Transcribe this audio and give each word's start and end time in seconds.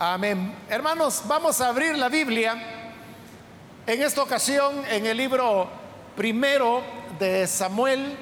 Amén. 0.00 0.54
Hermanos, 0.68 1.24
vamos 1.26 1.60
a 1.60 1.70
abrir 1.70 1.98
la 1.98 2.08
Biblia 2.08 2.54
en 3.84 4.00
esta 4.00 4.22
ocasión 4.22 4.84
en 4.88 5.06
el 5.06 5.16
libro 5.16 5.68
primero 6.14 6.84
de 7.18 7.44
Samuel. 7.48 8.16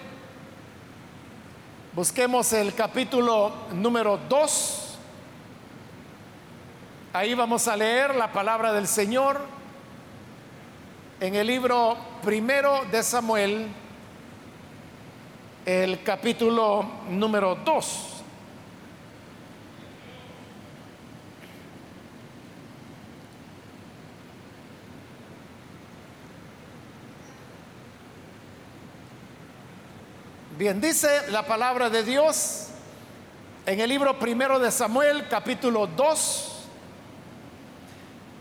Busquemos 1.93 2.51
el 2.55 2.75
capítulo 2.75 3.53
número 3.75 4.19
2. 4.27 4.99
Ahí 7.13 7.35
vamos 7.35 7.69
a 7.69 7.77
leer 7.77 8.15
la 8.15 8.33
palabra 8.33 8.73
del 8.73 8.89
Señor 8.89 9.39
en 11.21 11.35
el 11.35 11.47
libro 11.47 11.99
primero 12.25 12.87
de 12.91 13.03
Samuel, 13.03 13.67
el 15.67 16.03
capítulo 16.03 16.87
número 17.11 17.55
2. 17.55 18.16
Bien, 30.59 30.81
dice 30.81 31.31
la 31.31 31.47
palabra 31.47 31.91
de 31.91 32.03
Dios 32.03 32.69
en 33.67 33.79
el 33.79 33.91
libro 33.91 34.19
primero 34.19 34.59
de 34.59 34.71
Samuel, 34.71 35.29
capítulo 35.29 35.87
2, 35.87 36.53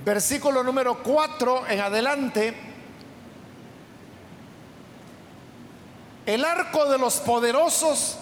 versículo 0.06 0.64
número 0.64 1.04
4 1.04 1.68
en 1.68 1.80
adelante. 1.82 2.56
El 6.26 6.46
arco 6.46 6.86
de 6.86 6.98
los 6.98 7.16
poderosos 7.18 8.18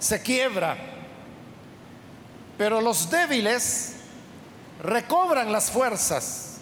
se 0.00 0.20
quiebra, 0.22 0.76
pero 2.58 2.80
los 2.80 3.08
débiles 3.10 3.94
recobran 4.82 5.52
las 5.52 5.70
fuerzas. 5.70 6.56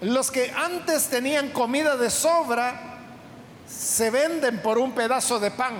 Los 0.00 0.30
que 0.30 0.50
antes 0.50 1.08
tenían 1.08 1.50
comida 1.50 1.98
de 1.98 2.08
sobra, 2.08 2.89
se 3.70 4.10
venden 4.10 4.60
por 4.60 4.78
un 4.78 4.92
pedazo 4.92 5.38
de 5.38 5.50
pan. 5.50 5.74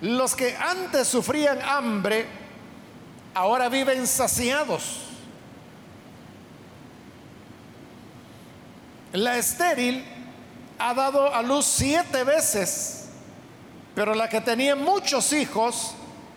Los 0.00 0.34
que 0.34 0.56
antes 0.56 1.08
sufrían 1.08 1.60
hambre, 1.62 2.26
ahora 3.34 3.68
viven 3.68 4.06
saciados. 4.06 5.00
La 9.12 9.36
estéril 9.36 10.04
ha 10.78 10.94
dado 10.94 11.34
a 11.34 11.42
luz 11.42 11.66
siete 11.66 12.24
veces, 12.24 13.08
pero 13.94 14.14
la 14.14 14.28
que 14.28 14.40
tenía 14.40 14.76
muchos 14.76 15.32
hijos 15.32 15.94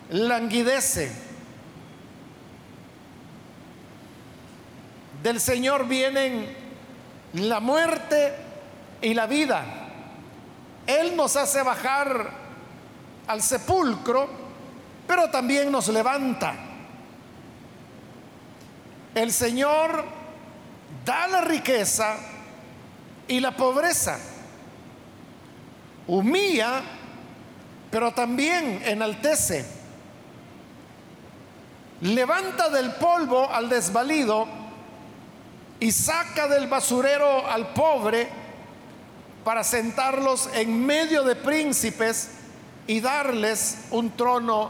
languidece. 0.09 1.11
Del 5.23 5.39
Señor 5.41 5.87
vienen 5.87 6.55
la 7.33 7.59
muerte 7.59 8.46
y 9.01 9.13
la 9.13 9.27
vida. 9.27 9.63
Él 10.85 11.15
nos 11.15 11.35
hace 11.35 11.61
bajar 11.61 12.31
al 13.27 13.41
sepulcro, 13.41 14.29
pero 15.05 15.29
también 15.29 15.71
nos 15.71 15.87
levanta. 15.89 16.55
El 19.13 19.31
Señor 19.31 20.05
da 21.05 21.27
la 21.27 21.41
riqueza 21.41 22.15
y 23.27 23.39
la 23.39 23.51
pobreza. 23.55 24.17
Humilla, 26.07 26.81
pero 27.91 28.13
también 28.13 28.81
enaltece. 28.85 29.65
Levanta 32.01 32.69
del 32.69 32.93
polvo 32.93 33.49
al 33.51 33.67
desvalido 33.67 34.47
y 35.79 35.91
saca 35.91 36.47
del 36.47 36.67
basurero 36.67 37.45
al 37.47 37.73
pobre 37.73 38.46
para 39.47 39.63
sentarlos 39.63 40.49
en 40.55 40.85
medio 40.85 41.23
de 41.23 41.33
príncipes 41.33 42.31
y 42.85 42.99
darles 42.99 43.85
un 43.91 44.11
trono 44.11 44.69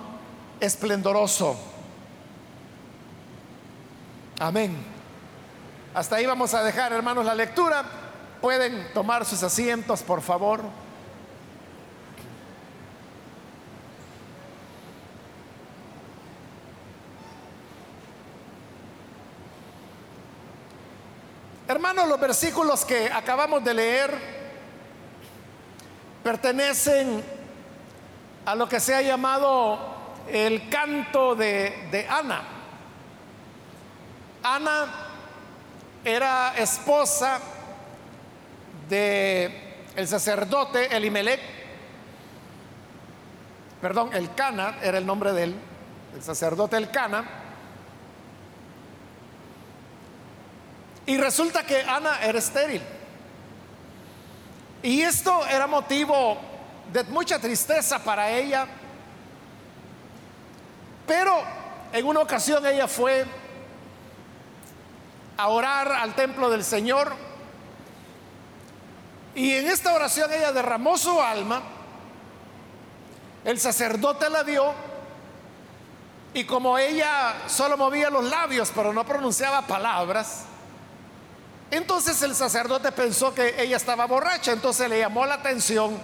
esplendoroso. 0.60 1.58
Amén. 4.38 4.78
Hasta 5.96 6.18
ahí 6.18 6.28
vamos 6.28 6.54
a 6.54 6.62
dejar, 6.62 6.94
hermanos, 6.94 7.26
la 7.26 7.34
lectura. 7.34 7.84
Pueden 8.40 8.94
tomar 8.94 9.26
sus 9.26 9.42
asientos, 9.42 10.04
por 10.04 10.22
favor. 10.22 10.62
Hermanos, 21.68 22.08
los 22.08 22.20
versículos 22.20 22.86
que 22.86 23.12
acabamos 23.12 23.64
de 23.64 23.74
leer 23.74 24.37
pertenecen 26.28 27.24
a 28.46 28.54
lo 28.54 28.68
que 28.68 28.82
se 28.82 28.94
ha 28.94 29.02
llamado 29.02 29.80
el 30.28 30.68
canto 30.68 31.38
de, 31.38 32.06
Ana. 32.10 32.42
Ana 34.44 34.88
era 36.04 36.54
esposa 36.58 37.40
de 38.90 39.86
el 39.96 40.06
sacerdote 40.06 40.94
Elimelech, 40.98 41.40
perdón, 43.80 44.10
el 44.14 44.34
Cana 44.36 44.80
era 44.82 44.98
el 44.98 45.06
nombre 45.06 45.32
de 45.32 45.44
él, 45.44 45.56
el 46.14 46.24
sacerdote 46.24 46.76
El 46.76 46.92
Cana. 46.92 47.24
Y 51.06 51.18
resulta 51.18 51.66
que 51.66 51.84
Ana 51.84 52.22
era 52.22 52.38
estéril. 52.38 52.82
Y 54.88 55.02
esto 55.02 55.46
era 55.46 55.68
motivo 55.68 56.38
de 56.94 57.04
mucha 57.04 57.38
tristeza 57.40 58.00
para 58.00 58.32
ella. 58.32 58.66
Pero 61.06 61.44
en 61.92 62.06
una 62.06 62.22
ocasión 62.22 62.66
ella 62.66 62.88
fue 62.88 63.26
a 65.36 65.50
orar 65.50 65.92
al 65.92 66.16
templo 66.16 66.50
del 66.50 66.64
Señor. 66.64 67.12
Y 69.36 69.56
en 69.56 69.68
esta 69.68 69.94
oración 69.94 70.32
ella 70.32 70.54
derramó 70.54 70.98
su 70.98 71.22
alma. 71.22 71.64
El 73.44 73.60
sacerdote 73.60 74.30
la 74.30 74.44
vio. 74.44 74.74
Y 76.34 76.46
como 76.46 76.78
ella 76.78 77.34
solo 77.48 77.76
movía 77.76 78.10
los 78.10 78.24
labios, 78.24 78.72
pero 78.74 78.94
no 78.94 79.04
pronunciaba 79.04 79.64
palabras, 79.64 80.46
entonces 81.72 82.22
el 82.22 82.36
sacerdote 82.36 82.92
pensó 82.92 83.34
que 83.34 83.62
ella 83.62 83.78
estaba 83.78 84.06
borracha, 84.06 84.52
entonces 84.52 84.90
le 84.90 85.00
llamó 85.00 85.26
la 85.26 85.36
atención 85.36 85.98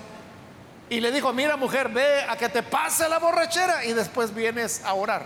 y 0.89 0.99
le 0.99 1.11
dijo, 1.11 1.31
mira 1.33 1.55
mujer, 1.55 1.89
ve 1.89 2.23
a 2.27 2.35
que 2.37 2.49
te 2.49 2.63
pase 2.63 3.07
la 3.07 3.19
borrachera 3.19 3.85
y 3.85 3.93
después 3.93 4.33
vienes 4.33 4.83
a 4.83 4.93
orar. 4.93 5.25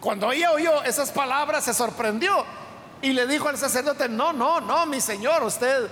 Cuando 0.00 0.32
ella 0.32 0.52
oyó 0.52 0.82
esas 0.84 1.10
palabras 1.10 1.64
se 1.64 1.74
sorprendió 1.74 2.44
y 3.02 3.12
le 3.12 3.26
dijo 3.26 3.48
al 3.48 3.58
sacerdote, 3.58 4.08
no, 4.08 4.32
no, 4.32 4.60
no, 4.60 4.86
mi 4.86 5.00
señor, 5.00 5.42
usted 5.42 5.90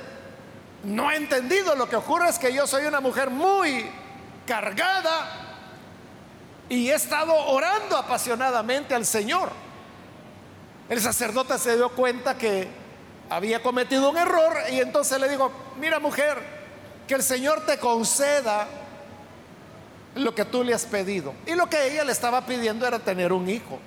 no 0.85 1.09
ha 1.09 1.17
entendido, 1.17 1.75
lo 1.75 1.89
que 1.89 1.97
ocurre 1.97 2.29
es 2.29 2.39
que 2.39 2.53
yo 2.53 2.67
soy 2.67 2.85
una 2.85 3.01
mujer 3.01 3.31
muy 3.31 3.91
cargada 4.47 5.49
y 6.69 6.91
he 6.91 6.95
estado 6.95 7.35
orando 7.35 7.97
apasionadamente 7.97 8.95
al 8.95 9.05
Señor. 9.05 9.51
El 10.89 11.01
sacerdote 11.01 11.59
se 11.59 11.77
dio 11.77 11.91
cuenta 11.91 12.39
que 12.39 12.69
había 13.29 13.63
cometido 13.63 14.11
un 14.11 14.17
error 14.17 14.55
y 14.71 14.81
entonces 14.81 15.21
le 15.21 15.29
dijo, 15.29 15.53
mira 15.79 15.99
mujer, 15.99 16.39
que 17.07 17.15
el 17.15 17.23
Señor 17.23 17.67
te 17.67 17.79
conceda 17.79 18.67
lo 20.15 20.35
que 20.35 20.45
tú 20.45 20.65
le 20.65 20.75
has 20.75 20.87
pedido. 20.87 21.35
Y 21.47 21.55
lo 21.55 21.69
que 21.69 21.93
ella 21.93 22.05
le 22.05 22.13
estaba 22.13 22.47
pidiendo 22.47 22.87
era 22.87 22.99
tener 22.99 23.33
un 23.33 23.49
hijo. 23.49 23.79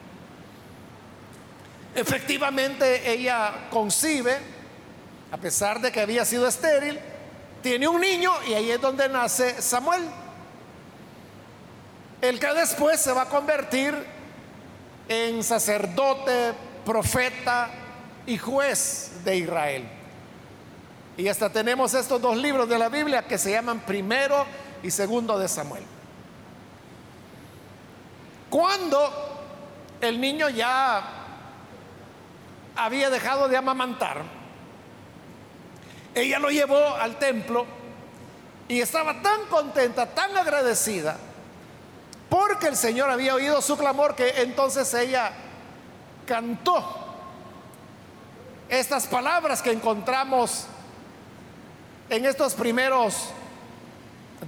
Efectivamente, 1.96 3.12
ella 3.12 3.68
concibe, 3.70 4.38
a 5.32 5.38
pesar 5.38 5.82
de 5.82 5.92
que 5.92 6.02
había 6.02 6.24
sido 6.24 6.48
estéril, 6.48 7.00
tiene 7.62 7.88
un 7.88 8.00
niño 8.00 8.32
y 8.48 8.54
ahí 8.54 8.72
es 8.72 8.80
donde 8.80 9.10
nace 9.10 9.62
Samuel. 9.62 10.04
El 12.22 12.40
que 12.40 12.54
después 12.54 13.00
se 13.02 13.12
va 13.12 13.24
a 13.24 13.30
convertir 13.30 13.96
en 15.10 15.44
sacerdote, 15.44 16.54
profeta 16.86 17.70
y 18.26 18.38
juez 18.38 19.24
de 19.24 19.38
Israel. 19.38 19.88
Y 21.18 21.28
hasta 21.28 21.50
tenemos 21.50 21.94
estos 21.94 22.22
dos 22.22 22.38
libros 22.38 22.68
de 22.68 22.80
la 22.80 22.90
Biblia 22.90 23.24
que 23.28 23.38
se 23.38 23.52
llaman 23.52 23.82
primero 23.82 24.46
y 24.82 24.92
segundo 24.92 25.38
de 25.38 25.48
Samuel. 25.48 25.84
Cuando 28.50 29.10
el 30.02 30.20
niño 30.20 30.50
ya 30.50 31.04
había 32.76 33.10
dejado 33.10 33.48
de 33.48 33.58
amamantar, 33.58 34.24
ella 36.16 36.40
lo 36.40 36.50
llevó 36.50 36.96
al 36.96 37.18
templo 37.20 37.66
y 38.68 38.82
estaba 38.82 39.22
tan 39.22 39.46
contenta, 39.46 40.08
tan 40.08 40.36
agradecida, 40.36 41.18
que 42.62 42.68
el 42.68 42.78
Señor 42.78 43.10
había 43.10 43.36
oído 43.36 43.62
su 43.62 43.76
clamor 43.76 44.16
que 44.16 44.42
entonces 44.42 44.94
ella 44.94 45.34
cantó 46.32 46.82
estas 48.70 49.06
palabras 49.06 49.62
que 49.62 49.70
encontramos 49.70 50.66
en 52.10 52.26
estos 52.26 52.54
primeros 52.54 53.32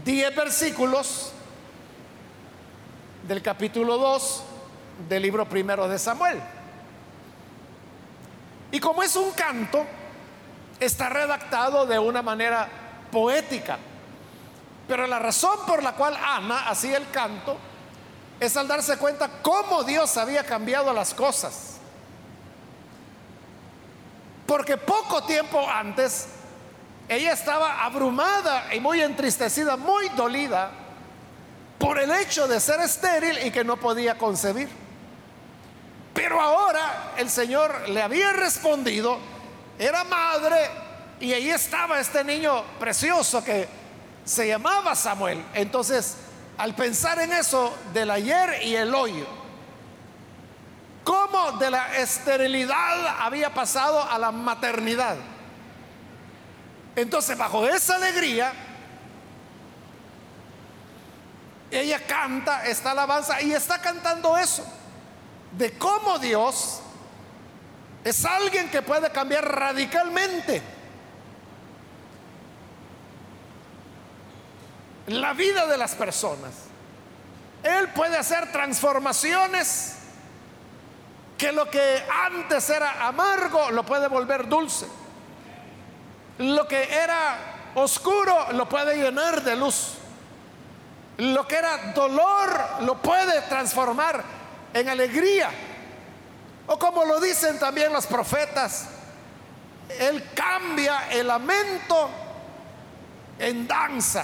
10 0.06 0.34
versículos 0.34 1.34
del 3.28 3.42
capítulo 3.42 3.98
2 3.98 4.44
del 5.10 5.24
libro 5.24 5.46
primero 5.50 5.90
de 5.90 6.00
Samuel. 6.00 6.42
Y 8.72 8.80
como 8.80 9.04
es 9.04 9.18
un 9.18 9.32
canto, 9.32 9.86
está 10.80 11.10
redactado 11.10 11.86
de 11.86 12.00
una 12.00 12.22
manera 12.22 12.66
poética. 13.12 13.78
Pero 14.88 15.06
la 15.06 15.20
razón 15.20 15.60
por 15.68 15.84
la 15.84 15.96
cual 15.96 16.16
Ana 16.16 16.70
hacía 16.70 16.96
el 16.96 17.10
canto 17.10 17.58
es 18.40 18.56
al 18.56 18.70
darse 18.70 18.96
cuenta 18.96 19.30
cómo 19.42 19.84
Dios 19.84 20.16
había 20.16 20.46
cambiado 20.46 20.94
las 20.94 21.14
cosas. 21.14 21.73
Porque 24.46 24.78
poco 24.78 25.24
tiempo 25.24 25.68
antes 25.70 26.28
ella 27.08 27.34
estaba 27.34 27.84
abrumada 27.84 28.74
y 28.74 28.80
muy 28.80 29.02
entristecida, 29.02 29.78
muy 29.78 30.10
dolida 30.10 30.72
por 31.78 32.00
el 32.00 32.12
hecho 32.12 32.48
de 32.48 32.60
ser 32.60 32.80
estéril 32.82 33.46
y 33.46 33.52
que 33.52 33.64
no 33.64 33.78
podía 33.78 34.18
concebir. 34.18 34.70
Pero 36.14 36.40
ahora 36.40 37.14
el 37.18 37.30
Señor 37.30 37.90
le 37.90 38.02
había 38.02 38.32
respondido, 38.34 39.18
era 39.78 40.04
madre 40.04 40.58
y 41.20 41.34
ahí 41.34 41.50
estaba 41.50 42.00
este 42.00 42.24
niño 42.24 42.64
precioso 42.80 43.44
que 43.44 43.68
se 44.24 44.48
llamaba 44.48 44.96
Samuel. 44.96 45.44
Entonces, 45.54 46.18
al 46.58 46.76
pensar 46.76 47.20
en 47.20 47.34
eso 47.34 47.74
del 47.94 48.12
ayer 48.12 48.64
y 48.64 48.76
el 48.76 48.94
hoy, 48.94 49.26
cómo 51.04 51.54
de 51.54 51.70
la 51.70 51.98
esterilidad 51.98 53.20
había 53.20 53.54
pasado 53.54 54.02
a 54.04 54.18
la 54.18 54.32
maternidad. 54.32 55.18
Entonces, 56.96 57.38
bajo 57.38 57.68
esa 57.68 57.96
alegría, 57.96 58.54
ella 61.72 62.00
canta 62.06 62.66
esta 62.66 62.92
alabanza 62.92 63.42
y 63.42 63.52
está 63.54 63.82
cantando 63.82 64.38
eso, 64.38 64.64
de 65.58 65.78
cómo 65.78 66.20
Dios 66.20 66.82
es 68.04 68.26
alguien 68.26 68.70
que 68.70 68.82
puede 68.82 69.10
cambiar 69.12 69.44
radicalmente 69.44 70.62
la 75.08 75.34
vida 75.34 75.66
de 75.68 75.78
las 75.78 75.96
personas. 75.96 76.52
Él 77.64 77.90
puede 77.90 78.18
hacer 78.18 78.52
transformaciones 78.52 79.96
que 81.44 81.52
lo 81.52 81.70
que 81.70 82.02
antes 82.26 82.70
era 82.70 83.06
amargo 83.06 83.70
lo 83.72 83.86
puede 83.86 84.08
volver 84.08 84.48
dulce. 84.48 84.88
Lo 86.38 86.66
que 86.66 86.82
era 86.84 87.72
oscuro 87.76 88.54
lo 88.54 88.70
puede 88.70 88.96
llenar 88.96 89.44
de 89.44 89.58
luz. 89.58 89.96
Lo 91.18 91.46
que 91.46 91.58
era 91.58 91.92
dolor 91.92 92.50
lo 92.84 93.02
puede 93.02 93.42
transformar 93.42 94.24
en 94.74 94.88
alegría. 94.88 95.50
O 96.68 96.80
como 96.80 97.04
lo 97.04 97.20
dicen 97.20 97.60
también 97.60 97.92
los 97.92 98.08
profetas, 98.08 98.88
Él 100.00 100.24
cambia 100.34 101.10
el 101.12 101.28
lamento 101.28 102.10
en 103.38 103.68
danza. 103.68 104.24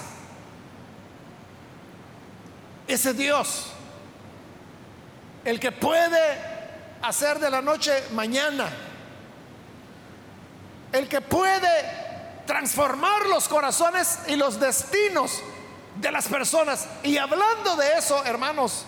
Ese 2.88 3.12
Dios, 3.12 3.66
el 5.44 5.60
que 5.60 5.70
puede 5.70 6.49
hacer 7.02 7.38
de 7.38 7.50
la 7.50 7.62
noche 7.62 7.92
mañana, 8.12 8.68
el 10.92 11.08
que 11.08 11.20
puede 11.20 12.00
transformar 12.46 13.26
los 13.26 13.48
corazones 13.48 14.20
y 14.26 14.36
los 14.36 14.58
destinos 14.58 15.40
de 15.96 16.10
las 16.10 16.26
personas. 16.26 16.86
Y 17.02 17.16
hablando 17.16 17.76
de 17.76 17.98
eso, 17.98 18.24
hermanos, 18.24 18.84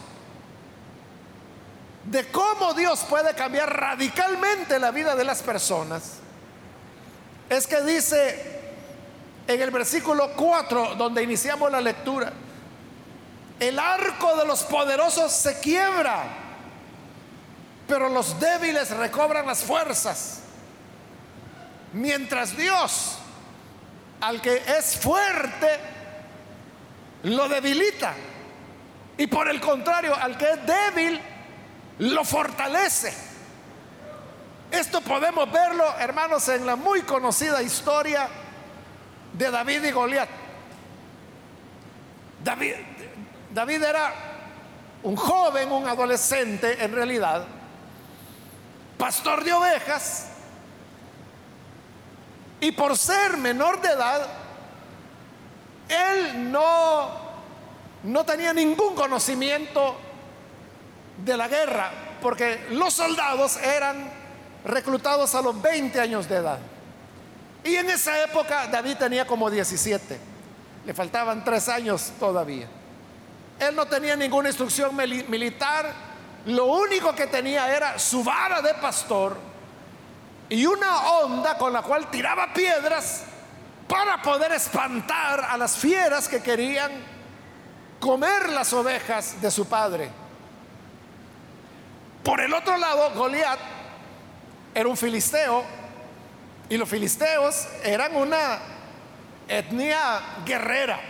de 2.05 2.27
cómo 2.29 2.75
Dios 2.75 3.05
puede 3.09 3.35
cambiar 3.35 3.75
radicalmente 3.75 4.79
la 4.79 4.91
vida 4.91 5.15
de 5.15 5.25
las 5.25 5.43
personas, 5.43 6.15
es 7.49 7.67
que 7.67 7.81
dice 7.83 8.61
en 9.47 9.61
el 9.61 9.71
versículo 9.71 10.33
4, 10.37 10.95
donde 10.97 11.23
iniciamos 11.23 11.71
la 11.71 11.81
lectura, 11.81 12.33
el 13.61 13.79
arco 13.79 14.37
de 14.37 14.47
los 14.47 14.65
poderosos 14.65 15.31
se 15.31 15.61
quiebra, 15.61 16.25
pero 17.93 18.09
los 18.09 18.41
débiles 18.41 18.89
recobran 18.89 19.47
las 19.47 19.63
fuerzas. 19.65 20.41
Mientras 21.93 22.57
Dios, 22.57 23.19
al 24.19 24.41
que 24.41 24.63
es 24.67 24.97
fuerte, 24.97 25.79
lo 27.25 27.51
debilita. 27.51 28.15
Y 29.19 29.27
por 29.27 29.47
el 29.47 29.61
contrario, 29.61 30.15
al 30.17 30.39
que 30.39 30.53
es 30.53 30.59
débil, 30.67 31.21
lo 31.99 32.25
fortalece. 32.25 33.13
Esto 34.71 35.03
podemos 35.03 35.53
verlo, 35.53 35.85
hermanos, 35.99 36.49
en 36.49 36.65
la 36.65 36.77
muy 36.77 37.03
conocida 37.03 37.63
historia 37.63 38.27
de 39.35 39.51
David 39.51 39.85
y 39.85 39.91
Goliat. 39.91 40.29
David, 42.43 42.75
David 43.53 43.83
era 43.83 44.15
un 45.03 45.15
joven, 45.15 45.71
un 45.71 45.87
adolescente 45.87 46.83
en 46.83 46.95
realidad, 46.95 47.47
pastor 49.03 49.43
de 49.43 49.53
ovejas, 49.53 50.29
y 52.61 52.71
por 52.71 52.97
ser 52.97 53.37
menor 53.37 53.83
de 53.83 53.89
edad, 53.89 54.29
él 55.89 56.53
no, 56.53 57.11
no 58.05 58.25
tenía 58.25 58.53
ningún 58.53 58.95
conocimiento 58.95 59.97
de 61.17 61.37
la 61.37 61.49
guerra, 61.49 61.91
porque 62.23 62.69
los 62.71 62.95
soldados 62.95 63.57
eran 63.57 64.09
reclutados 64.65 65.35
a 65.35 65.43
los 65.43 65.61
20 65.61 65.99
años 65.99 66.29
de 66.29 66.37
edad. 66.37 66.61
Y 67.65 67.75
en 67.75 67.91
esa 67.91 68.23
época 68.23 68.69
David 68.69 68.99
tenía 68.99 69.27
como 69.27 69.51
17, 69.51 70.21
le 70.87 70.95
faltaban 70.95 71.43
tres 71.43 71.69
años 71.69 72.13
todavía. 72.21 72.69
Él 73.59 73.75
no 73.75 73.85
tenía 73.87 74.15
ninguna 74.15 74.51
instrucción 74.51 74.95
militar, 74.95 76.12
lo 76.47 76.67
único 76.67 77.15
que 77.15 77.27
tenía 77.27 77.75
era 77.75 77.99
su 77.99 78.25
vara 78.25 78.61
de 78.61 78.75
pastor 78.75 79.37
y 80.49 80.67
una 80.67 81.03
onda 81.21 81.57
con 81.57 81.73
la 81.73 81.83
cual 81.83 82.11
tiraba 82.11 82.53
piedras 82.53 83.25
para 83.89 84.21
poder 84.23 84.53
espantar 84.53 85.45
a 85.45 85.57
las 85.57 85.77
fieras 85.77 86.29
que 86.29 86.43
querían 86.43 86.91
comer 88.01 88.49
las 88.49 88.73
ovejas 88.73 89.41
de 89.41 89.51
su 89.51 89.67
padre. 89.67 90.11
Por 92.25 92.41
el 92.41 92.53
otro 92.53 92.77
lado, 92.77 93.11
Goliat 93.15 93.59
era 94.75 94.89
un 94.89 94.97
filisteo 94.97 95.65
y 96.69 96.77
los 96.77 96.89
filisteos 96.89 97.69
eran 97.85 98.17
una 98.17 98.59
etnia 99.49 100.21
guerrera. 100.45 101.01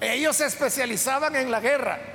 Ellos 0.00 0.36
se 0.36 0.46
especializaban 0.46 1.34
en 1.36 1.50
la 1.50 1.60
guerra. 1.60 2.11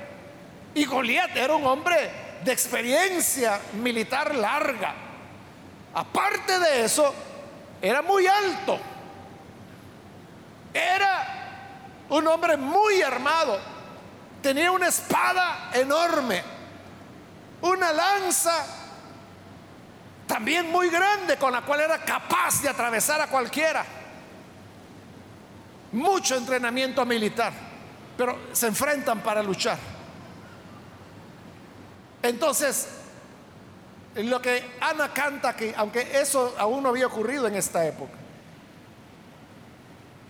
Y 0.74 0.84
Goliat 0.84 1.36
era 1.36 1.54
un 1.54 1.66
hombre 1.66 2.10
de 2.44 2.52
experiencia 2.52 3.60
militar 3.74 4.34
larga. 4.34 4.94
Aparte 5.94 6.58
de 6.58 6.84
eso, 6.84 7.14
era 7.80 8.02
muy 8.02 8.26
alto. 8.26 8.78
Era 10.72 12.04
un 12.10 12.26
hombre 12.26 12.56
muy 12.56 13.02
armado. 13.02 13.58
Tenía 14.42 14.70
una 14.70 14.88
espada 14.88 15.70
enorme. 15.72 16.42
Una 17.62 17.92
lanza 17.92 18.64
también 20.26 20.70
muy 20.70 20.90
grande 20.90 21.36
con 21.36 21.52
la 21.52 21.62
cual 21.62 21.80
era 21.80 21.98
capaz 22.04 22.62
de 22.62 22.68
atravesar 22.68 23.20
a 23.20 23.26
cualquiera. 23.26 23.84
Mucho 25.90 26.36
entrenamiento 26.36 27.04
militar 27.04 27.68
pero 28.18 28.36
se 28.52 28.66
enfrentan 28.66 29.20
para 29.20 29.42
luchar. 29.42 29.78
Entonces, 32.22 32.88
lo 34.14 34.42
que 34.42 34.64
Ana 34.80 35.12
canta 35.12 35.50
aquí, 35.50 35.72
aunque 35.76 36.20
eso 36.20 36.54
aún 36.58 36.82
no 36.82 36.88
había 36.90 37.06
ocurrido 37.06 37.46
en 37.46 37.54
esta 37.54 37.86
época, 37.86 38.12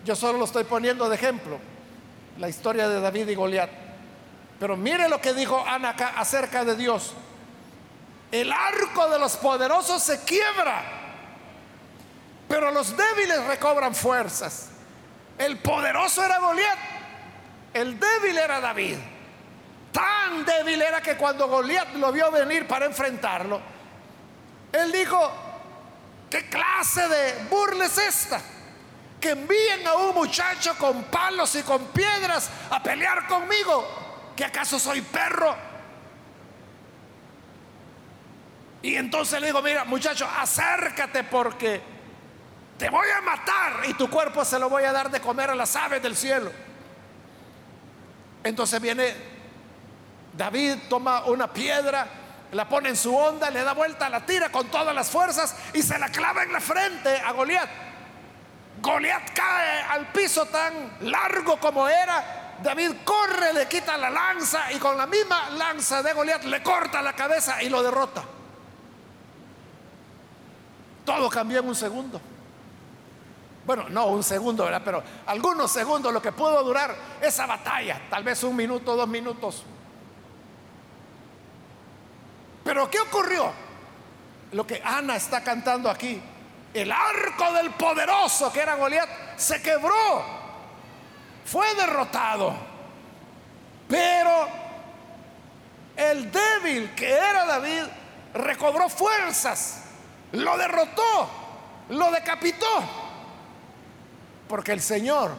yo 0.04 0.14
solo 0.14 0.38
lo 0.38 0.44
estoy 0.44 0.64
poniendo 0.64 1.08
de 1.08 1.14
ejemplo, 1.14 1.58
la 2.38 2.48
historia 2.48 2.88
de 2.88 3.00
David 3.00 3.28
y 3.28 3.34
Goliat. 3.34 3.70
Pero 4.60 4.76
mire 4.76 5.08
lo 5.08 5.20
que 5.20 5.34
dijo 5.34 5.64
Ana 5.66 5.90
acá 5.90 6.14
acerca 6.16 6.64
de 6.64 6.76
Dios. 6.76 7.12
El 8.30 8.52
arco 8.52 9.08
de 9.10 9.18
los 9.18 9.36
poderosos 9.36 10.02
se 10.02 10.22
quiebra, 10.24 10.82
pero 12.48 12.70
los 12.70 12.96
débiles 12.96 13.44
recobran 13.44 13.94
fuerzas. 13.94 14.68
El 15.38 15.58
poderoso 15.58 16.24
era 16.24 16.38
Goliat 16.38 16.78
el 17.74 17.98
débil 17.98 18.38
era 18.38 18.60
David. 18.60 18.96
Tan 19.92 20.44
débil 20.44 20.80
era 20.82 21.00
que 21.00 21.16
cuando 21.16 21.48
Goliat 21.48 21.94
lo 21.94 22.12
vio 22.12 22.30
venir 22.30 22.66
para 22.66 22.86
enfrentarlo, 22.86 23.60
él 24.72 24.92
dijo, 24.92 25.32
¿qué 26.30 26.48
clase 26.48 27.08
de 27.08 27.46
burla 27.48 27.86
es 27.86 27.98
esta? 27.98 28.40
Que 29.20 29.30
envíen 29.30 29.86
a 29.86 29.94
un 29.94 30.14
muchacho 30.14 30.76
con 30.76 31.04
palos 31.04 31.54
y 31.56 31.62
con 31.62 31.86
piedras 31.86 32.50
a 32.70 32.82
pelear 32.82 33.26
conmigo. 33.26 34.32
¿Que 34.36 34.44
acaso 34.44 34.78
soy 34.78 35.00
perro? 35.00 35.56
Y 38.82 38.94
entonces 38.94 39.40
le 39.40 39.48
digo, 39.48 39.60
mira 39.60 39.84
muchacho, 39.84 40.28
acércate 40.38 41.24
porque 41.24 41.80
te 42.78 42.88
voy 42.90 43.08
a 43.10 43.20
matar 43.20 43.82
y 43.88 43.94
tu 43.94 44.08
cuerpo 44.08 44.44
se 44.44 44.58
lo 44.58 44.68
voy 44.68 44.84
a 44.84 44.92
dar 44.92 45.10
de 45.10 45.20
comer 45.20 45.50
a 45.50 45.54
las 45.56 45.74
aves 45.74 46.00
del 46.00 46.16
cielo. 46.16 46.52
Entonces 48.44 48.80
viene 48.80 49.37
David, 50.38 50.78
toma 50.88 51.24
una 51.24 51.52
piedra, 51.52 52.06
la 52.52 52.68
pone 52.68 52.90
en 52.90 52.96
su 52.96 53.14
onda, 53.14 53.50
le 53.50 53.64
da 53.64 53.72
vuelta, 53.74 54.08
la 54.08 54.24
tira 54.24 54.52
con 54.52 54.68
todas 54.68 54.94
las 54.94 55.10
fuerzas 55.10 55.56
y 55.74 55.82
se 55.82 55.98
la 55.98 56.10
clava 56.10 56.44
en 56.44 56.52
la 56.52 56.60
frente 56.60 57.10
a 57.18 57.32
Goliat. 57.32 57.68
Goliat 58.80 59.32
cae 59.34 59.82
al 59.82 60.12
piso 60.12 60.46
tan 60.46 60.92
largo 61.00 61.58
como 61.58 61.88
era. 61.88 62.54
David 62.62 62.92
corre, 63.04 63.52
le 63.52 63.66
quita 63.66 63.96
la 63.96 64.10
lanza 64.10 64.70
y 64.70 64.78
con 64.78 64.96
la 64.96 65.08
misma 65.08 65.50
lanza 65.50 66.04
de 66.04 66.12
Goliat 66.12 66.44
le 66.44 66.62
corta 66.62 67.02
la 67.02 67.14
cabeza 67.14 67.60
y 67.60 67.68
lo 67.68 67.82
derrota. 67.82 68.22
Todo 71.04 71.28
cambió 71.28 71.58
en 71.58 71.66
un 71.66 71.74
segundo. 71.74 72.20
Bueno, 73.66 73.86
no 73.88 74.06
un 74.06 74.22
segundo, 74.22 74.64
¿verdad? 74.64 74.82
Pero 74.84 75.02
algunos 75.26 75.72
segundos 75.72 76.12
lo 76.12 76.22
que 76.22 76.30
pudo 76.30 76.62
durar 76.62 76.94
esa 77.20 77.44
batalla, 77.44 78.00
tal 78.08 78.22
vez 78.22 78.44
un 78.44 78.54
minuto, 78.54 78.94
dos 78.94 79.08
minutos. 79.08 79.64
Pero 82.68 82.90
¿qué 82.90 83.00
ocurrió? 83.00 83.50
Lo 84.52 84.66
que 84.66 84.82
Ana 84.84 85.16
está 85.16 85.42
cantando 85.42 85.88
aquí. 85.88 86.20
El 86.74 86.92
arco 86.92 87.50
del 87.54 87.70
poderoso 87.70 88.52
que 88.52 88.60
era 88.60 88.74
Goliat 88.74 89.08
se 89.38 89.62
quebró. 89.62 90.22
Fue 91.46 91.74
derrotado. 91.76 92.54
Pero 93.88 94.48
el 95.96 96.30
débil 96.30 96.94
que 96.94 97.10
era 97.10 97.46
David 97.46 97.84
recobró 98.34 98.90
fuerzas. 98.90 99.84
Lo 100.32 100.58
derrotó. 100.58 101.30
Lo 101.88 102.10
decapitó. 102.10 102.66
Porque 104.46 104.72
el 104.72 104.82
Señor 104.82 105.34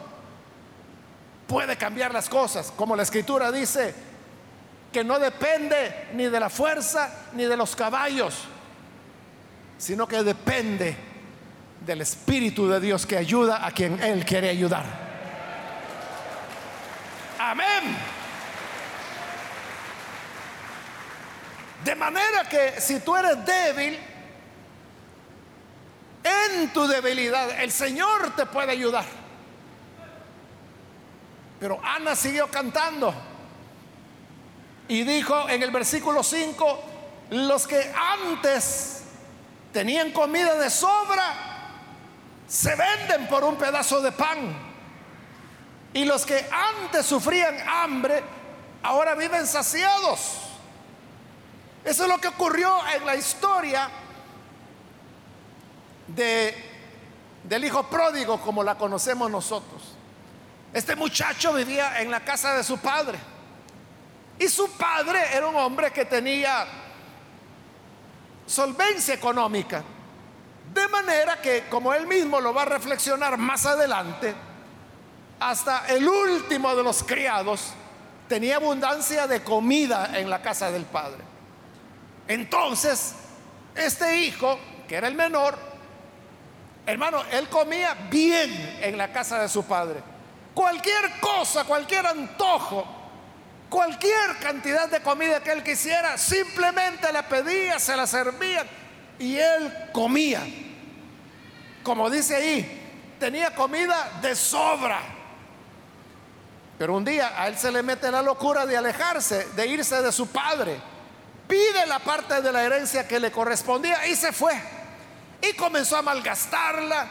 puede 1.46 1.78
cambiar 1.78 2.12
las 2.12 2.28
cosas. 2.28 2.74
Como 2.76 2.96
la 2.96 3.04
escritura 3.04 3.52
dice, 3.52 3.94
que 4.92 5.04
no 5.04 5.20
depende 5.20 6.08
ni 6.14 6.26
de 6.26 6.40
la 6.40 6.50
fuerza 6.50 7.28
ni 7.34 7.46
de 7.46 7.56
los 7.56 7.76
caballos, 7.76 8.36
sino 9.78 10.08
que 10.08 10.24
depende 10.24 10.96
del 11.86 12.02
Espíritu 12.02 12.68
de 12.68 12.80
Dios 12.80 13.06
que 13.06 13.18
ayuda 13.18 13.66
a 13.66 13.72
quien 13.72 14.02
Él 14.02 14.26
quiere 14.26 14.50
ayudar. 14.50 14.86
Amén. 17.38 17.98
De 21.84 21.96
manera 21.96 22.44
que 22.50 22.82
si 22.82 23.00
tú 23.00 23.16
eres 23.16 23.46
débil, 23.46 23.98
en 26.24 26.74
tu 26.74 26.86
debilidad 26.88 27.62
el 27.62 27.72
Señor 27.72 28.36
te 28.36 28.46
puede 28.46 28.72
ayudar. 28.72 29.06
Pero 31.60 31.80
Ana 31.84 32.16
siguió 32.16 32.48
cantando. 32.48 33.14
Y 34.90 35.04
dijo 35.04 35.48
en 35.48 35.62
el 35.62 35.70
versículo 35.70 36.24
5, 36.24 36.84
los 37.30 37.68
que 37.68 37.94
antes 37.96 39.04
tenían 39.72 40.12
comida 40.12 40.56
de 40.56 40.70
sobra, 40.72 41.36
se 42.48 42.76
venden 42.76 43.28
por 43.28 43.44
un 43.44 43.56
pedazo 43.56 44.02
de 44.02 44.12
pan. 44.12 44.58
Y 45.94 46.06
los 46.06 46.26
que 46.26 46.44
antes 46.52 47.06
sufrían 47.06 47.56
hambre, 47.68 48.24
ahora 48.82 49.14
viven 49.14 49.46
saciados. 49.46 50.40
Eso 51.86 52.04
es 52.04 52.10
lo 52.10 52.18
que 52.18 52.30
ocurrió 52.30 52.76
en 52.96 53.06
la 53.06 53.16
historia 53.16 53.92
de, 56.08 56.56
del 57.44 57.64
hijo 57.64 57.84
pródigo, 57.84 58.42
como 58.42 58.64
la 58.64 58.74
conocemos 58.74 59.30
nosotros. 59.30 59.96
Este 60.74 60.96
muchacho 60.96 61.54
vivía 61.54 62.02
en 62.02 62.10
la 62.10 62.22
casa 62.22 62.56
de 62.56 62.64
su 62.64 62.80
padre. 62.80 63.20
Y 64.40 64.48
su 64.48 64.72
padre 64.72 65.20
era 65.34 65.48
un 65.48 65.56
hombre 65.58 65.92
que 65.92 66.06
tenía 66.06 66.66
solvencia 68.46 69.14
económica. 69.14 69.84
De 70.74 70.88
manera 70.88 71.42
que, 71.42 71.66
como 71.70 71.94
él 71.94 72.08
mismo 72.08 72.40
lo 72.40 72.54
va 72.54 72.62
a 72.62 72.66
reflexionar 72.66 73.38
más 73.38 73.66
adelante, 73.66 74.34
hasta 75.40 75.88
el 75.88 76.08
último 76.08 76.76
de 76.76 76.84
los 76.84 77.04
criados 77.04 77.74
tenía 78.28 78.58
abundancia 78.58 79.28
de 79.28 79.44
comida 79.44 80.12
en 80.18 80.30
la 80.30 80.42
casa 80.42 80.72
del 80.72 80.86
padre. 80.86 81.24
Entonces, 82.28 83.16
este 83.76 84.22
hijo, 84.22 84.58
que 84.88 84.96
era 84.96 85.08
el 85.08 85.16
menor, 85.16 85.58
hermano, 86.86 87.24
él 87.32 87.50
comía 87.50 87.94
bien 88.10 88.78
en 88.82 88.98
la 88.98 89.12
casa 89.12 89.42
de 89.42 89.50
su 89.50 89.66
padre. 89.66 90.02
Cualquier 90.54 91.20
cosa, 91.20 91.64
cualquier 91.64 92.06
antojo, 92.06 92.99
Cualquier 93.70 94.38
cantidad 94.42 94.90
de 94.90 95.00
comida 95.02 95.44
que 95.44 95.52
él 95.52 95.64
quisiera, 95.64 96.18
simplemente 96.18 97.14
le 97.14 97.22
pedía, 97.24 97.78
se 97.78 97.96
la 97.96 98.08
servían 98.08 98.68
y 99.20 99.38
él 99.38 99.90
comía. 99.94 100.42
Como 101.84 102.10
dice 102.10 102.36
ahí, 102.36 103.16
tenía 103.20 103.54
comida 103.54 104.20
de 104.24 104.36
sobra. 104.36 105.00
Pero 106.80 106.96
un 106.96 107.06
día 107.06 107.34
a 107.38 107.48
él 107.48 107.58
se 107.58 107.72
le 107.72 107.84
mete 107.84 108.10
la 108.10 108.24
locura 108.24 108.66
de 108.66 108.76
alejarse, 108.76 109.50
de 109.56 109.68
irse 109.68 110.02
de 110.02 110.12
su 110.12 110.28
padre. 110.28 110.80
Pide 111.48 111.86
la 111.86 112.00
parte 112.00 112.42
de 112.42 112.52
la 112.52 112.64
herencia 112.64 113.08
que 113.08 113.20
le 113.20 113.32
correspondía 113.32 114.08
y 114.08 114.16
se 114.16 114.32
fue. 114.32 114.60
Y 115.44 115.54
comenzó 115.54 115.98
a 115.98 116.02
malgastarla 116.02 117.08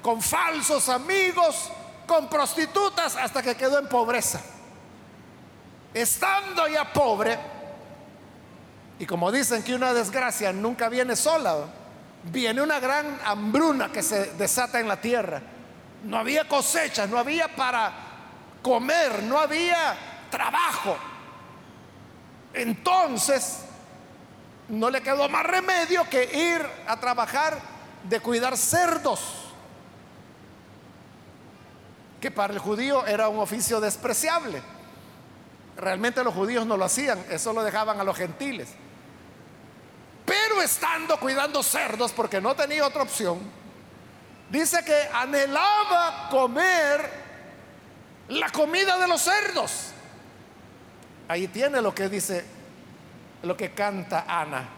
con 0.00 0.22
falsos 0.22 0.88
amigos, 0.88 1.70
con 2.06 2.30
prostitutas, 2.30 3.14
hasta 3.16 3.42
que 3.42 3.56
quedó 3.56 3.78
en 3.78 3.88
pobreza 3.88 4.40
estando 5.94 6.68
ya 6.68 6.92
pobre, 6.92 7.38
y 8.98 9.06
como 9.06 9.30
dicen 9.30 9.62
que 9.62 9.74
una 9.74 9.92
desgracia 9.92 10.52
nunca 10.52 10.88
viene 10.88 11.14
sola, 11.14 11.66
viene 12.24 12.60
una 12.62 12.80
gran 12.80 13.18
hambruna 13.24 13.92
que 13.92 14.02
se 14.02 14.32
desata 14.34 14.80
en 14.80 14.88
la 14.88 15.00
tierra. 15.00 15.40
No 16.04 16.18
había 16.18 16.48
cosecha, 16.48 17.06
no 17.06 17.18
había 17.18 17.54
para 17.54 17.92
comer, 18.62 19.22
no 19.22 19.38
había 19.38 19.96
trabajo. 20.30 20.96
Entonces, 22.52 23.60
no 24.68 24.90
le 24.90 25.00
quedó 25.00 25.28
más 25.28 25.44
remedio 25.44 26.08
que 26.10 26.24
ir 26.24 26.66
a 26.86 26.98
trabajar 26.98 27.58
de 28.02 28.20
cuidar 28.20 28.56
cerdos, 28.56 29.20
que 32.20 32.30
para 32.30 32.52
el 32.52 32.58
judío 32.58 33.06
era 33.06 33.28
un 33.28 33.38
oficio 33.38 33.80
despreciable. 33.80 34.60
Realmente 35.78 36.24
los 36.24 36.34
judíos 36.34 36.66
no 36.66 36.76
lo 36.76 36.84
hacían, 36.84 37.24
eso 37.30 37.52
lo 37.52 37.62
dejaban 37.62 38.00
a 38.00 38.04
los 38.04 38.16
gentiles. 38.16 38.68
Pero 40.26 40.60
estando 40.60 41.18
cuidando 41.20 41.62
cerdos, 41.62 42.10
porque 42.10 42.40
no 42.40 42.56
tenía 42.56 42.84
otra 42.84 43.02
opción, 43.02 43.38
dice 44.50 44.84
que 44.84 45.08
anhelaba 45.12 46.28
comer 46.30 47.08
la 48.28 48.50
comida 48.50 48.98
de 48.98 49.06
los 49.06 49.22
cerdos. 49.22 49.92
Ahí 51.28 51.46
tiene 51.46 51.80
lo 51.80 51.94
que 51.94 52.08
dice, 52.08 52.44
lo 53.42 53.56
que 53.56 53.72
canta 53.72 54.24
Ana. 54.26 54.68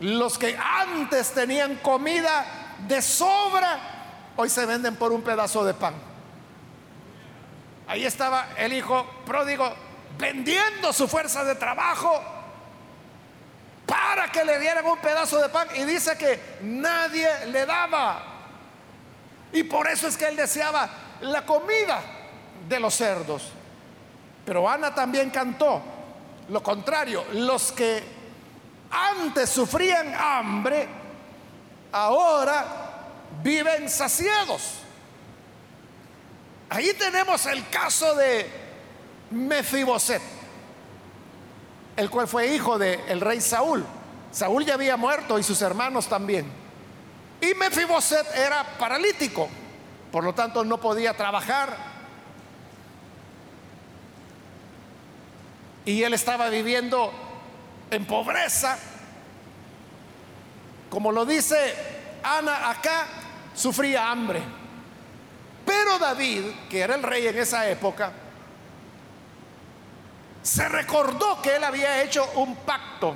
Los 0.00 0.36
que 0.36 0.58
antes 0.58 1.30
tenían 1.30 1.76
comida 1.76 2.76
de 2.88 3.00
sobra, 3.00 3.78
hoy 4.36 4.50
se 4.50 4.66
venden 4.66 4.96
por 4.96 5.12
un 5.12 5.22
pedazo 5.22 5.64
de 5.64 5.74
pan. 5.74 5.94
Ahí 7.86 8.04
estaba 8.06 8.48
el 8.56 8.72
hijo 8.72 9.04
pródigo 9.26 9.72
vendiendo 10.18 10.92
su 10.92 11.06
fuerza 11.08 11.44
de 11.44 11.54
trabajo 11.54 12.22
para 13.86 14.30
que 14.30 14.44
le 14.44 14.58
dieran 14.58 14.86
un 14.86 14.98
pedazo 14.98 15.40
de 15.40 15.48
pan. 15.48 15.68
Y 15.76 15.84
dice 15.84 16.16
que 16.16 16.58
nadie 16.62 17.46
le 17.46 17.66
daba. 17.66 18.22
Y 19.52 19.62
por 19.64 19.88
eso 19.88 20.08
es 20.08 20.16
que 20.16 20.26
él 20.26 20.36
deseaba 20.36 20.88
la 21.20 21.44
comida 21.44 22.00
de 22.68 22.80
los 22.80 22.94
cerdos. 22.94 23.50
Pero 24.44 24.68
Ana 24.68 24.94
también 24.94 25.30
cantó 25.30 25.82
lo 26.48 26.62
contrario. 26.62 27.24
Los 27.32 27.72
que 27.72 28.02
antes 28.90 29.50
sufrían 29.50 30.14
hambre, 30.14 30.88
ahora 31.92 32.64
viven 33.42 33.88
saciados. 33.88 34.83
Ahí 36.70 36.92
tenemos 36.94 37.46
el 37.46 37.68
caso 37.68 38.14
de 38.14 38.50
Mefiboset, 39.30 40.22
el 41.96 42.10
cual 42.10 42.26
fue 42.26 42.54
hijo 42.54 42.78
del 42.78 43.20
rey 43.20 43.40
Saúl. 43.40 43.84
Saúl 44.32 44.64
ya 44.64 44.74
había 44.74 44.96
muerto 44.96 45.38
y 45.38 45.42
sus 45.42 45.62
hermanos 45.62 46.08
también. 46.08 46.50
Y 47.40 47.54
Mefiboset 47.54 48.26
era 48.36 48.64
paralítico, 48.78 49.48
por 50.10 50.24
lo 50.24 50.34
tanto 50.34 50.64
no 50.64 50.80
podía 50.80 51.14
trabajar. 51.14 51.76
Y 55.84 56.02
él 56.02 56.14
estaba 56.14 56.48
viviendo 56.48 57.12
en 57.90 58.06
pobreza. 58.06 58.78
Como 60.88 61.12
lo 61.12 61.26
dice 61.26 61.56
Ana 62.22 62.70
acá, 62.70 63.06
sufría 63.54 64.10
hambre. 64.10 64.63
Pero 65.64 65.98
David, 65.98 66.44
que 66.68 66.80
era 66.80 66.94
el 66.94 67.02
rey 67.02 67.26
en 67.26 67.38
esa 67.38 67.68
época, 67.68 68.12
se 70.42 70.68
recordó 70.68 71.40
que 71.40 71.56
él 71.56 71.64
había 71.64 72.02
hecho 72.02 72.28
un 72.34 72.54
pacto 72.56 73.14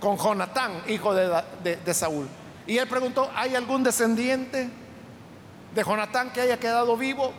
con 0.00 0.16
Jonatán, 0.16 0.82
hijo 0.88 1.14
de, 1.14 1.94
Saúl. 1.94 2.26
Y 2.66 2.78
él 2.78 2.88
preguntó, 2.88 3.30
¿hay 3.34 3.54
algún 3.54 3.82
descendiente 3.82 4.70
de 5.74 5.84
Jonatán 5.84 6.32
que 6.32 6.40
haya 6.40 6.58
quedado 6.58 6.96
vivo? 6.96 7.32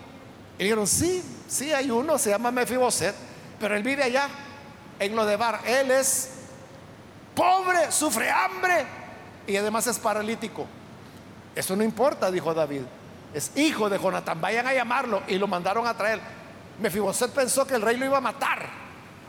Y 0.59 0.63
dijeron, 0.63 0.85
sí, 0.85 1.23
sí 1.47 1.73
hay 1.73 1.89
uno, 1.89 2.17
se 2.17 2.29
llama 2.29 2.51
Mefiboset, 2.51 3.15
pero 3.59 3.75
él 3.75 3.81
vive 3.81 4.03
allá, 4.03 4.29
en 4.99 5.15
lo 5.15 5.25
de 5.25 5.35
Bar. 5.35 5.61
Él 5.65 5.89
es 5.91 6.29
pobre, 7.35 7.91
sufre 7.91 8.29
hambre 8.29 8.85
y 9.47 9.57
además 9.57 9.87
es 9.87 9.97
paralítico. 9.97 10.67
Eso 11.55 11.75
no 11.75 11.83
importa, 11.83 12.31
dijo 12.31 12.53
David. 12.53 12.83
Es 13.33 13.51
hijo 13.55 13.89
de 13.89 13.97
Jonatán, 13.97 14.39
vayan 14.39 14.67
a 14.67 14.73
llamarlo. 14.73 15.23
Y 15.27 15.37
lo 15.37 15.47
mandaron 15.47 15.87
a 15.87 15.95
traer. 15.95 16.19
Mefiboset 16.79 17.31
pensó 17.31 17.65
que 17.65 17.75
el 17.75 17.81
rey 17.81 17.97
lo 17.97 18.05
iba 18.05 18.17
a 18.17 18.21
matar 18.21 18.67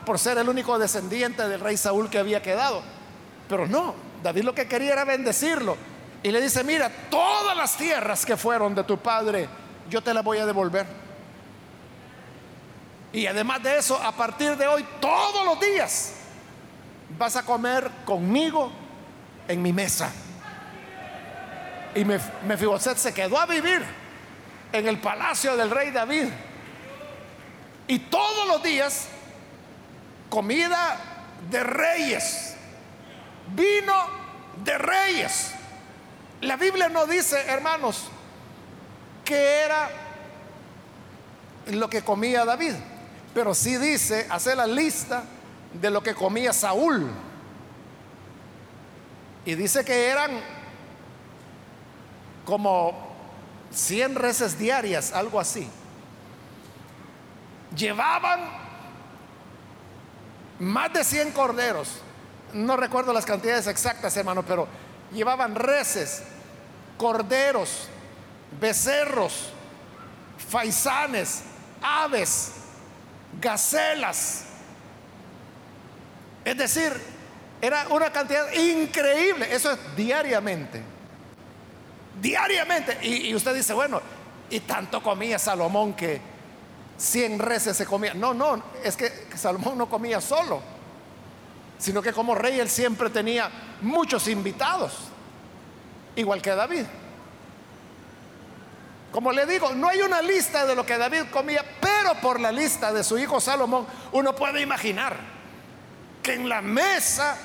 por 0.05 0.19
ser 0.19 0.37
el 0.37 0.47
único 0.47 0.77
descendiente 0.77 1.47
del 1.47 1.59
rey 1.59 1.77
Saúl 1.77 2.09
que 2.09 2.19
había 2.19 2.41
quedado. 2.41 2.81
Pero 3.49 3.67
no, 3.67 3.95
David 4.23 4.43
lo 4.43 4.55
que 4.55 4.67
quería 4.67 4.93
era 4.93 5.05
bendecirlo. 5.05 5.75
Y 6.23 6.31
le 6.31 6.41
dice, 6.41 6.63
mira, 6.63 6.89
todas 7.09 7.55
las 7.55 7.75
tierras 7.77 8.25
que 8.25 8.37
fueron 8.37 8.73
de 8.73 8.83
tu 8.83 8.97
padre, 8.97 9.47
yo 9.89 10.01
te 10.01 10.13
las 10.13 10.23
voy 10.23 10.37
a 10.37 10.45
devolver. 10.45 10.85
Y 13.13 13.27
además 13.27 13.61
de 13.63 13.77
eso, 13.77 14.01
a 14.01 14.11
partir 14.11 14.57
de 14.57 14.67
hoy, 14.67 14.85
todos 14.99 15.45
los 15.45 15.59
días, 15.59 16.13
vas 17.17 17.35
a 17.35 17.43
comer 17.43 17.89
conmigo 18.05 18.71
en 19.47 19.61
mi 19.61 19.71
mesa. 19.71 20.11
Y 21.95 22.03
Mefiboset 22.03 22.97
se 22.97 23.13
quedó 23.13 23.39
a 23.39 23.45
vivir 23.45 23.81
en 24.73 24.87
el 24.87 24.99
palacio 24.99 25.55
del 25.55 25.71
rey 25.71 25.91
David. 25.91 26.27
Y 27.87 27.99
todos 27.99 28.47
los 28.49 28.61
días, 28.61 29.07
comida 30.29 30.97
de 31.49 31.63
reyes, 31.63 32.55
vino 33.55 33.93
de 34.63 34.77
reyes. 34.77 35.51
La 36.41 36.57
Biblia 36.57 36.89
no 36.89 37.05
dice, 37.05 37.39
hermanos, 37.47 38.09
que 39.23 39.61
era 39.61 39.89
lo 41.67 41.89
que 41.89 42.01
comía 42.01 42.43
David, 42.43 42.73
pero 43.33 43.55
sí 43.55 43.77
dice, 43.77 44.27
hace 44.29 44.53
la 44.53 44.67
lista 44.67 45.23
de 45.73 45.89
lo 45.89 46.03
que 46.03 46.13
comía 46.13 46.51
Saúl. 46.51 47.09
Y 49.45 49.55
dice 49.55 49.85
que 49.85 50.07
eran 50.09 50.54
como 52.45 52.93
100 53.71 54.15
reses 54.15 54.57
diarias, 54.57 55.11
algo 55.11 55.39
así. 55.39 55.67
Llevaban 57.75 58.39
más 60.59 60.93
de 60.93 61.03
100 61.03 61.31
corderos. 61.31 61.89
No 62.53 62.77
recuerdo 62.77 63.11
las 63.11 63.25
cantidades 63.25 63.67
exactas, 63.67 64.15
hermano, 64.15 64.43
pero 64.43 64.67
llevaban 65.11 65.55
reses, 65.55 66.23
corderos, 66.97 67.89
becerros, 68.59 69.49
faisanes, 70.49 71.41
aves, 71.81 72.51
gacelas. 73.41 74.45
Es 76.45 76.57
decir, 76.57 76.93
era 77.61 77.87
una 77.89 78.11
cantidad 78.11 78.53
increíble. 78.53 79.53
Eso 79.53 79.71
es 79.71 79.79
diariamente 79.97 80.94
diariamente. 82.21 82.97
Y, 83.01 83.33
usted 83.33 83.53
dice, 83.55 83.73
bueno, 83.73 84.01
y 84.49 84.59
tanto 84.61 85.01
comía 85.01 85.39
Salomón 85.39 85.93
que 85.93 86.21
100 86.97 87.39
reses 87.39 87.77
se 87.77 87.85
comía. 87.85 88.13
No, 88.13 88.33
no, 88.33 88.61
es 88.83 88.95
que 88.95 89.11
Salomón 89.35 89.77
no 89.77 89.89
comía 89.89 90.21
solo, 90.21 90.61
sino 91.77 92.01
que 92.01 92.13
como 92.13 92.35
rey 92.35 92.59
él 92.59 92.69
siempre 92.69 93.09
tenía 93.09 93.49
muchos 93.81 94.27
invitados, 94.27 94.93
igual 96.15 96.41
que 96.41 96.51
David. 96.51 96.85
Como 99.11 99.31
le 99.31 99.45
digo, 99.45 99.73
no 99.73 99.87
hay 99.87 100.01
una 100.01 100.21
lista 100.21 100.65
de 100.65 100.75
lo 100.75 100.85
que 100.85 100.97
David 100.97 101.23
comía, 101.31 101.63
pero 101.79 102.15
por 102.15 102.39
la 102.39 102.51
lista 102.51 102.91
de 102.91 103.01
su 103.01 103.17
hijo 103.17 103.39
Salomón 103.39 103.87
uno 104.11 104.35
puede 104.35 104.61
imaginar 104.61 105.15
que 106.21 106.33
en 106.33 106.49
la 106.49 106.61
mesa 106.61 107.37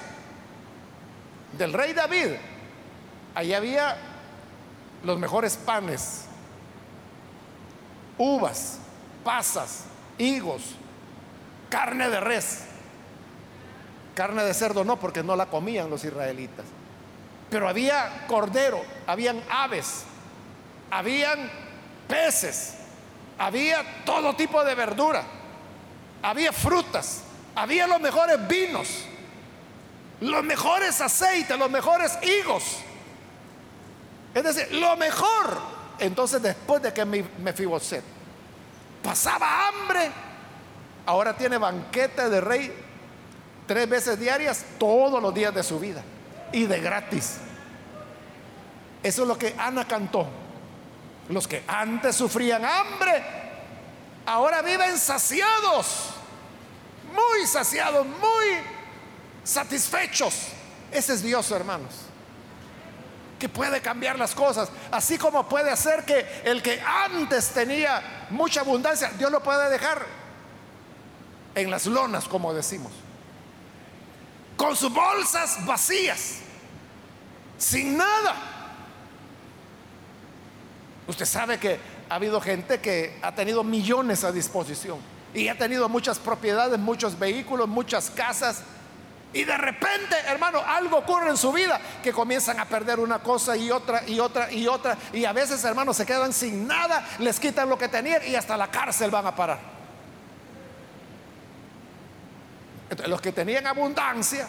del 1.56 1.72
rey 1.72 1.92
David, 1.92 2.32
ahí 3.34 3.54
había 3.54 3.96
los 5.02 5.18
mejores 5.18 5.56
panes, 5.56 6.24
uvas, 8.18 8.78
pasas, 9.24 9.84
higos, 10.18 10.62
carne 11.68 12.10
de 12.10 12.20
res. 12.20 12.64
Carne 14.14 14.42
de 14.44 14.52
cerdo 14.52 14.84
no, 14.84 14.98
porque 14.98 15.22
no 15.22 15.36
la 15.36 15.46
comían 15.46 15.88
los 15.88 16.04
israelitas. 16.04 16.66
Pero 17.48 17.68
había 17.68 18.26
cordero, 18.26 18.80
habían 19.06 19.42
aves, 19.50 20.04
habían 20.90 21.50
peces, 22.06 22.74
había 23.38 24.04
todo 24.04 24.36
tipo 24.36 24.62
de 24.62 24.74
verdura, 24.74 25.24
había 26.22 26.52
frutas, 26.52 27.22
había 27.54 27.86
los 27.86 28.00
mejores 28.00 28.46
vinos, 28.46 29.04
los 30.20 30.44
mejores 30.44 31.00
aceites, 31.00 31.58
los 31.58 31.70
mejores 31.70 32.18
higos 32.22 32.82
es 34.34 34.44
decir, 34.44 34.72
lo 34.72 34.96
mejor. 34.96 35.58
Entonces 35.98 36.40
después 36.40 36.82
de 36.82 36.92
que 36.92 37.04
Mefiboset 37.04 38.02
pasaba 39.02 39.68
hambre, 39.68 40.10
ahora 41.06 41.36
tiene 41.36 41.58
banquete 41.58 42.28
de 42.28 42.40
rey 42.40 42.72
tres 43.66 43.88
veces 43.88 44.18
diarias 44.18 44.64
todos 44.78 45.22
los 45.22 45.34
días 45.34 45.54
de 45.54 45.62
su 45.62 45.78
vida 45.78 46.02
y 46.52 46.66
de 46.66 46.80
gratis. 46.80 47.38
Eso 49.02 49.22
es 49.22 49.28
lo 49.28 49.36
que 49.38 49.54
Ana 49.58 49.86
cantó. 49.86 50.26
Los 51.28 51.46
que 51.46 51.62
antes 51.66 52.16
sufrían 52.16 52.64
hambre, 52.64 53.22
ahora 54.26 54.62
viven 54.62 54.98
saciados, 54.98 56.10
muy 57.14 57.46
saciados, 57.46 58.04
muy 58.04 58.46
satisfechos. 59.44 60.48
Ese 60.90 61.14
es 61.14 61.22
Dios, 61.22 61.50
hermanos 61.52 62.09
que 63.40 63.48
puede 63.48 63.80
cambiar 63.80 64.16
las 64.16 64.34
cosas, 64.34 64.68
así 64.92 65.18
como 65.18 65.48
puede 65.48 65.70
hacer 65.70 66.04
que 66.04 66.42
el 66.44 66.62
que 66.62 66.80
antes 66.80 67.48
tenía 67.48 68.26
mucha 68.30 68.60
abundancia, 68.60 69.10
Dios 69.18 69.32
lo 69.32 69.42
puede 69.42 69.68
dejar 69.70 70.06
en 71.56 71.70
las 71.70 71.86
lonas, 71.86 72.28
como 72.28 72.54
decimos, 72.54 72.92
con 74.56 74.76
sus 74.76 74.92
bolsas 74.92 75.64
vacías, 75.66 76.36
sin 77.58 77.96
nada. 77.96 78.36
Usted 81.08 81.24
sabe 81.24 81.58
que 81.58 81.80
ha 82.08 82.14
habido 82.16 82.40
gente 82.40 82.80
que 82.80 83.18
ha 83.22 83.34
tenido 83.34 83.64
millones 83.64 84.22
a 84.22 84.30
disposición 84.30 84.98
y 85.32 85.48
ha 85.48 85.56
tenido 85.56 85.88
muchas 85.88 86.18
propiedades, 86.18 86.78
muchos 86.78 87.18
vehículos, 87.18 87.66
muchas 87.66 88.10
casas 88.10 88.62
y 89.32 89.44
de 89.44 89.56
repente, 89.56 90.16
hermano, 90.26 90.60
algo 90.66 90.98
ocurre 90.98 91.30
en 91.30 91.36
su 91.36 91.52
vida 91.52 91.80
que 92.02 92.12
comienzan 92.12 92.58
a 92.58 92.64
perder 92.64 92.98
una 92.98 93.20
cosa 93.20 93.56
y 93.56 93.70
otra 93.70 94.02
y 94.06 94.18
otra 94.18 94.50
y 94.50 94.66
otra. 94.66 94.98
Y 95.12 95.24
a 95.24 95.32
veces, 95.32 95.62
hermanos, 95.62 95.96
se 95.96 96.04
quedan 96.04 96.32
sin 96.32 96.66
nada, 96.66 97.06
les 97.20 97.38
quitan 97.38 97.68
lo 97.68 97.78
que 97.78 97.86
tenían 97.86 98.22
y 98.26 98.34
hasta 98.34 98.56
la 98.56 98.70
cárcel 98.70 99.10
van 99.10 99.26
a 99.26 99.34
parar. 99.34 99.80
los 103.06 103.20
que 103.20 103.30
tenían 103.30 103.68
abundancia 103.68 104.48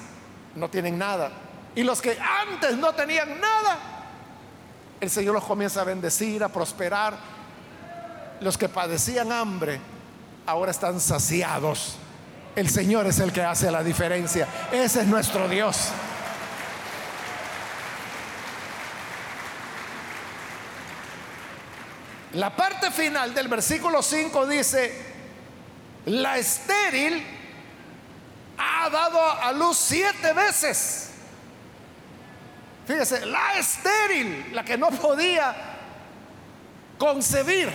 no 0.55 0.67
tienen 0.67 0.97
nada. 0.97 1.31
Y 1.75 1.83
los 1.83 2.01
que 2.01 2.17
antes 2.19 2.75
no 2.75 2.91
tenían 2.93 3.39
nada, 3.39 3.77
el 4.99 5.11
Señor 5.11 5.35
los 5.35 5.43
comienza 5.43 5.81
a 5.81 5.83
bendecir, 5.83 6.43
a 6.43 6.49
prosperar. 6.49 7.13
Los 8.39 8.57
que 8.57 8.67
padecían 8.67 9.31
hambre 9.31 9.79
ahora 10.47 10.71
están 10.71 10.99
saciados 10.99 11.97
el 12.55 12.69
Señor 12.69 13.07
es 13.07 13.19
el 13.19 13.31
que 13.31 13.41
hace 13.41 13.71
la 13.71 13.83
diferencia. 13.83 14.47
Ese 14.71 15.01
es 15.01 15.07
nuestro 15.07 15.47
Dios. 15.47 15.89
La 22.33 22.55
parte 22.55 22.91
final 22.91 23.33
del 23.33 23.47
versículo 23.49 24.01
5 24.01 24.47
dice, 24.47 25.11
la 26.05 26.37
estéril 26.37 27.23
ha 28.57 28.89
dado 28.89 29.19
a 29.19 29.51
luz 29.51 29.77
siete 29.77 30.31
veces. 30.33 31.09
Fíjese, 32.87 33.25
la 33.25 33.57
estéril, 33.57 34.53
la 34.53 34.63
que 34.63 34.77
no 34.77 34.89
podía 34.91 35.55
concebir, 36.97 37.69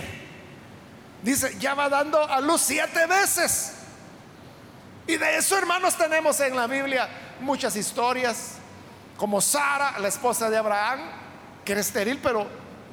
dice, 1.21 1.55
ya 1.59 1.75
va 1.75 1.87
dando 1.87 2.23
a 2.23 2.41
luz 2.41 2.61
siete 2.61 3.05
veces. 3.05 3.76
Y 5.07 5.15
de 5.15 5.37
eso, 5.37 5.57
hermanos, 5.57 5.95
tenemos 5.95 6.37
en 6.41 6.55
la 6.55 6.67
Biblia 6.67 7.07
muchas 7.39 7.77
historias, 7.77 8.55
como 9.15 9.39
Sara, 9.39 9.97
la 9.99 10.09
esposa 10.09 10.49
de 10.49 10.57
Abraham, 10.57 10.99
que 11.63 11.71
era 11.71 11.81
estéril, 11.81 12.19
pero 12.21 12.45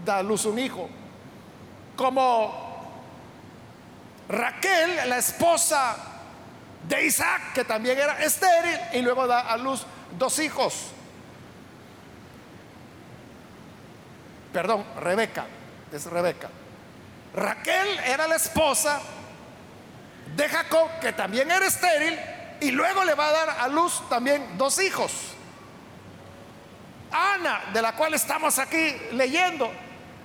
da 0.04 0.18
a 0.18 0.22
luz 0.22 0.44
un 0.44 0.58
hijo. 0.58 0.88
Como 1.96 2.64
Raquel, 4.28 5.08
la 5.08 5.18
esposa 5.18 5.96
de 6.86 7.04
Isaac, 7.04 7.52
que 7.52 7.64
también 7.64 7.98
era 7.98 8.22
estéril, 8.22 8.78
y 8.92 9.02
luego 9.02 9.26
da 9.26 9.40
a 9.40 9.56
luz 9.56 9.84
dos 10.16 10.38
hijos. 10.38 10.92
Perdón, 14.52 14.84
Rebeca, 15.00 15.46
es 15.92 16.06
Rebeca. 16.06 16.48
Raquel 17.34 17.98
era 18.06 18.28
la 18.28 18.36
esposa 18.36 19.00
de 20.36 20.48
Jacob, 20.48 20.88
que 21.00 21.12
también 21.12 21.50
era 21.50 21.66
estéril, 21.66 22.18
y 22.60 22.70
luego 22.70 23.04
le 23.04 23.14
va 23.14 23.28
a 23.28 23.32
dar 23.32 23.50
a 23.60 23.68
luz 23.68 24.02
también 24.08 24.56
dos 24.56 24.78
hijos. 24.78 25.12
Ana, 27.10 27.62
de 27.72 27.82
la 27.82 27.94
cual 27.94 28.14
estamos 28.14 28.58
aquí 28.58 28.96
leyendo, 29.12 29.70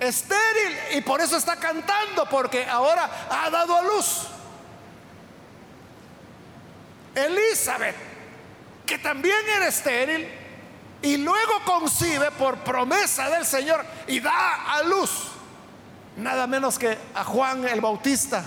estéril 0.00 0.78
y 0.92 1.00
por 1.02 1.20
eso 1.20 1.36
está 1.36 1.56
cantando, 1.56 2.26
porque 2.28 2.64
ahora 2.64 3.08
ha 3.30 3.50
dado 3.50 3.76
a 3.76 3.82
luz. 3.82 4.26
Elizabeth, 7.14 7.96
que 8.86 8.98
también 8.98 9.38
era 9.56 9.68
estéril, 9.68 10.28
y 11.02 11.16
luego 11.16 11.64
concibe 11.64 12.30
por 12.32 12.58
promesa 12.58 13.30
del 13.30 13.46
Señor 13.46 13.84
y 14.06 14.20
da 14.20 14.72
a 14.72 14.82
luz, 14.82 15.28
nada 16.16 16.46
menos 16.46 16.78
que 16.78 16.96
a 17.14 17.24
Juan 17.24 17.66
el 17.66 17.80
Bautista, 17.80 18.44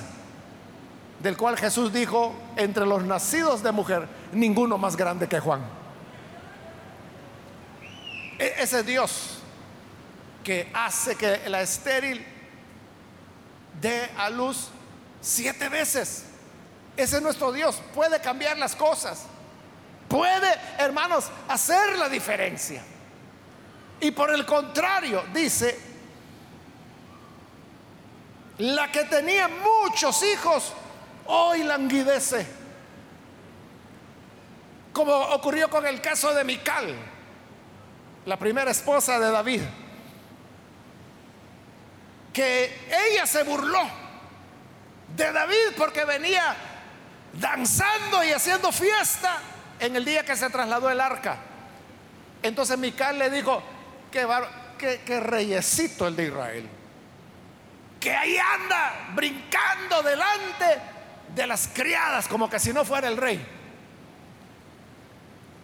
del 1.23 1.37
cual 1.37 1.57
Jesús 1.57 1.93
dijo, 1.93 2.35
entre 2.57 2.85
los 2.85 3.03
nacidos 3.05 3.63
de 3.63 3.71
mujer, 3.71 4.09
ninguno 4.33 4.77
más 4.77 4.97
grande 4.97 5.29
que 5.29 5.39
Juan. 5.39 5.61
E-, 8.37 8.55
ese 8.59 8.83
Dios 8.83 9.37
que 10.43 10.69
hace 10.73 11.15
que 11.15 11.47
la 11.47 11.61
estéril 11.61 12.25
dé 13.79 14.11
a 14.17 14.29
luz 14.29 14.67
siete 15.21 15.69
veces. 15.69 16.25
Ese 16.97 17.15
es 17.15 17.21
nuestro 17.21 17.53
Dios. 17.53 17.81
Puede 17.95 18.19
cambiar 18.19 18.57
las 18.57 18.75
cosas. 18.75 19.23
Puede, 20.09 20.53
hermanos, 20.77 21.29
hacer 21.47 21.97
la 21.97 22.09
diferencia. 22.09 22.83
Y 24.01 24.11
por 24.11 24.33
el 24.33 24.45
contrario, 24.45 25.23
dice, 25.33 25.79
la 28.57 28.91
que 28.91 29.05
tenía 29.05 29.47
muchos 29.47 30.21
hijos, 30.23 30.73
hoy 31.25 31.63
languidece. 31.63 32.45
Como 34.91 35.11
ocurrió 35.11 35.69
con 35.69 35.85
el 35.87 36.01
caso 36.01 36.33
de 36.33 36.43
Mical, 36.43 36.95
la 38.25 38.37
primera 38.37 38.71
esposa 38.71 39.19
de 39.19 39.31
David 39.31 39.61
que 42.33 42.87
ella 43.11 43.27
se 43.27 43.43
burló 43.43 43.87
de 45.15 45.31
David 45.31 45.75
porque 45.77 46.03
venía 46.03 46.55
danzando 47.33 48.23
y 48.23 48.31
haciendo 48.31 48.71
fiesta 48.71 49.39
en 49.79 49.95
el 49.95 50.03
día 50.03 50.25
que 50.25 50.35
se 50.35 50.49
trasladó 50.49 50.89
el 50.89 50.99
arca. 50.99 51.37
Entonces 52.41 52.77
Mical 52.77 53.19
le 53.19 53.29
dijo, 53.29 53.61
que, 54.11 55.01
que, 55.05 55.19
reyesito 55.19 56.07
el 56.07 56.15
de 56.15 56.25
Israel, 56.25 56.69
que 57.99 58.13
ahí 58.13 58.37
anda 58.37 59.09
brincando 59.13 60.01
delante 60.03 60.65
de 61.35 61.47
las 61.47 61.67
criadas 61.67 62.27
como 62.27 62.49
que 62.49 62.59
si 62.59 62.73
no 62.73 62.85
fuera 62.85 63.07
el 63.07 63.17
rey. 63.17 63.45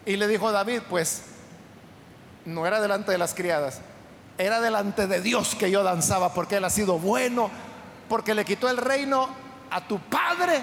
Y 0.06 0.16
le 0.16 0.28
dijo 0.28 0.52
David, 0.52 0.82
pues 0.90 1.24
no 2.46 2.66
era 2.66 2.82
delante 2.82 3.12
de 3.12 3.18
las 3.18 3.34
criadas, 3.34 3.82
era 4.38 4.60
delante 4.62 5.08
de 5.08 5.22
Dios 5.22 5.56
que 5.56 5.70
yo 5.70 5.84
danzaba 5.84 6.34
porque 6.34 6.56
Él 6.56 6.66
ha 6.66 6.70
sido 6.70 6.98
bueno, 6.98 7.52
porque 8.08 8.34
le 8.34 8.46
quitó 8.46 8.70
el 8.70 8.78
reino 8.78 9.30
a 9.70 9.88
tu 9.88 10.00
padre 10.00 10.62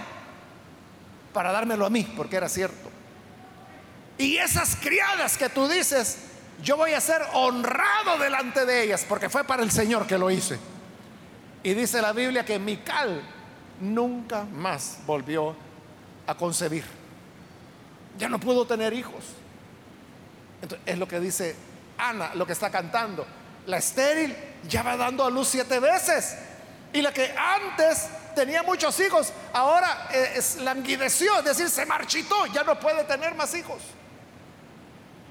para 1.32 1.52
dármelo 1.52 1.86
a 1.86 1.90
mí, 1.90 2.02
porque 2.16 2.36
era 2.36 2.48
cierto. 2.48 2.90
Y 4.18 4.38
esas 4.38 4.76
criadas 4.76 5.36
que 5.36 5.50
tú 5.50 5.68
dices, 5.68 6.18
yo 6.62 6.76
voy 6.76 6.94
a 6.94 7.00
ser 7.00 7.22
honrado 7.34 8.18
delante 8.18 8.64
de 8.64 8.84
ellas, 8.84 9.04
porque 9.06 9.28
fue 9.28 9.44
para 9.44 9.62
el 9.62 9.70
Señor 9.70 10.06
que 10.06 10.16
lo 10.16 10.30
hice. 10.30 10.58
Y 11.62 11.74
dice 11.74 12.00
la 12.00 12.12
Biblia 12.12 12.44
que 12.44 12.58
Mical 12.58 13.20
nunca 13.80 14.44
más 14.44 14.98
volvió 15.06 15.54
a 16.26 16.34
concebir. 16.34 16.84
Ya 18.18 18.28
no 18.28 18.40
pudo 18.40 18.66
tener 18.66 18.92
hijos. 18.92 19.24
Es 20.84 20.98
lo 20.98 21.06
que 21.06 21.20
dice 21.20 21.54
Ana, 21.98 22.34
lo 22.34 22.46
que 22.46 22.52
está 22.52 22.70
cantando. 22.70 23.26
La 23.66 23.78
estéril 23.78 24.34
ya 24.68 24.82
va 24.82 24.96
dando 24.96 25.24
a 25.24 25.30
luz 25.30 25.48
siete 25.48 25.78
veces. 25.80 26.36
Y 26.92 27.02
la 27.02 27.12
que 27.12 27.34
antes 27.36 28.08
tenía 28.34 28.62
muchos 28.62 28.98
hijos, 29.00 29.32
ahora 29.52 30.08
eh, 30.12 30.32
es, 30.36 30.56
languideció, 30.56 31.38
es 31.38 31.44
decir, 31.44 31.68
se 31.68 31.84
marchitó, 31.84 32.46
ya 32.46 32.62
no 32.64 32.78
puede 32.78 33.04
tener 33.04 33.34
más 33.34 33.54
hijos. 33.54 33.82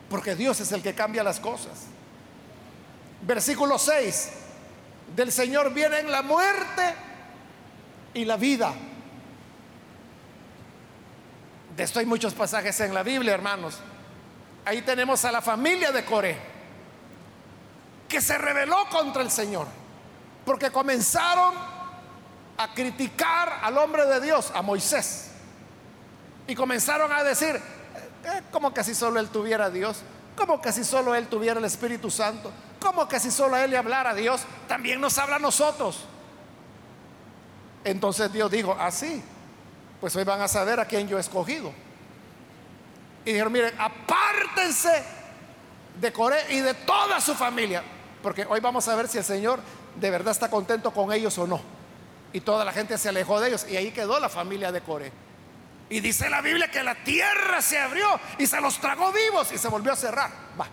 Porque 0.10 0.36
Dios 0.36 0.60
es 0.60 0.72
el 0.72 0.82
que 0.82 0.94
cambia 0.94 1.24
las 1.24 1.40
cosas. 1.40 1.86
Versículo 3.22 3.80
6. 3.80 4.30
Del 5.16 5.32
Señor 5.32 5.74
vienen 5.74 6.12
la 6.12 6.22
muerte 6.22 6.96
y 8.16 8.26
la 8.26 8.38
vida. 8.38 8.74
De 11.76 11.84
esto 11.84 12.00
hay 12.00 12.06
muchos 12.06 12.34
pasajes 12.34 12.80
en 12.80 12.94
la 12.94 13.04
Biblia, 13.04 13.34
hermanos. 13.34 13.78
Ahí 14.64 14.82
tenemos 14.82 15.24
a 15.26 15.32
la 15.32 15.42
familia 15.42 15.92
de 15.92 16.04
Coré 16.04 16.56
que 18.08 18.22
se 18.22 18.38
rebeló 18.38 18.88
contra 18.90 19.22
el 19.22 19.30
Señor, 19.30 19.68
porque 20.46 20.72
comenzaron 20.72 21.54
a 22.58 22.74
criticar 22.74 23.60
al 23.62 23.78
hombre 23.78 24.06
de 24.06 24.22
Dios, 24.22 24.52
a 24.56 24.62
Moisés, 24.62 25.32
y 26.48 26.56
comenzaron 26.56 27.12
a 27.12 27.24
decir, 27.24 27.56
eh, 27.56 28.42
como 28.52 28.74
que 28.74 28.84
si 28.84 28.96
solo 28.96 29.20
él 29.20 29.30
tuviera 29.30 29.66
a 29.66 29.70
Dios, 29.70 30.02
como 30.38 30.62
que 30.62 30.72
si 30.72 30.84
solo 30.84 31.14
él 31.16 31.28
tuviera 31.28 31.60
el 31.60 31.66
Espíritu 31.66 32.10
Santo, 32.10 32.52
como 32.80 33.08
que 33.08 33.20
si 33.20 33.32
solo 33.32 33.58
él 33.58 33.72
le 33.72 33.78
hablara 33.78 34.12
a 34.12 34.16
Dios, 34.16 34.42
también 34.68 35.02
nos 35.02 35.18
habla 35.18 35.36
a 35.36 35.40
nosotros. 35.40 36.06
Entonces 37.86 38.34
Dios 38.34 38.52
dijo, 38.52 38.76
así, 38.78 39.24
pues 40.02 40.14
hoy 40.16 40.24
van 40.24 40.42
a 40.42 40.48
saber 40.48 40.80
a 40.80 40.86
quién 40.86 41.08
yo 41.08 41.18
he 41.18 41.22
escogido. 41.22 41.72
Y 43.24 43.32
dijeron, 43.32 43.54
miren, 43.54 43.74
apártense 43.80 45.04
de 46.02 46.12
Coré 46.12 46.38
y 46.50 46.60
de 46.60 46.74
toda 46.74 47.22
su 47.22 47.36
familia. 47.36 47.84
Porque 48.24 48.46
hoy 48.50 48.60
vamos 48.60 48.88
a 48.88 48.96
ver 48.96 49.08
si 49.08 49.20
el 49.20 49.24
Señor 49.24 49.60
de 50.00 50.10
verdad 50.10 50.32
está 50.32 50.50
contento 50.50 50.92
con 50.92 51.14
ellos 51.14 51.38
o 51.38 51.46
no. 51.46 51.62
Y 52.34 52.42
toda 52.42 52.66
la 52.66 52.74
gente 52.74 52.98
se 52.98 53.10
alejó 53.10 53.40
de 53.40 53.50
ellos 53.50 53.68
y 53.70 53.78
ahí 53.78 53.92
quedó 53.92 54.20
la 54.20 54.30
familia 54.30 54.72
de 54.72 54.82
Coré. 54.82 55.12
Y 55.88 56.00
dice 56.00 56.28
la 56.28 56.42
Biblia 56.42 56.70
que 56.72 56.82
la 56.82 56.96
tierra 57.04 57.62
se 57.62 57.78
abrió 57.78 58.08
y 58.40 58.48
se 58.48 58.60
los 58.60 58.80
tragó 58.80 59.12
vivos 59.12 59.52
y 59.52 59.60
se 59.60 59.68
volvió 59.68 59.94
a 59.94 59.96
cerrar. 59.96 60.32
Va. 60.60 60.68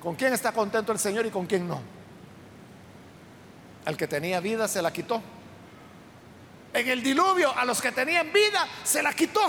¿Con 0.00 0.14
quién 0.16 0.34
está 0.34 0.52
contento 0.52 0.92
el 0.92 0.98
Señor 0.98 1.24
y 1.24 1.30
con 1.30 1.46
quién 1.46 1.66
no? 1.66 1.80
Al 3.84 3.96
que 3.96 4.06
tenía 4.06 4.40
vida 4.40 4.68
se 4.68 4.82
la 4.82 4.92
quitó. 4.92 5.22
En 6.72 6.88
el 6.88 7.02
diluvio 7.02 7.56
a 7.56 7.64
los 7.64 7.80
que 7.80 7.92
tenían 7.92 8.32
vida 8.32 8.66
se 8.84 9.02
la 9.02 9.12
quitó. 9.12 9.40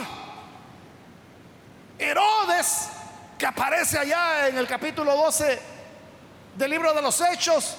Herodes, 1.99 2.89
que 3.37 3.45
aparece 3.45 3.99
allá 3.99 4.47
en 4.47 4.57
el 4.57 4.67
capítulo 4.67 5.15
12 5.15 5.61
del 6.55 6.71
libro 6.71 6.93
de 6.93 7.01
los 7.01 7.21
Hechos, 7.21 7.77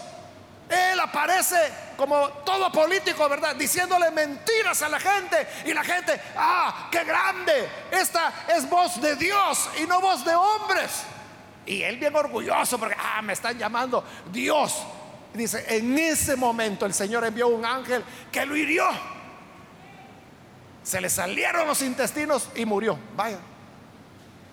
él 0.68 1.00
aparece 1.00 1.56
como 1.96 2.28
todo 2.44 2.70
político, 2.72 3.28
¿verdad? 3.28 3.54
Diciéndole 3.56 4.10
mentiras 4.10 4.80
a 4.82 4.88
la 4.88 4.98
gente. 4.98 5.46
Y 5.66 5.74
la 5.74 5.84
gente, 5.84 6.18
ah, 6.36 6.88
qué 6.90 7.04
grande. 7.04 7.68
Esta 7.90 8.32
es 8.48 8.68
voz 8.68 9.00
de 9.00 9.16
Dios 9.16 9.68
y 9.82 9.86
no 9.86 10.00
voz 10.00 10.24
de 10.24 10.34
hombres. 10.34 11.02
Y 11.66 11.82
él 11.82 11.98
bien 11.98 12.14
orgulloso 12.16 12.78
porque, 12.78 12.96
ah, 12.98 13.20
me 13.22 13.34
están 13.34 13.58
llamando 13.58 14.04
Dios. 14.32 14.82
Dice, 15.34 15.64
en 15.68 15.98
ese 15.98 16.36
momento 16.36 16.84
el 16.84 16.92
Señor 16.92 17.24
envió 17.24 17.48
un 17.48 17.64
ángel 17.64 18.04
que 18.30 18.44
lo 18.44 18.56
hirió. 18.56 18.84
Se 20.82 21.00
le 21.00 21.08
salieron 21.08 21.66
los 21.66 21.80
intestinos 21.82 22.48
y 22.54 22.66
murió. 22.66 22.98
Vaya. 23.16 23.38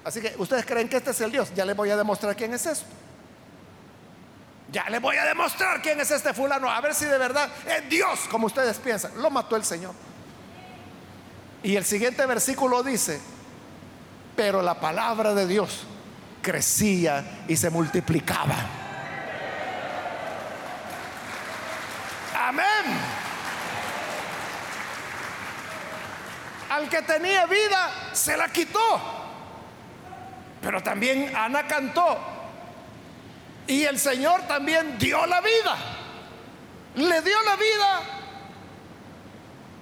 Así 0.03 0.21
que 0.21 0.33
ustedes 0.37 0.65
creen 0.65 0.87
que 0.87 0.97
este 0.97 1.11
es 1.11 1.21
el 1.21 1.31
Dios. 1.31 1.51
Ya 1.53 1.65
les 1.65 1.75
voy 1.75 1.89
a 1.89 1.97
demostrar 1.97 2.35
quién 2.35 2.53
es 2.53 2.65
esto. 2.65 2.85
Ya 4.71 4.87
le 4.89 4.99
voy 4.99 5.17
a 5.17 5.25
demostrar 5.25 5.81
quién 5.81 5.99
es 5.99 6.11
este 6.11 6.33
fulano, 6.33 6.69
a 6.69 6.79
ver 6.79 6.93
si 6.93 7.05
de 7.05 7.17
verdad 7.17 7.49
es 7.65 7.89
Dios, 7.89 8.19
como 8.29 8.45
ustedes 8.45 8.77
piensan. 8.77 9.11
Lo 9.19 9.31
mató 9.31 9.55
el 9.55 9.65
Señor. 9.65 9.93
Y 11.63 11.75
el 11.75 11.83
siguiente 11.83 12.25
versículo 12.25 12.83
dice, 12.83 13.19
pero 14.35 14.61
la 14.61 14.79
palabra 14.79 15.33
de 15.33 15.47
Dios 15.47 15.85
crecía 16.41 17.43
y 17.47 17.57
se 17.57 17.69
multiplicaba. 17.69 18.55
Amén. 22.35 22.65
Al 26.79 26.87
que 26.87 27.01
tenía 27.01 27.45
vida 27.45 27.91
se 28.13 28.37
la 28.37 28.47
quitó. 28.47 28.79
Pero 30.61 30.81
también 30.81 31.35
Ana 31.35 31.67
cantó. 31.67 32.17
Y 33.67 33.83
el 33.83 33.99
Señor 33.99 34.43
también 34.43 34.97
dio 34.97 35.25
la 35.25 35.41
vida. 35.41 35.75
Le 36.95 37.21
dio 37.21 37.35
la 37.43 37.55
vida 37.57 38.01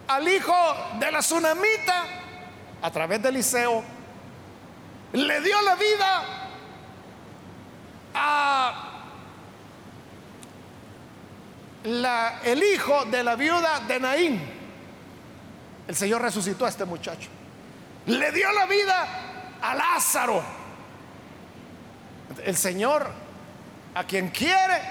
al 0.08 0.28
hijo 0.28 0.56
de 1.00 1.12
la 1.12 1.20
tsunamita 1.20 2.04
a 2.82 2.90
través 2.90 3.22
de 3.22 3.30
Eliseo. 3.30 3.84
Le 5.14 5.42
dio 5.42 5.62
la 5.62 5.76
vida 5.76 6.24
a 8.16 8.74
la, 11.84 12.40
el 12.44 12.64
hijo 12.64 13.06
de 13.06 13.24
la 13.24 13.36
viuda 13.36 13.82
de 13.82 14.00
Naín. 14.00 14.57
El 15.88 15.96
Señor 15.96 16.22
resucitó 16.22 16.66
a 16.66 16.70
este 16.70 16.86
muchacho. 16.86 17.30
Le 18.06 18.32
dio 18.32 18.52
la 18.52 18.66
vida 18.66 19.08
a 19.62 19.76
Lázaro. 19.76 20.44
El 22.44 22.58
Señor 22.58 23.10
a 23.96 24.04
quien 24.04 24.30
quiere 24.30 24.82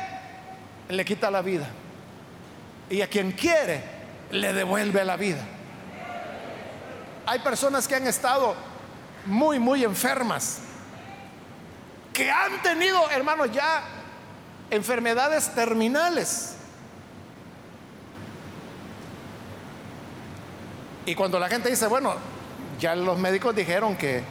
le 0.88 1.04
quita 1.04 1.30
la 1.30 1.42
vida. 1.42 1.66
Y 2.88 3.02
a 3.02 3.08
quien 3.08 3.32
quiere 3.32 3.82
le 4.30 4.52
devuelve 4.52 5.04
la 5.04 5.16
vida. 5.16 5.44
Hay 7.26 7.40
personas 7.40 7.86
que 7.88 7.96
han 7.96 8.06
estado 8.06 8.54
muy, 9.26 9.58
muy 9.58 9.84
enfermas. 9.84 10.60
Que 12.12 12.30
han 12.30 12.62
tenido, 12.62 13.10
hermanos, 13.10 13.50
ya 13.52 13.82
enfermedades 14.70 15.54
terminales. 15.54 16.55
Y 21.06 21.14
cuando 21.14 21.38
la 21.38 21.48
gente 21.48 21.70
dice, 21.70 21.86
bueno, 21.86 22.14
ya 22.80 22.96
los 22.96 23.16
médicos 23.16 23.54
dijeron 23.54 23.96
que, 23.96 24.22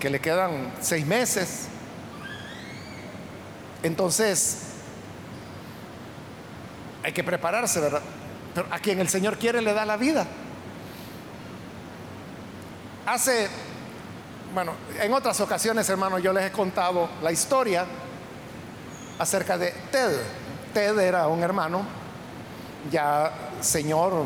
que 0.00 0.08
le 0.08 0.18
quedan 0.18 0.72
seis 0.80 1.06
meses, 1.06 1.68
entonces 3.82 4.62
hay 7.02 7.12
que 7.12 7.22
prepararse, 7.22 7.78
¿verdad? 7.78 8.00
Pero 8.54 8.66
a 8.70 8.78
quien 8.78 8.98
el 9.00 9.08
Señor 9.10 9.36
quiere 9.36 9.60
le 9.60 9.74
da 9.74 9.84
la 9.84 9.98
vida. 9.98 10.26
Hace, 13.04 13.48
bueno, 14.54 14.72
en 14.98 15.12
otras 15.12 15.38
ocasiones, 15.42 15.86
hermano, 15.90 16.18
yo 16.18 16.32
les 16.32 16.44
he 16.44 16.52
contado 16.52 17.10
la 17.22 17.30
historia 17.30 17.84
acerca 19.18 19.58
de 19.58 19.72
Ted. 19.92 20.18
Ted 20.72 20.98
era 20.98 21.28
un 21.28 21.42
hermano, 21.42 21.82
ya 22.90 23.30
señor, 23.60 24.24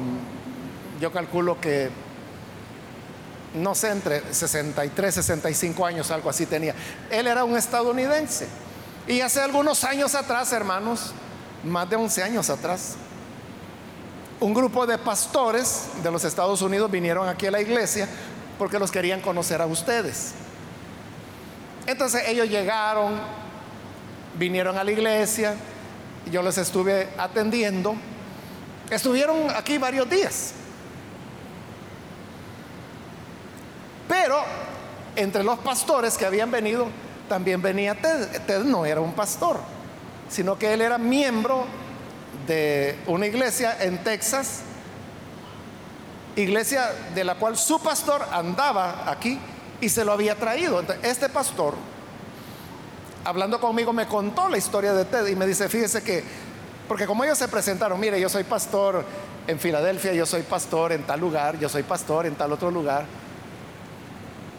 yo 1.00 1.12
calculo 1.12 1.60
que, 1.60 1.90
no 3.54 3.74
sé, 3.74 3.90
entre 3.90 4.32
63, 4.32 5.14
65 5.14 5.86
años, 5.86 6.10
algo 6.10 6.30
así 6.30 6.46
tenía. 6.46 6.74
Él 7.10 7.26
era 7.26 7.44
un 7.44 7.56
estadounidense. 7.56 8.48
Y 9.06 9.20
hace 9.20 9.40
algunos 9.40 9.84
años 9.84 10.14
atrás, 10.14 10.52
hermanos, 10.52 11.12
más 11.64 11.88
de 11.88 11.96
11 11.96 12.22
años 12.22 12.50
atrás, 12.50 12.96
un 14.40 14.54
grupo 14.54 14.86
de 14.86 14.98
pastores 14.98 15.86
de 16.02 16.10
los 16.10 16.24
Estados 16.24 16.62
Unidos 16.62 16.90
vinieron 16.90 17.28
aquí 17.28 17.46
a 17.46 17.50
la 17.50 17.60
iglesia 17.60 18.08
porque 18.58 18.78
los 18.78 18.90
querían 18.90 19.20
conocer 19.20 19.60
a 19.60 19.66
ustedes. 19.66 20.32
Entonces 21.86 22.22
ellos 22.28 22.48
llegaron, 22.48 23.18
vinieron 24.38 24.76
a 24.76 24.84
la 24.84 24.92
iglesia, 24.92 25.54
yo 26.30 26.42
les 26.42 26.58
estuve 26.58 27.08
atendiendo, 27.16 27.94
estuvieron 28.90 29.50
aquí 29.56 29.78
varios 29.78 30.08
días. 30.08 30.52
Pero 34.08 34.42
entre 35.14 35.44
los 35.44 35.58
pastores 35.58 36.16
que 36.16 36.24
habían 36.24 36.50
venido 36.50 36.86
también 37.28 37.60
venía 37.60 37.94
Ted. 37.94 38.26
Ted 38.46 38.64
no 38.64 38.86
era 38.86 39.00
un 39.00 39.12
pastor, 39.12 39.58
sino 40.28 40.58
que 40.58 40.72
él 40.72 40.80
era 40.80 40.98
miembro 40.98 41.66
de 42.46 42.98
una 43.06 43.26
iglesia 43.26 43.76
en 43.80 44.02
Texas, 44.02 44.62
iglesia 46.36 46.90
de 47.14 47.24
la 47.24 47.34
cual 47.34 47.56
su 47.56 47.80
pastor 47.80 48.24
andaba 48.32 49.10
aquí 49.10 49.38
y 49.80 49.88
se 49.88 50.04
lo 50.04 50.12
había 50.12 50.34
traído. 50.34 50.82
este 51.02 51.28
pastor, 51.28 51.74
hablando 53.24 53.60
conmigo, 53.60 53.92
me 53.92 54.06
contó 54.06 54.48
la 54.48 54.56
historia 54.56 54.94
de 54.94 55.04
Ted 55.04 55.26
y 55.26 55.36
me 55.36 55.46
dice, 55.46 55.68
fíjese 55.68 56.02
que, 56.02 56.24
porque 56.88 57.06
como 57.06 57.24
ellos 57.24 57.38
se 57.38 57.48
presentaron, 57.48 58.00
mire, 58.00 58.20
yo 58.20 58.28
soy 58.28 58.44
pastor 58.44 59.04
en 59.46 59.58
Filadelfia, 59.58 60.12
yo 60.14 60.26
soy 60.26 60.42
pastor 60.42 60.92
en 60.92 61.02
tal 61.04 61.20
lugar, 61.20 61.58
yo 61.58 61.68
soy 61.68 61.82
pastor 61.82 62.26
en 62.26 62.34
tal 62.34 62.52
otro 62.52 62.70
lugar. 62.70 63.04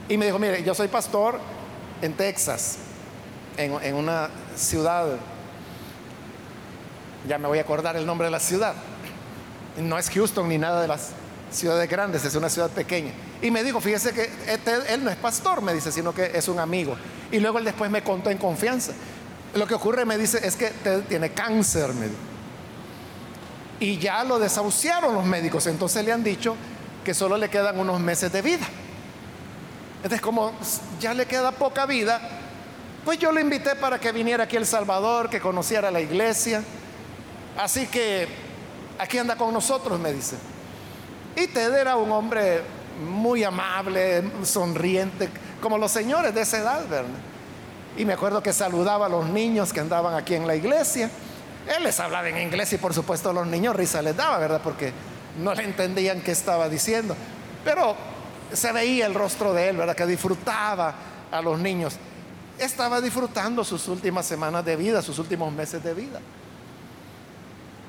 Y 0.10 0.18
me 0.18 0.26
dijo, 0.26 0.40
mire, 0.40 0.64
yo 0.64 0.74
soy 0.74 0.88
pastor 0.88 1.40
en 2.02 2.14
Texas, 2.14 2.80
en, 3.58 3.94
una 3.94 4.30
ciudad, 4.56 5.18
ya 7.28 7.38
me 7.38 7.48
voy 7.48 7.60
a 7.60 7.62
acordar 7.62 7.96
el 7.96 8.08
nombre 8.08 8.26
de 8.26 8.32
la 8.32 8.40
ciudad, 8.40 8.74
no 9.78 10.00
es 10.00 10.10
Houston 10.10 10.50
ni 10.50 10.58
nada 10.58 10.82
de 10.82 10.88
las 10.88 11.12
ciudades 11.52 11.88
grandes, 11.88 12.26
es 12.26 12.34
una 12.34 12.50
ciudad 12.50 12.72
pequeña. 12.72 13.12
Y 13.40 13.52
me 13.52 13.64
dijo, 13.64 13.80
fíjese 13.80 14.12
que 14.12 14.32
él 14.90 15.04
no 15.04 15.12
es 15.12 15.18
pastor, 15.18 15.62
me 15.62 15.76
dice, 15.76 15.92
sino 15.92 16.12
que 16.12 16.32
es 16.34 16.48
un 16.48 16.58
amigo. 16.58 16.98
Y 17.32 17.40
luego 17.40 17.60
él 17.60 17.66
después 17.66 17.92
me 17.92 18.02
contó 18.02 18.32
en 18.32 18.40
confianza. 18.40 18.94
Lo 19.54 19.68
que 19.68 19.76
ocurre, 19.76 20.06
me 20.06 20.18
dice, 20.18 20.40
es 20.44 20.56
que 20.56 20.72
tiene 21.08 21.34
cáncer, 21.34 21.94
me 21.94 22.08
Y 23.80 24.00
ya 24.00 24.24
lo 24.24 24.40
desahuciaron 24.40 25.14
los 25.14 25.26
médicos, 25.26 25.68
entonces 25.68 26.04
le 26.04 26.12
han 26.12 26.24
dicho 26.24 26.56
que 27.06 27.14
solo 27.14 27.38
le 27.38 27.50
quedan 27.50 27.80
unos 27.80 28.00
meses 28.00 28.32
de 28.32 28.42
vida. 28.42 28.66
Entonces, 30.04 30.22
como 30.22 30.54
ya 31.00 31.14
le 31.14 31.26
queda 31.26 31.52
poca 31.52 31.86
vida, 31.86 32.22
pues 33.04 33.20
yo 33.20 33.32
lo 33.32 33.40
invité 33.40 33.76
para 33.76 34.00
que 34.00 34.12
viniera 34.12 34.46
aquí 34.46 34.56
El 34.56 34.66
Salvador, 34.66 35.30
que 35.30 35.42
conociera 35.42 35.92
la 35.92 36.00
iglesia. 36.00 36.64
Así 37.58 37.88
que 37.88 38.28
aquí 38.98 39.18
anda 39.18 39.36
con 39.36 39.54
nosotros, 39.54 40.00
me 40.00 40.14
dice. 40.14 40.38
Y 41.36 41.48
Ted 41.48 41.74
era 41.74 41.98
un 41.98 42.12
hombre 42.12 42.62
muy 43.06 43.44
amable, 43.44 44.24
sonriente, 44.44 45.30
como 45.62 45.78
los 45.78 45.92
señores 45.92 46.34
de 46.34 46.42
esa 46.42 46.60
edad, 46.60 46.88
¿verdad? 46.88 47.10
Y 47.98 48.06
me 48.06 48.14
acuerdo 48.14 48.42
que 48.42 48.54
saludaba 48.54 49.08
a 49.08 49.10
los 49.10 49.26
niños 49.26 49.74
que 49.74 49.80
andaban 49.80 50.16
aquí 50.16 50.36
en 50.36 50.48
la 50.48 50.56
iglesia. 50.56 51.10
Él 51.68 51.84
les 51.84 52.00
hablaba 52.00 52.30
en 52.30 52.38
inglés 52.38 52.72
y 52.74 52.78
por 52.78 52.94
supuesto 52.94 53.34
los 53.34 53.48
niños 53.48 53.76
risa 53.76 54.02
les 54.02 54.16
daba, 54.16 54.38
¿verdad? 54.38 54.62
Porque 54.64 54.94
no 55.42 55.54
le 55.54 55.64
entendían 55.64 56.22
qué 56.22 56.32
estaba 56.32 56.70
diciendo. 56.70 57.16
Pero 57.64 57.96
se 58.54 58.72
veía 58.72 59.06
el 59.06 59.14
rostro 59.14 59.54
de 59.54 59.70
él, 59.70 59.78
¿verdad? 59.78 59.96
Que 59.96 60.06
disfrutaba 60.06 60.94
a 61.32 61.42
los 61.42 61.60
niños. 61.60 61.96
Estaba 62.58 63.00
disfrutando 63.02 63.64
sus 63.64 63.88
últimas 63.88 64.26
semanas 64.26 64.66
de 64.66 64.76
vida, 64.76 65.02
sus 65.02 65.20
últimos 65.20 65.52
meses 65.54 65.84
de 65.84 65.94
vida. 65.94 66.20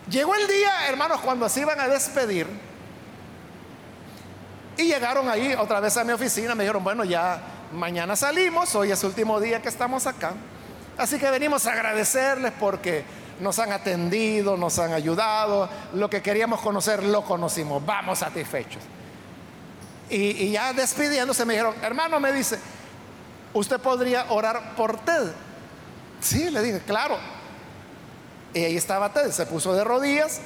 Llegó 0.08 0.34
el 0.34 0.46
día, 0.46 0.88
hermanos, 0.88 1.20
cuando 1.20 1.48
se 1.48 1.60
iban 1.60 1.80
a 1.80 1.88
despedir. 1.88 2.46
Y 4.76 4.84
llegaron 4.84 5.28
ahí 5.28 5.54
otra 5.54 5.80
vez 5.80 5.96
a 5.96 6.04
mi 6.04 6.12
oficina. 6.12 6.54
Me 6.54 6.64
dijeron, 6.64 6.82
bueno, 6.82 7.04
ya 7.04 7.40
mañana 7.72 8.16
salimos, 8.16 8.74
hoy 8.74 8.90
es 8.90 9.02
el 9.02 9.08
último 9.10 9.40
día 9.40 9.60
que 9.60 9.68
estamos 9.68 10.06
acá. 10.06 10.32
Así 10.96 11.18
que 11.18 11.30
venimos 11.30 11.66
a 11.66 11.72
agradecerles 11.72 12.52
porque 12.58 13.04
nos 13.40 13.58
han 13.58 13.72
atendido, 13.72 14.56
nos 14.56 14.78
han 14.78 14.92
ayudado. 14.92 15.68
Lo 15.94 16.10
que 16.10 16.22
queríamos 16.22 16.60
conocer 16.60 17.02
lo 17.02 17.22
conocimos. 17.22 17.84
Vamos 17.84 18.20
satisfechos. 18.20 18.82
Y, 20.10 20.50
ya 20.50 20.72
despidiéndose 20.72 21.44
me 21.44 21.54
dijeron, 21.54 21.74
hermano, 21.82 22.18
me 22.18 22.32
dice, 22.32 22.58
¿usted 23.54 23.78
podría 23.78 24.26
orar 24.30 24.74
por 24.74 24.98
Ted? 24.98 25.32
Sí, 26.20 26.50
le 26.50 26.62
dije, 26.62 26.80
claro. 26.80 27.16
Y 28.52 28.64
ahí 28.64 28.76
estaba 28.76 29.12
Ted, 29.12 29.30
se 29.30 29.46
puso 29.46 29.72
de 29.72 29.84
rodillas 29.84 30.40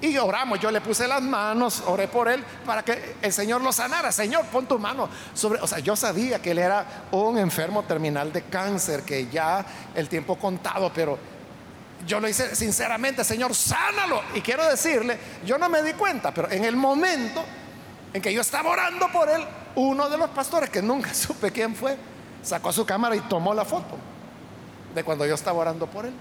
y 0.00 0.16
oramos. 0.16 0.58
Yo 0.60 0.70
le 0.70 0.80
puse 0.80 1.06
las 1.06 1.22
manos, 1.22 1.82
oré 1.86 2.08
por 2.08 2.28
él 2.28 2.42
para 2.64 2.82
que 2.82 3.16
el 3.20 3.32
Señor 3.32 3.60
lo 3.60 3.72
sanara. 3.72 4.10
Señor, 4.10 4.44
pon 4.46 4.66
tu 4.66 4.78
mano 4.78 5.08
sobre. 5.34 5.60
O 5.60 5.66
sea, 5.66 5.78
yo 5.78 5.94
sabía 5.94 6.40
que 6.40 6.52
él 6.52 6.58
era 6.58 7.06
un 7.10 7.38
enfermo 7.38 7.82
terminal 7.84 8.32
de 8.32 8.42
cáncer, 8.42 9.02
que 9.02 9.28
ya 9.28 9.64
el 9.94 10.08
tiempo 10.08 10.36
contado, 10.36 10.90
pero 10.94 11.18
yo 12.06 12.20
lo 12.20 12.28
hice 12.28 12.54
sinceramente, 12.54 13.24
Señor, 13.24 13.54
sánalo. 13.54 14.22
Y 14.34 14.40
quiero 14.40 14.66
decirle, 14.66 15.18
yo 15.44 15.58
no 15.58 15.68
me 15.68 15.82
di 15.82 15.92
cuenta, 15.92 16.32
pero 16.32 16.50
en 16.50 16.64
el 16.64 16.76
momento 16.76 17.44
en 18.14 18.22
que 18.22 18.32
yo 18.32 18.40
estaba 18.40 18.70
orando 18.70 19.08
por 19.12 19.28
él, 19.28 19.44
uno 19.74 20.08
de 20.08 20.16
los 20.16 20.30
pastores, 20.30 20.70
que 20.70 20.80
nunca 20.80 21.12
supe 21.14 21.50
quién 21.50 21.74
fue, 21.74 21.98
sacó 22.42 22.72
su 22.72 22.86
cámara 22.86 23.14
y 23.16 23.20
tomó 23.20 23.52
la 23.52 23.64
foto. 23.64 23.98
de 24.94 25.02
cuando 25.02 25.26
yo 25.26 25.34
estaba 25.34 25.58
orando 25.58 25.88
por 25.88 26.06
él. 26.06 26.14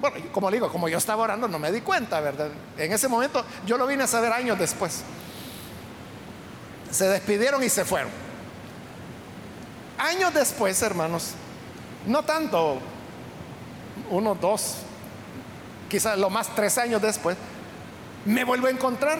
Bueno, 0.00 0.16
como 0.32 0.50
digo, 0.50 0.72
como 0.72 0.88
yo 0.88 0.96
estaba 0.96 1.22
orando 1.22 1.46
no 1.46 1.58
me 1.58 1.70
di 1.70 1.82
cuenta, 1.82 2.20
¿verdad? 2.20 2.48
En 2.78 2.90
ese 2.90 3.06
momento 3.06 3.44
yo 3.66 3.76
lo 3.76 3.86
vine 3.86 4.04
a 4.04 4.06
saber 4.06 4.32
años 4.32 4.58
después. 4.58 5.02
Se 6.90 7.06
despidieron 7.06 7.62
y 7.62 7.68
se 7.68 7.84
fueron. 7.84 8.10
Años 9.98 10.32
después, 10.32 10.80
hermanos, 10.80 11.32
no 12.06 12.22
tanto, 12.22 12.78
uno, 14.08 14.34
dos, 14.34 14.76
quizás 15.90 16.18
lo 16.18 16.30
más 16.30 16.48
tres 16.54 16.78
años 16.78 17.02
después, 17.02 17.36
me 18.24 18.44
vuelvo 18.44 18.68
a 18.68 18.70
encontrar 18.70 19.18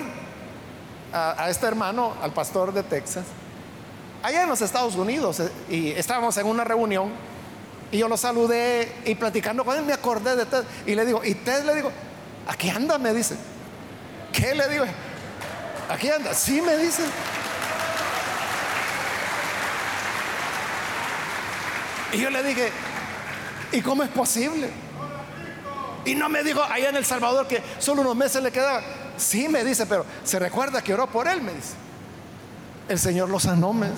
a, 1.13 1.49
este 1.51 1.67
hermano, 1.67 2.15
al 2.23 2.33
pastor 2.33 2.73
de 2.73 2.83
Texas, 2.83 3.25
allá 4.23 4.43
en 4.43 4.49
los 4.49 4.61
Estados 4.61 4.95
Unidos, 4.97 5.41
eh, 5.41 5.51
y 5.69 5.89
estábamos 5.91 6.37
en 6.37 6.47
una 6.47 6.65
reunión 6.65 7.11
y 7.93 7.99
yo 7.99 8.09
lo 8.09 8.17
saludé 8.17 8.93
y 9.05 9.15
platicando 9.17 9.65
con 9.65 9.77
él 9.77 9.85
me 9.85 9.93
acordé 9.93 10.37
de 10.37 10.47
Ted. 10.47 10.65
Y 10.87 10.95
le 10.95 11.05
digo, 11.05 11.25
y 11.25 11.35
Ted 11.35 11.65
le 11.65 11.75
digo, 11.75 11.91
aquí 12.47 12.71
anda, 12.71 12.99
me 12.99 13.13
dice. 13.13 13.37
¿Qué 14.33 14.55
le 14.55 14.69
digo? 14.69 14.85
Aquí 15.89 16.09
anda, 16.09 16.33
sí 16.35 16.63
me 16.63 16.77
dice. 16.77 17.03
Y 22.13 22.19
yo 22.19 22.31
le 22.31 22.43
dije, 22.43 22.71
¿y 23.73 23.81
cómo 23.81 24.05
es 24.05 24.11
posible? 24.11 24.71
Y 26.05 26.15
no 26.15 26.29
me 26.29 26.43
dijo 26.45 26.63
allá 26.63 26.91
en 26.91 26.97
El 26.97 27.05
Salvador 27.05 27.47
que 27.47 27.63
solo 27.79 28.03
unos 28.03 28.17
meses 28.17 28.43
le 28.43 28.53
quedaban. 28.53 29.00
Sí 29.21 29.49
me 29.49 29.63
dice, 29.65 29.85
pero 29.85 30.07
se 30.25 30.39
recuerda 30.39 30.83
que 30.83 30.95
oró 30.95 31.07
por 31.07 31.29
él, 31.29 31.43
me 31.43 31.53
dice. 31.53 31.75
El 32.89 32.99
Señor 32.99 33.29
lo 33.29 33.39
sanó, 33.39 33.73
me. 33.73 33.89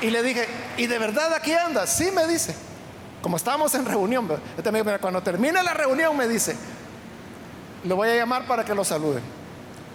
Y 0.00 0.10
le 0.10 0.22
dije, 0.22 0.48
¿y 0.76 0.86
de 0.86 0.98
verdad 0.98 1.34
aquí 1.34 1.52
anda? 1.52 1.86
Sí, 1.86 2.10
me 2.12 2.26
dice. 2.26 2.54
Como 3.20 3.36
estábamos 3.36 3.74
en 3.74 3.84
reunión, 3.84 4.28
este 4.56 4.98
cuando 4.98 5.22
termine 5.22 5.62
la 5.62 5.74
reunión 5.74 6.16
me 6.16 6.26
dice, 6.26 6.56
lo 7.84 7.96
voy 7.96 8.08
a 8.08 8.16
llamar 8.16 8.46
para 8.46 8.64
que 8.64 8.74
lo 8.74 8.84
salude. 8.84 9.20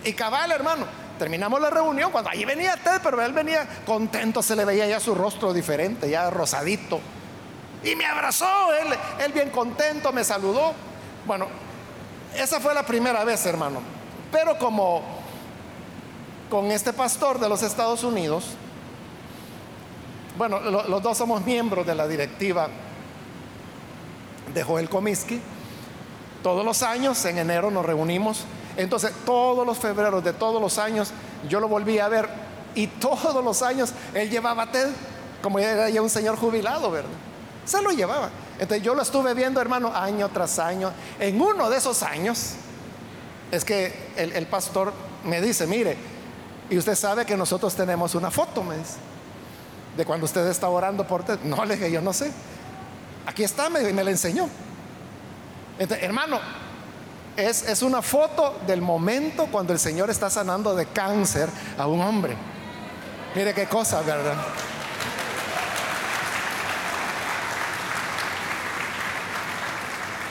Y 0.04 0.14
cabal, 0.14 0.52
hermano, 0.52 0.86
terminamos 1.18 1.60
la 1.62 1.70
reunión, 1.70 2.12
cuando 2.12 2.30
allí 2.30 2.46
venía 2.46 2.76
Ted, 2.78 3.02
pero 3.04 3.22
él 3.22 3.34
venía 3.34 3.68
contento, 3.86 4.42
se 4.42 4.56
le 4.56 4.66
veía 4.66 4.88
ya 4.88 5.00
su 5.00 5.16
rostro 5.16 5.54
diferente, 5.54 6.10
ya 6.10 6.30
rosadito. 6.30 7.00
Y 7.84 7.96
me 7.96 8.06
abrazó, 8.06 8.74
él, 8.74 8.88
él 9.24 9.32
bien 9.32 9.50
contento, 9.50 10.12
me 10.12 10.24
saludó. 10.24 10.74
Bueno, 11.26 11.48
esa 12.36 12.60
fue 12.60 12.74
la 12.74 12.84
primera 12.84 13.24
vez, 13.24 13.46
hermano. 13.46 13.82
Pero 14.32 14.58
como 14.58 15.02
con 16.50 16.72
este 16.72 16.94
pastor 16.94 17.40
de 17.40 17.48
los 17.48 17.64
Estados 17.64 18.04
Unidos, 18.04 18.56
bueno, 20.38 20.60
los 20.60 21.02
dos 21.02 21.18
somos 21.18 21.46
miembros 21.46 21.86
de 21.86 21.96
la 21.96 22.08
directiva 22.08 22.68
de 24.54 24.64
Joel 24.64 24.90
Comiskey. 24.90 25.42
Todos 26.44 26.66
los 26.66 26.84
años, 26.84 27.24
en 27.26 27.38
enero, 27.38 27.72
nos 27.72 27.86
reunimos. 27.86 28.46
Entonces, 28.78 29.12
todos 29.26 29.66
los 29.66 29.78
febreros 29.78 30.24
de 30.24 30.34
todos 30.34 30.62
los 30.62 30.78
años, 30.78 31.12
yo 31.48 31.60
lo 31.60 31.68
volví 31.68 32.00
a 32.00 32.08
ver. 32.08 32.28
Y 32.76 32.88
todos 32.88 33.44
los 33.44 33.62
años, 33.62 33.94
él 34.14 34.30
llevaba 34.30 34.70
Ted, 34.72 34.90
como 35.42 35.60
era 35.60 35.90
ya 35.90 36.02
un 36.02 36.10
señor 36.10 36.36
jubilado, 36.38 36.92
¿verdad? 36.92 37.10
Se 37.66 37.82
lo 37.82 37.92
llevaba. 37.92 38.30
Entonces, 38.60 38.84
yo 38.84 38.94
lo 38.94 39.02
estuve 39.02 39.34
viendo, 39.34 39.62
hermano, 39.62 39.92
año 39.96 40.30
tras 40.30 40.60
año. 40.60 40.92
En 41.20 41.40
uno 41.40 41.70
de 41.70 41.78
esos 41.78 42.04
años, 42.04 42.52
es 43.52 43.64
que 43.64 43.94
el, 44.18 44.46
pastor 44.48 44.92
me 45.24 45.42
dice, 45.42 45.66
mire, 45.68 45.98
y 46.70 46.78
usted 46.78 46.96
sabe 46.96 47.26
que 47.26 47.38
nosotros 47.38 47.74
tenemos 47.76 48.16
una 48.16 48.32
foto, 48.32 48.64
me 48.64 48.78
dice 48.78 48.96
de 49.96 50.06
cuando 50.06 50.26
usted 50.26 50.46
está 50.48 50.68
orando 50.70 51.06
por 51.06 51.22
usted. 51.22 51.40
No, 51.44 51.64
le 51.66 51.76
dije, 51.76 51.92
yo 51.92 52.02
no 52.02 52.14
sé. 52.14 52.32
Aquí 53.26 53.44
está, 53.44 53.70
me, 53.70 53.82
me 53.94 54.04
la 54.04 54.12
enseñó. 54.12 54.50
hermano, 55.80 56.40
es, 57.38 57.64
es 57.64 57.82
una 57.82 58.02
foto 58.02 58.60
del 58.66 58.82
momento 58.82 59.48
cuando 59.48 59.74
el 59.74 59.80
Señor 59.80 60.10
está 60.10 60.30
sanando 60.30 60.76
de 60.76 60.86
cáncer 60.88 61.50
a 61.78 61.88
un 61.88 62.02
hombre. 62.02 62.36
Mire 63.36 63.54
qué 63.54 63.66
cosa, 63.66 64.02
¿verdad? 64.02 64.36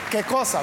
¿Qué 0.09 0.23
cosa? 0.23 0.61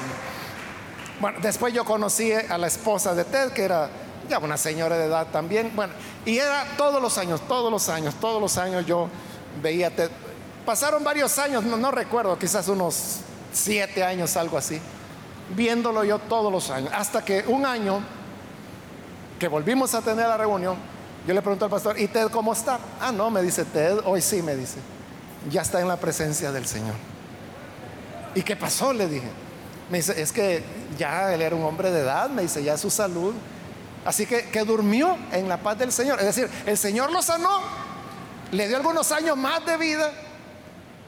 Bueno, 1.20 1.38
después 1.42 1.72
yo 1.74 1.84
conocí 1.84 2.32
a 2.32 2.58
la 2.58 2.66
esposa 2.66 3.14
de 3.14 3.24
Ted, 3.24 3.52
que 3.52 3.62
era 3.62 3.90
ya 4.28 4.38
una 4.38 4.56
señora 4.56 4.96
de 4.96 5.06
edad 5.06 5.26
también. 5.30 5.70
Bueno, 5.74 5.92
y 6.24 6.38
era 6.38 6.64
todos 6.76 7.02
los 7.02 7.18
años, 7.18 7.40
todos 7.46 7.70
los 7.70 7.88
años, 7.88 8.14
todos 8.20 8.40
los 8.40 8.56
años 8.56 8.86
yo 8.86 9.08
veía 9.62 9.92
Pasaron 10.64 11.02
varios 11.02 11.38
años, 11.38 11.64
no, 11.64 11.90
recuerdo, 11.90 12.38
quizás 12.38 12.68
unos 12.68 13.18
siete 13.52 14.04
años, 14.04 14.36
algo 14.36 14.56
así, 14.56 14.80
viéndolo 15.50 16.04
yo 16.04 16.18
todos 16.18 16.52
los 16.52 16.70
años. 16.70 16.92
Hasta 16.94 17.24
que 17.24 17.44
un 17.46 17.66
año 17.66 18.00
que 19.38 19.48
volvimos 19.48 19.94
a 19.94 20.02
tener 20.02 20.26
la 20.26 20.36
reunión, 20.36 20.76
yo 21.26 21.34
le 21.34 21.42
pregunto 21.42 21.64
al 21.64 21.70
pastor, 21.70 21.98
¿y 21.98 22.08
Ted 22.08 22.28
cómo 22.28 22.52
está? 22.52 22.78
Ah, 23.00 23.12
no, 23.12 23.30
me 23.30 23.42
dice 23.42 23.64
Ted, 23.64 23.98
hoy 24.04 24.20
sí, 24.20 24.42
me 24.42 24.56
dice, 24.56 24.78
ya 25.50 25.62
está 25.62 25.80
en 25.80 25.88
la 25.88 25.96
presencia 25.96 26.52
del 26.52 26.66
Señor. 26.66 26.94
¿Y 28.34 28.42
qué 28.42 28.56
pasó? 28.56 28.92
Le 28.92 29.08
dije. 29.08 29.28
Me 29.90 29.98
dice, 29.98 30.20
es 30.20 30.32
que 30.32 30.64
ya 30.98 31.34
él 31.34 31.42
era 31.42 31.54
un 31.54 31.64
hombre 31.64 31.90
de 31.90 32.00
edad, 32.00 32.30
me 32.30 32.42
dice, 32.42 32.62
ya 32.62 32.78
su 32.78 32.88
salud 32.88 33.34
Así 34.04 34.26
que, 34.26 34.48
que 34.48 34.64
durmió 34.64 35.16
en 35.30 35.48
la 35.48 35.58
paz 35.58 35.78
del 35.78 35.92
Señor. 35.92 36.18
Es 36.18 36.26
decir, 36.26 36.50
el 36.66 36.76
Señor 36.76 37.12
lo 37.12 37.22
sanó, 37.22 37.60
le 38.50 38.66
dio 38.66 38.76
algunos 38.76 39.12
años 39.12 39.36
más 39.36 39.64
de 39.64 39.76
vida 39.76 40.10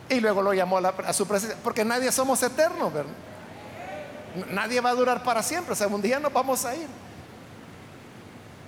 y 0.09 0.21
luego 0.21 0.43
lo 0.43 0.55
llamó 0.55 0.79
a, 0.79 1.13
su 1.13 1.27
presencia. 1.27 1.59
Porque 1.63 1.85
nadie 1.85 2.13
somos 2.13 2.43
eternos, 2.43 2.93
¿verdad? 2.93 3.13
Nadie 4.51 4.81
va 4.81 4.91
a 4.91 4.95
durar 4.95 5.23
para 5.23 5.43
siempre. 5.43 5.73
O 5.73 5.77
sea, 5.77 5.87
un 5.87 6.03
día 6.03 6.19
nos 6.19 6.33
vamos 6.33 6.65
a 6.65 6.75
ir. 6.75 6.87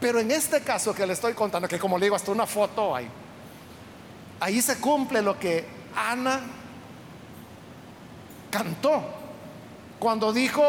Pero 0.01 0.21
en 0.21 0.31
este 0.31 0.61
caso 0.61 0.95
que 0.95 1.07
le 1.07 1.15
estoy 1.15 1.35
contando, 1.35 1.69
que 1.69 1.79
como 1.79 1.99
le 1.99 2.07
digo, 2.07 2.17
hasta 2.17 2.31
una 2.31 2.47
foto 2.47 2.95
hay, 2.95 3.09
ahí 4.41 4.61
se 4.61 4.79
cumple 4.79 5.23
lo 5.23 5.39
que 5.39 5.67
Ana 5.97 6.41
cantó 8.51 9.03
cuando 9.99 10.33
dijo, 10.33 10.63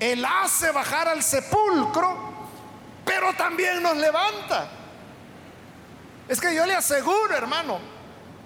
Él 0.00 0.24
hace 0.24 0.70
bajar 0.70 1.08
al 1.08 1.22
sepulcro 1.22 2.28
pero 3.08 3.32
también 3.32 3.82
nos 3.82 3.96
levanta. 3.96 4.68
Es 6.28 6.38
que 6.38 6.54
yo 6.54 6.66
le 6.66 6.74
aseguro, 6.74 7.34
hermano, 7.34 7.78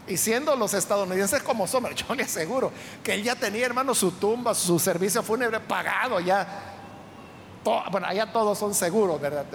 y 0.07 0.17
siendo 0.17 0.57
los 0.57 0.75
estadounidenses 0.75 1.43
como 1.43 1.67
somos, 1.67 1.95
yo 2.09 2.15
le 2.15 2.25
aseguro 2.25 2.73
que 3.03 3.15
él 3.15 3.23
ya 3.23 3.37
tenía, 3.37 3.67
hermano, 3.67 3.95
su 3.95 4.13
tumba, 4.13 4.55
su 4.55 4.79
servicio 4.79 5.23
fúnebre 5.23 5.61
pagado 5.61 6.21
ya. 6.21 6.47
bueno, 7.91 8.07
allá 8.07 8.33
todos 8.33 8.59
son 8.59 8.75
seguros, 8.75 9.21
¿verdad? 9.21 9.47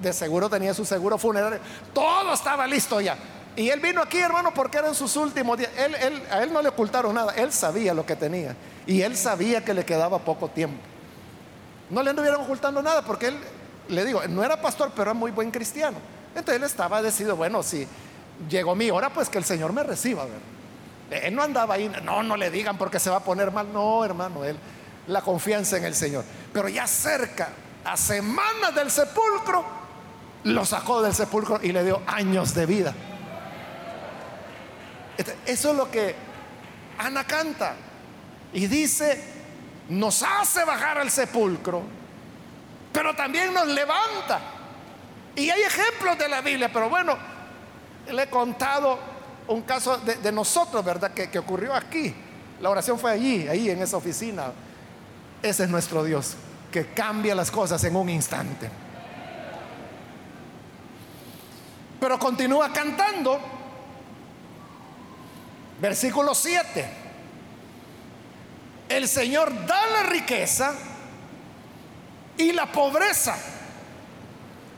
de 0.00 0.12
seguro 0.12 0.48
tenía 0.48 0.74
su 0.74 0.84
seguro 0.84 1.18
funerario. 1.18 1.58
Todo 1.92 2.32
estaba 2.32 2.66
listo 2.66 3.00
ya. 3.00 3.16
Y 3.56 3.70
él 3.70 3.80
vino 3.80 4.00
aquí, 4.00 4.18
hermano, 4.18 4.54
porque 4.54 4.78
eran 4.78 4.94
sus 4.94 5.16
últimos 5.16 5.58
días. 5.58 5.70
Él, 5.76 6.22
a 6.30 6.42
él 6.44 6.52
no 6.52 6.62
le 6.62 6.68
ocultaron 6.68 7.12
nada. 7.12 7.32
Él 7.34 7.52
sabía 7.52 7.92
lo 7.92 8.06
que 8.06 8.14
tenía. 8.14 8.54
Y 8.86 9.02
él 9.02 9.16
sabía 9.16 9.64
que 9.64 9.74
le 9.74 9.84
quedaba 9.84 10.20
poco 10.20 10.48
tiempo. 10.48 10.78
No 11.90 12.02
le 12.02 12.10
anduvieron 12.10 12.42
ocultando 12.42 12.80
nada 12.82 13.02
porque 13.02 13.26
él 13.26 13.38
le 13.88 14.04
digo, 14.04 14.22
no 14.28 14.44
era 14.44 14.60
pastor, 14.60 14.90
pero 14.90 15.10
era 15.10 15.14
muy 15.14 15.32
buen 15.32 15.50
cristiano. 15.50 15.98
Entonces 16.36 16.56
él 16.56 16.62
estaba 16.62 17.02
decidido, 17.02 17.34
bueno, 17.34 17.62
si 17.62 17.88
llegó 18.48 18.74
mi 18.74 18.90
hora, 18.90 19.10
pues 19.10 19.28
que 19.28 19.38
el 19.38 19.44
Señor 19.44 19.72
me 19.72 19.82
reciba. 19.82 20.26
Él 21.10 21.34
no 21.34 21.42
andaba 21.42 21.74
ahí, 21.74 21.90
no, 22.02 22.22
no 22.22 22.36
le 22.36 22.50
digan 22.50 22.76
porque 22.76 22.98
se 22.98 23.10
va 23.10 23.16
a 23.16 23.24
poner 23.24 23.50
mal. 23.50 23.72
No, 23.72 24.04
hermano, 24.04 24.44
él, 24.44 24.58
la 25.06 25.22
confianza 25.22 25.76
en 25.76 25.84
el 25.84 25.94
Señor. 25.94 26.24
Pero 26.52 26.68
ya 26.68 26.86
cerca, 26.86 27.50
a 27.84 27.96
semanas 27.96 28.74
del 28.74 28.90
sepulcro, 28.90 29.64
lo 30.44 30.64
sacó 30.64 31.02
del 31.02 31.14
sepulcro 31.14 31.60
y 31.62 31.72
le 31.72 31.84
dio 31.84 32.02
años 32.06 32.54
de 32.54 32.66
vida. 32.66 32.94
Este, 35.16 35.36
eso 35.46 35.70
es 35.70 35.76
lo 35.76 35.90
que 35.90 36.14
Ana 36.98 37.24
canta. 37.24 37.74
Y 38.52 38.66
dice, 38.66 39.22
nos 39.88 40.22
hace 40.22 40.64
bajar 40.64 40.98
al 40.98 41.10
sepulcro 41.10 41.98
pero 42.92 43.14
también 43.14 43.52
nos 43.52 43.66
levanta. 43.68 44.40
Y 45.36 45.50
hay 45.50 45.62
ejemplos 45.62 46.18
de 46.18 46.28
la 46.28 46.40
Biblia, 46.40 46.68
pero 46.72 46.88
bueno, 46.88 47.16
le 48.12 48.22
he 48.24 48.30
contado 48.30 48.98
un 49.48 49.62
caso 49.62 49.98
de, 49.98 50.32
nosotros, 50.32 50.84
¿verdad? 50.84 51.12
Que, 51.12 51.30
que, 51.30 51.38
ocurrió 51.38 51.74
aquí. 51.74 52.14
La 52.60 52.70
oración 52.70 52.98
fue 52.98 53.12
allí, 53.12 53.48
ahí 53.48 53.70
en 53.70 53.82
esa 53.82 53.96
oficina. 53.96 54.52
Ese 55.42 55.64
es 55.64 55.70
nuestro 55.70 56.04
Dios, 56.04 56.34
que 56.70 56.86
cambia 56.88 57.34
las 57.34 57.50
cosas 57.50 57.82
en 57.84 57.96
un 57.96 58.08
instante. 58.08 58.68
Pero 62.00 62.18
continúa 62.18 62.72
cantando. 62.72 63.40
Versículo 65.80 66.34
7. 66.34 66.90
El 68.88 69.08
Señor 69.08 69.66
da 69.66 69.86
la 69.86 70.02
riqueza 70.04 70.74
y 72.36 72.52
la 72.52 72.66
pobreza. 72.66 73.36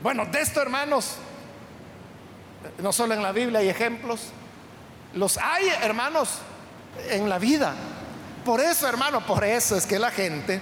Bueno, 0.01 0.25
de 0.25 0.41
esto, 0.41 0.61
hermanos, 0.61 1.17
no 2.79 2.91
solo 2.91 3.13
en 3.13 3.21
la 3.21 3.31
Biblia 3.31 3.59
hay 3.59 3.69
ejemplos, 3.69 4.27
los 5.13 5.37
hay, 5.37 5.67
hermanos, 5.81 6.39
en 7.09 7.29
la 7.29 7.39
vida. 7.39 7.73
Por 8.45 8.59
eso, 8.59 8.87
hermano, 8.87 9.25
por 9.25 9.43
eso 9.43 9.75
es 9.75 9.85
que 9.85 9.99
la 9.99 10.11
gente, 10.11 10.61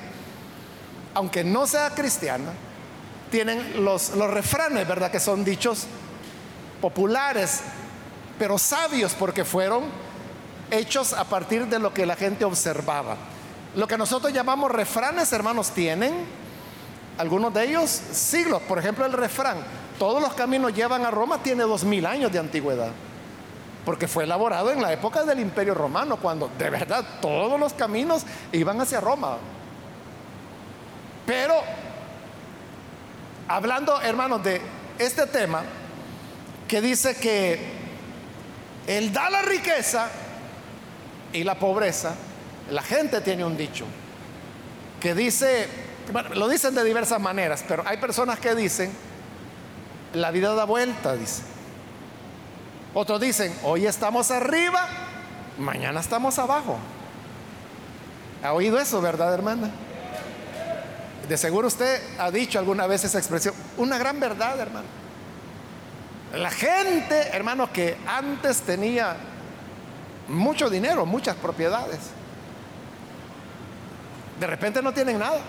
aunque 1.13 1.43
no 1.43 1.67
sea 1.67 1.91
cristiana, 1.91 2.51
tienen 3.31 3.83
los, 3.83 4.11
los 4.11 4.29
refranes, 4.29 4.87
¿verdad? 4.87 5.11
Que 5.11 5.19
son 5.19 5.45
dichos 5.45 5.85
populares, 6.81 7.61
pero 8.37 8.57
sabios 8.57 9.13
porque 9.13 9.45
fueron 9.45 9.83
hechos 10.71 11.13
a 11.13 11.23
partir 11.23 11.67
de 11.67 11.79
lo 11.79 11.93
que 11.93 12.05
la 12.05 12.15
gente 12.15 12.45
observaba. 12.45 13.17
Lo 13.75 13.87
que 13.87 13.97
nosotros 13.97 14.33
llamamos 14.33 14.71
refranes, 14.71 15.31
hermanos, 15.31 15.71
tienen 15.71 16.13
algunos 17.17 17.53
de 17.53 17.65
ellos 17.65 17.89
siglos. 17.89 18.61
Por 18.63 18.79
ejemplo, 18.79 19.05
el 19.05 19.13
refrán, 19.13 19.57
todos 19.99 20.21
los 20.21 20.33
caminos 20.33 20.73
llevan 20.73 21.05
a 21.05 21.11
Roma, 21.11 21.43
tiene 21.43 21.63
dos 21.63 21.83
mil 21.83 22.05
años 22.05 22.31
de 22.31 22.39
antigüedad. 22.39 22.91
Porque 23.85 24.07
fue 24.07 24.23
elaborado 24.23 24.71
en 24.71 24.81
la 24.81 24.91
época 24.93 25.23
del 25.23 25.39
Imperio 25.39 25.73
Romano, 25.73 26.17
cuando 26.17 26.49
de 26.57 26.69
verdad 26.69 27.05
todos 27.21 27.59
los 27.59 27.73
caminos 27.73 28.23
iban 28.51 28.79
hacia 28.81 28.99
Roma. 28.99 29.37
Pero, 31.25 31.55
hablando, 33.47 34.01
hermanos, 34.01 34.43
de 34.43 34.61
este 34.97 35.27
tema, 35.27 35.63
que 36.67 36.81
dice 36.81 37.15
que 37.15 37.59
Él 38.87 39.11
da 39.11 39.29
la 39.29 39.41
riqueza 39.41 40.07
y 41.33 41.43
la 41.43 41.59
pobreza, 41.59 42.15
la 42.71 42.81
gente 42.81 43.21
tiene 43.21 43.43
un 43.43 43.57
dicho 43.57 43.85
que 44.99 45.15
dice, 45.15 45.67
bueno, 46.11 46.29
lo 46.35 46.47
dicen 46.47 46.75
de 46.75 46.83
diversas 46.83 47.19
maneras, 47.19 47.63
pero 47.67 47.83
hay 47.85 47.97
personas 47.97 48.39
que 48.39 48.53
dicen, 48.53 48.91
la 50.13 50.31
vida 50.31 50.53
da 50.55 50.65
vuelta, 50.65 51.15
dice. 51.15 51.43
Otros 52.93 53.21
dicen, 53.21 53.53
hoy 53.63 53.85
estamos 53.85 54.31
arriba, 54.31 54.87
mañana 55.57 55.99
estamos 55.99 56.39
abajo. 56.39 56.77
¿Ha 58.43 58.53
oído 58.53 58.79
eso, 58.79 59.01
verdad, 59.01 59.33
hermana? 59.33 59.69
De 61.27 61.37
seguro 61.37 61.67
usted 61.67 62.01
ha 62.17 62.31
dicho 62.31 62.57
alguna 62.57 62.87
vez 62.87 63.03
esa 63.03 63.19
expresión. 63.19 63.53
Una 63.77 63.97
gran 63.97 64.19
verdad, 64.19 64.59
hermano. 64.59 64.87
La 66.33 66.49
gente, 66.49 67.29
hermano, 67.33 67.71
que 67.71 67.97
antes 68.07 68.61
tenía 68.61 69.15
mucho 70.27 70.69
dinero, 70.69 71.05
muchas 71.05 71.35
propiedades, 71.35 71.99
de 74.39 74.47
repente 74.47 74.81
no 74.81 74.93
tienen 74.93 75.19
nada. 75.19 75.39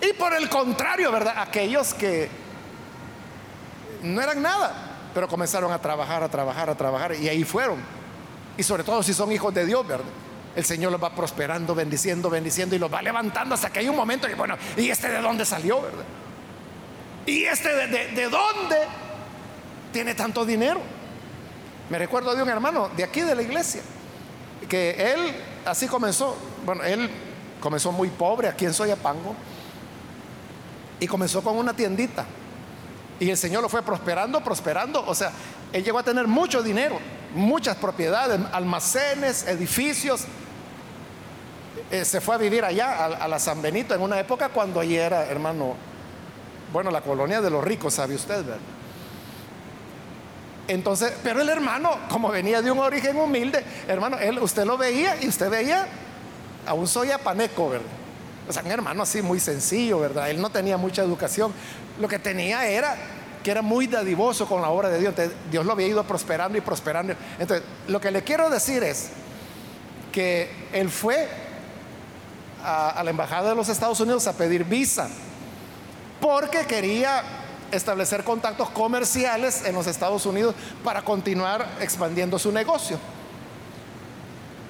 Y 0.00 0.12
por 0.14 0.34
el 0.34 0.48
contrario, 0.48 1.10
¿verdad? 1.10 1.34
Aquellos 1.38 1.92
que 1.94 2.28
no 4.02 4.20
eran 4.20 4.42
nada, 4.42 4.72
pero 5.14 5.28
comenzaron 5.28 5.72
a 5.72 5.78
trabajar, 5.78 6.22
a 6.22 6.28
trabajar, 6.28 6.70
a 6.70 6.74
trabajar, 6.74 7.14
y 7.14 7.28
ahí 7.28 7.44
fueron. 7.44 7.78
Y 8.56 8.62
sobre 8.62 8.84
todo 8.84 9.02
si 9.02 9.14
son 9.14 9.32
hijos 9.32 9.52
de 9.52 9.66
Dios, 9.66 9.86
¿verdad? 9.86 10.06
El 10.54 10.64
Señor 10.64 10.90
los 10.90 11.02
va 11.02 11.14
prosperando, 11.14 11.74
bendiciendo, 11.74 12.30
bendiciendo 12.30 12.74
y 12.74 12.78
los 12.78 12.92
va 12.92 13.02
levantando 13.02 13.54
hasta 13.54 13.70
que 13.70 13.80
hay 13.80 13.88
un 13.88 13.96
momento 13.96 14.26
que, 14.26 14.34
bueno, 14.34 14.56
¿y 14.76 14.88
este 14.88 15.08
de 15.08 15.20
dónde 15.20 15.44
salió? 15.44 15.82
¿Y 17.26 17.44
este 17.44 17.74
de, 17.74 18.08
de 18.12 18.28
dónde? 18.28 18.76
tiene 19.96 20.14
tanto 20.14 20.44
dinero? 20.44 20.78
Me 21.88 21.98
recuerdo 21.98 22.34
de 22.34 22.42
un 22.42 22.50
hermano 22.50 22.90
de 22.94 23.02
aquí 23.02 23.22
de 23.22 23.34
la 23.34 23.40
iglesia, 23.40 23.80
que 24.68 24.90
él 24.90 25.34
así 25.64 25.86
comenzó, 25.86 26.36
bueno, 26.66 26.84
él 26.84 27.08
comenzó 27.60 27.92
muy 27.92 28.10
pobre 28.10 28.48
aquí 28.48 28.66
en 28.66 28.74
Soyapango 28.74 29.34
y 31.00 31.06
comenzó 31.06 31.42
con 31.42 31.56
una 31.56 31.74
tiendita. 31.74 32.26
Y 33.18 33.30
el 33.30 33.36
Señor 33.36 33.62
lo 33.62 33.68
fue 33.68 33.82
prosperando, 33.82 34.42
prosperando. 34.42 35.04
O 35.06 35.14
sea, 35.14 35.32
él 35.72 35.82
llegó 35.82 35.98
a 35.98 36.02
tener 36.02 36.26
mucho 36.26 36.62
dinero, 36.62 36.98
muchas 37.34 37.76
propiedades, 37.76 38.40
almacenes, 38.52 39.46
edificios. 39.46 40.24
Eh, 41.90 42.04
se 42.04 42.20
fue 42.20 42.34
a 42.34 42.38
vivir 42.38 42.64
allá, 42.64 43.06
a, 43.06 43.28
la 43.28 43.38
San 43.38 43.62
Benito, 43.62 43.94
en 43.94 44.00
una 44.00 44.18
época 44.18 44.48
cuando 44.48 44.80
allí 44.80 44.96
era, 44.96 45.24
hermano, 45.26 45.76
bueno, 46.72 46.90
la 46.90 47.00
colonia 47.00 47.40
de 47.40 47.48
los 47.48 47.62
ricos, 47.62 47.94
sabe 47.94 48.14
usted, 48.14 48.44
¿verdad? 48.44 48.58
Entonces, 50.68 51.12
pero 51.22 51.40
el 51.40 51.48
hermano, 51.48 51.90
como 52.10 52.28
venía 52.28 52.60
de 52.60 52.72
un 52.72 52.80
origen 52.80 53.16
humilde, 53.16 53.64
hermano, 53.86 54.18
él, 54.18 54.40
usted 54.40 54.64
lo 54.64 54.76
veía 54.76 55.22
y 55.22 55.28
usted 55.28 55.48
veía 55.48 55.86
a 56.66 56.74
un 56.74 56.88
soyapaneco, 56.88 57.70
¿verdad? 57.70 57.86
O 58.48 58.52
sea, 58.52 58.62
un 58.62 58.70
hermano 58.70 59.02
así 59.02 59.22
muy 59.22 59.40
sencillo, 59.40 59.98
¿verdad? 59.98 60.30
Él 60.30 60.40
no 60.40 60.50
tenía 60.50 60.76
mucha 60.76 61.02
educación. 61.02 61.52
Lo 62.00 62.08
que 62.08 62.18
tenía 62.18 62.66
era 62.66 62.96
que 63.42 63.50
era 63.50 63.62
muy 63.62 63.86
dadivoso 63.86 64.46
con 64.46 64.60
la 64.60 64.70
obra 64.70 64.88
de 64.88 64.98
Dios. 64.98 65.10
Entonces, 65.10 65.36
Dios 65.50 65.64
lo 65.64 65.72
había 65.72 65.86
ido 65.86 66.02
prosperando 66.04 66.58
y 66.58 66.60
prosperando. 66.60 67.14
Entonces, 67.38 67.64
lo 67.86 68.00
que 68.00 68.10
le 68.10 68.22
quiero 68.22 68.50
decir 68.50 68.82
es 68.82 69.10
que 70.12 70.50
él 70.72 70.90
fue 70.90 71.28
a, 72.64 72.90
a 72.90 73.04
la 73.04 73.10
embajada 73.10 73.50
de 73.50 73.54
los 73.54 73.68
Estados 73.68 74.00
Unidos 74.00 74.26
a 74.26 74.32
pedir 74.32 74.64
visa 74.64 75.08
porque 76.20 76.66
quería 76.66 77.22
establecer 77.70 78.24
contactos 78.24 78.70
comerciales 78.70 79.64
en 79.64 79.74
los 79.74 79.86
Estados 79.86 80.24
Unidos 80.26 80.54
para 80.82 81.02
continuar 81.02 81.66
expandiendo 81.80 82.38
su 82.38 82.52
negocio. 82.52 82.98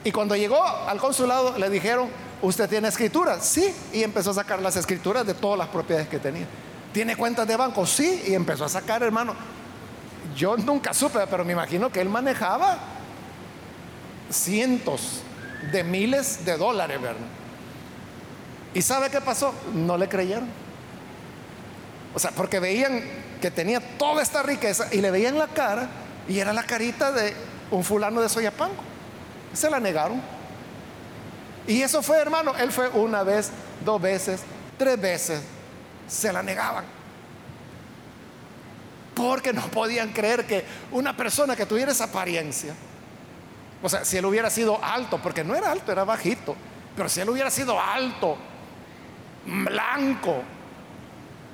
Y 0.05 0.13
cuando 0.13 0.37
llegó 0.37 0.63
al 0.63 0.99
consulado 0.99 1.59
le 1.59 1.69
dijeron, 1.71 2.09
¿usted 2.43 2.69
tiene 2.69 2.89
escrituras? 2.89 3.45
Sí, 3.45 3.75
y 3.93 4.03
empezó 4.03 4.31
a 4.31 4.35
sacar 4.35 4.61
las 4.61 4.77
escrituras 4.77 5.27
de 5.27 5.35
todas 5.35 5.59
las 5.59 5.69
propiedades 5.69 6.09
que 6.09 6.19
tenía. 6.19 6.47
¿Tiene 6.93 7.17
cuentas 7.17 7.47
de 7.47 7.57
banco? 7.57 7.85
Sí, 7.87 8.23
y 8.27 8.35
empezó 8.35 8.65
a 8.65 8.69
sacar, 8.69 9.03
hermano. 9.03 9.35
Yo 10.35 10.57
nunca 10.57 10.95
supe, 10.95 11.21
pero 11.31 11.45
me 11.45 11.53
imagino 11.53 11.91
que 11.91 12.01
él 12.01 12.09
manejaba 12.09 12.79
cientos 14.31 15.23
de 15.73 15.85
miles 15.85 16.45
de 16.45 16.57
dólares, 16.57 17.01
¿verdad? 17.01 17.21
¿Y 18.75 18.83
sabe 18.83 19.11
qué 19.11 19.21
pasó? 19.21 19.55
No 19.75 19.97
le 19.97 20.09
creyeron. 20.09 20.49
O 22.15 22.19
sea, 22.19 22.31
porque 22.31 22.61
veían 22.61 23.03
que 23.41 23.51
tenía 23.51 23.81
toda 23.99 24.23
esta 24.23 24.43
riqueza 24.43 24.89
y 24.93 25.01
le 25.01 25.11
veían 25.11 25.39
la 25.39 25.49
cara 25.49 25.89
y 26.29 26.39
era 26.39 26.53
la 26.53 26.63
carita 26.63 27.13
de 27.13 27.35
un 27.71 27.85
fulano 27.85 28.21
de 28.21 28.29
Soyapango. 28.29 28.83
Se 29.53 29.71
la 29.71 29.81
negaron. 29.81 30.21
Y 31.67 31.83
eso 31.83 32.03
fue, 32.03 32.19
hermano, 32.19 32.55
él 32.57 32.71
fue 32.71 32.89
una 32.89 33.23
vez, 33.23 33.51
dos 33.85 34.01
veces, 34.01 34.43
tres 34.79 35.01
veces. 35.01 35.43
Se 36.07 36.33
la 36.33 36.43
negaban. 36.43 36.85
Porque 39.15 39.53
no 39.53 39.63
podían 39.69 40.13
creer 40.13 40.47
que 40.47 40.65
una 40.93 41.17
persona 41.17 41.57
que 41.57 41.67
tuviera 41.67 41.93
esa 41.93 42.05
apariencia, 42.05 42.75
o 43.83 43.89
sea, 43.89 44.05
si 44.05 44.17
él 44.17 44.25
hubiera 44.27 44.51
sido 44.51 44.79
alto, 44.83 45.19
porque 45.23 45.43
no 45.43 45.55
era 45.55 45.73
alto, 45.73 45.91
era 45.91 46.05
bajito, 46.05 46.55
pero 46.95 47.09
si 47.09 47.21
él 47.21 47.29
hubiera 47.31 47.51
sido 47.51 47.81
alto, 47.81 48.37
blanco, 49.45 50.43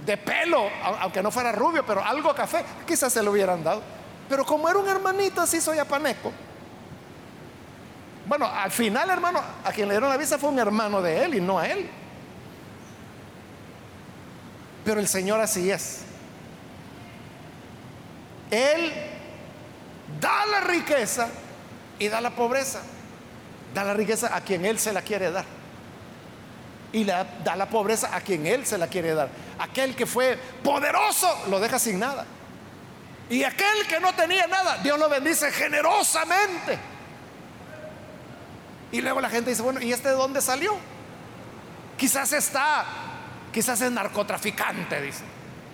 de 0.04 0.16
pelo, 0.16 0.68
aunque 1.00 1.22
no 1.22 1.30
fuera 1.30 1.52
rubio, 1.52 1.86
pero 1.86 2.04
algo 2.04 2.34
café, 2.34 2.64
quizás 2.86 3.12
se 3.12 3.22
lo 3.22 3.30
hubieran 3.30 3.62
dado. 3.62 3.82
Pero 4.28 4.44
como 4.44 4.68
era 4.68 4.78
un 4.78 4.88
hermanito 4.88 5.40
así, 5.40 5.60
soy 5.60 5.78
apaneco. 5.78 6.32
Bueno, 8.26 8.46
al 8.46 8.70
final, 8.70 9.10
hermano, 9.10 9.40
a 9.64 9.72
quien 9.72 9.88
le 9.88 9.94
dieron 9.94 10.08
la 10.08 10.16
visa 10.16 10.38
fue 10.38 10.50
un 10.50 10.58
hermano 10.58 11.02
de 11.02 11.24
él 11.24 11.34
y 11.34 11.40
no 11.40 11.58
a 11.58 11.66
él. 11.66 11.88
Pero 14.84 15.00
el 15.00 15.08
Señor 15.08 15.40
así 15.40 15.70
es. 15.70 16.02
Él 18.50 18.92
da 20.20 20.46
la 20.46 20.60
riqueza 20.60 21.28
y 21.98 22.08
da 22.08 22.20
la 22.20 22.30
pobreza. 22.30 22.80
Da 23.74 23.84
la 23.84 23.94
riqueza 23.94 24.34
a 24.36 24.40
quien 24.42 24.64
Él 24.66 24.78
se 24.78 24.92
la 24.92 25.02
quiere 25.02 25.30
dar 25.30 25.46
y 26.92 27.04
da 27.04 27.56
la 27.56 27.66
pobreza 27.66 28.14
a 28.14 28.20
quien 28.20 28.46
Él 28.46 28.66
se 28.66 28.78
la 28.78 28.86
quiere 28.86 29.14
dar. 29.14 29.28
Aquel 29.58 29.96
que 29.96 30.06
fue 30.06 30.38
poderoso 30.62 31.44
lo 31.48 31.58
deja 31.58 31.78
sin 31.78 31.98
nada. 31.98 32.26
Y 33.30 33.44
aquel 33.44 33.86
que 33.88 33.98
no 33.98 34.12
tenía 34.14 34.46
nada, 34.46 34.78
Dios 34.78 34.98
lo 34.98 35.08
bendice 35.08 35.50
generosamente. 35.50 36.78
Y 38.92 39.00
luego 39.00 39.20
la 39.20 39.30
gente 39.30 39.50
dice, 39.50 39.62
bueno, 39.62 39.80
¿y 39.80 39.92
este 39.92 40.10
de 40.10 40.14
dónde 40.14 40.42
salió? 40.42 40.76
Quizás 41.96 42.32
está, 42.32 42.84
quizás 43.52 43.80
es 43.80 43.90
narcotraficante, 43.90 45.00
dice. 45.00 45.24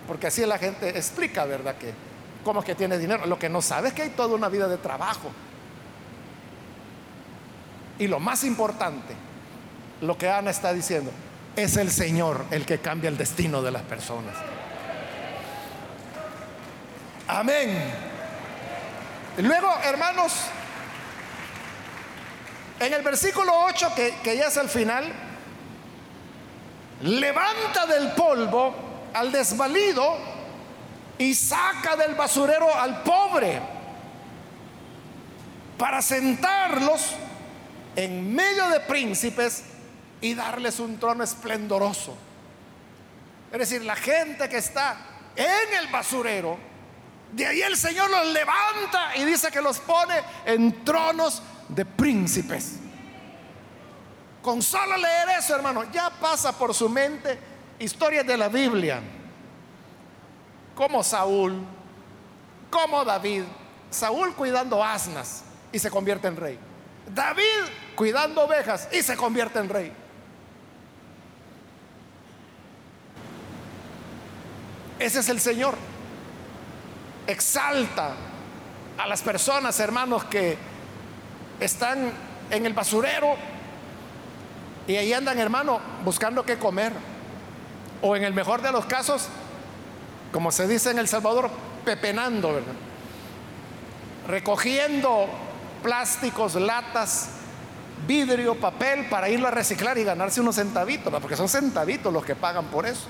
Porque 0.07 0.27
así 0.27 0.45
la 0.45 0.57
gente 0.57 0.89
explica, 0.89 1.45
¿verdad? 1.45 1.75
Que 1.75 1.93
cómo 2.43 2.61
es 2.61 2.65
que 2.65 2.75
tiene 2.75 2.97
dinero. 2.97 3.25
Lo 3.25 3.37
que 3.37 3.49
no 3.49 3.61
sabe 3.61 3.89
es 3.89 3.93
que 3.93 4.03
hay 4.03 4.09
toda 4.11 4.35
una 4.35 4.47
vida 4.47 4.67
de 4.67 4.77
trabajo. 4.77 5.31
Y 7.99 8.07
lo 8.07 8.19
más 8.21 8.45
importante, 8.45 9.13
lo 10.01 10.17
que 10.17 10.29
Ana 10.29 10.51
está 10.51 10.73
diciendo. 10.73 11.11
Es 11.55 11.75
el 11.75 11.91
Señor 11.91 12.45
el 12.51 12.65
que 12.65 12.79
cambia 12.79 13.09
el 13.09 13.17
destino 13.17 13.61
de 13.61 13.71
las 13.71 13.81
personas. 13.81 14.35
Amén. 17.27 17.77
Luego, 19.37 19.69
hermanos, 19.83 20.33
en 22.79 22.93
el 22.93 23.01
versículo 23.01 23.51
8, 23.65 23.93
que, 23.95 24.15
que 24.23 24.37
ya 24.37 24.47
es 24.47 24.57
el 24.57 24.69
final, 24.69 25.11
levanta 27.01 27.85
del 27.85 28.11
polvo 28.11 28.75
al 29.13 29.31
desvalido 29.31 30.17
y 31.17 31.33
saca 31.35 31.95
del 31.95 32.15
basurero 32.15 32.73
al 32.73 33.03
pobre 33.03 33.61
para 35.77 36.01
sentarlos 36.01 37.15
en 37.95 38.33
medio 38.33 38.69
de 38.69 38.79
príncipes 38.81 39.63
y 40.21 40.33
darles 40.33 40.79
un 40.79 40.99
trono 40.99 41.23
esplendoroso. 41.23 42.15
Es 43.51 43.59
decir, 43.59 43.83
la 43.83 43.95
gente 43.95 44.47
que 44.47 44.57
está 44.57 44.97
en 45.35 45.73
el 45.79 45.87
basurero, 45.87 46.57
de 47.31 47.47
ahí 47.47 47.61
el 47.61 47.77
Señor 47.77 48.09
los 48.09 48.27
levanta 48.27 49.15
y 49.15 49.25
dice 49.25 49.51
que 49.51 49.61
los 49.61 49.79
pone 49.79 50.15
en 50.45 50.83
tronos 50.83 51.41
de 51.69 51.85
príncipes. 51.85 52.75
Con 54.41 54.61
solo 54.61 54.97
leer 54.97 55.29
eso, 55.39 55.55
hermano, 55.55 55.89
ya 55.91 56.09
pasa 56.09 56.57
por 56.57 56.73
su 56.73 56.89
mente 56.89 57.39
historias 57.79 58.25
de 58.25 58.37
la 58.37 58.49
Biblia 58.49 59.01
como 60.75 61.03
Saúl, 61.03 61.61
como 62.69 63.03
David. 63.03 63.43
Saúl 63.89 64.33
cuidando 64.35 64.83
asnas 64.83 65.43
y 65.71 65.79
se 65.79 65.89
convierte 65.89 66.27
en 66.27 66.37
rey. 66.37 66.59
David 67.13 67.43
cuidando 67.95 68.43
ovejas 68.43 68.87
y 68.91 69.01
se 69.01 69.17
convierte 69.17 69.59
en 69.59 69.69
rey. 69.69 69.93
Ese 74.99 75.19
es 75.19 75.29
el 75.29 75.39
Señor. 75.39 75.75
Exalta 77.25 78.13
a 78.97 79.07
las 79.07 79.21
personas, 79.21 79.79
hermanos, 79.79 80.25
que 80.25 80.57
están 81.59 82.11
en 82.51 82.65
el 82.65 82.73
basurero 82.73 83.35
y 84.87 84.95
ahí 84.95 85.13
andan, 85.13 85.37
hermano, 85.37 85.79
buscando 86.03 86.43
qué 86.43 86.57
comer. 86.57 86.93
O 88.01 88.15
en 88.15 88.23
el 88.23 88.33
mejor 88.33 88.61
de 88.61 88.71
los 88.71 88.85
casos, 88.85 89.27
como 90.31 90.51
se 90.51 90.67
dice 90.67 90.89
en 90.91 90.99
El 90.99 91.07
Salvador, 91.07 91.51
pepenando, 91.85 92.53
¿verdad? 92.53 92.73
Recogiendo 94.27 95.27
plásticos, 95.83 96.55
latas, 96.55 97.29
vidrio, 98.07 98.59
papel 98.59 99.07
para 99.09 99.29
irlo 99.29 99.47
a 99.47 99.51
reciclar 99.51 99.97
y 99.97 100.03
ganarse 100.03 100.41
unos 100.41 100.55
centavitos, 100.55 101.13
porque 101.21 101.35
son 101.35 101.49
centavitos 101.49 102.11
los 102.11 102.25
que 102.25 102.35
pagan 102.35 102.65
por 102.65 102.85
eso. 102.85 103.07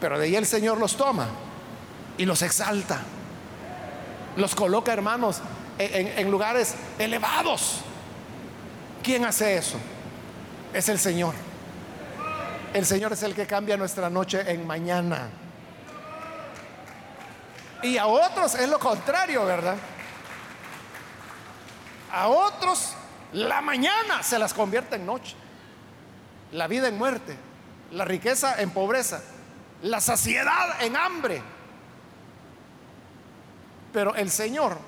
Pero 0.00 0.18
de 0.18 0.26
ahí 0.26 0.36
el 0.36 0.46
Señor 0.46 0.78
los 0.78 0.96
toma 0.96 1.26
y 2.18 2.24
los 2.24 2.42
exalta. 2.42 3.00
Los 4.36 4.54
coloca, 4.54 4.92
hermanos, 4.92 5.40
en, 5.78 6.30
lugares 6.30 6.74
elevados. 6.98 7.80
¿Quién 9.02 9.24
hace 9.24 9.56
eso? 9.56 9.78
Es 10.72 10.88
el 10.88 10.98
Señor. 10.98 11.34
El 12.74 12.84
Señor 12.84 13.12
es 13.12 13.22
el 13.22 13.34
que 13.34 13.46
cambia 13.46 13.76
nuestra 13.76 14.10
noche 14.10 14.42
en 14.50 14.66
mañana. 14.66 15.30
Y 17.82 17.96
a 17.96 18.06
otros 18.06 18.54
es 18.56 18.68
lo 18.68 18.78
contrario, 18.78 19.44
¿verdad? 19.44 19.76
A 22.12 22.28
otros 22.28 22.94
la 23.32 23.60
mañana 23.60 24.22
se 24.22 24.38
las 24.38 24.52
convierte 24.52 24.96
en 24.96 25.06
noche. 25.06 25.36
La 26.52 26.66
vida 26.66 26.88
en 26.88 26.98
muerte, 26.98 27.36
la 27.92 28.04
riqueza 28.04 28.60
en 28.60 28.70
pobreza, 28.70 29.22
la 29.82 30.00
saciedad 30.00 30.82
en 30.82 30.96
hambre. 30.96 31.42
Pero 33.92 34.14
el 34.14 34.30
Señor 34.30 34.78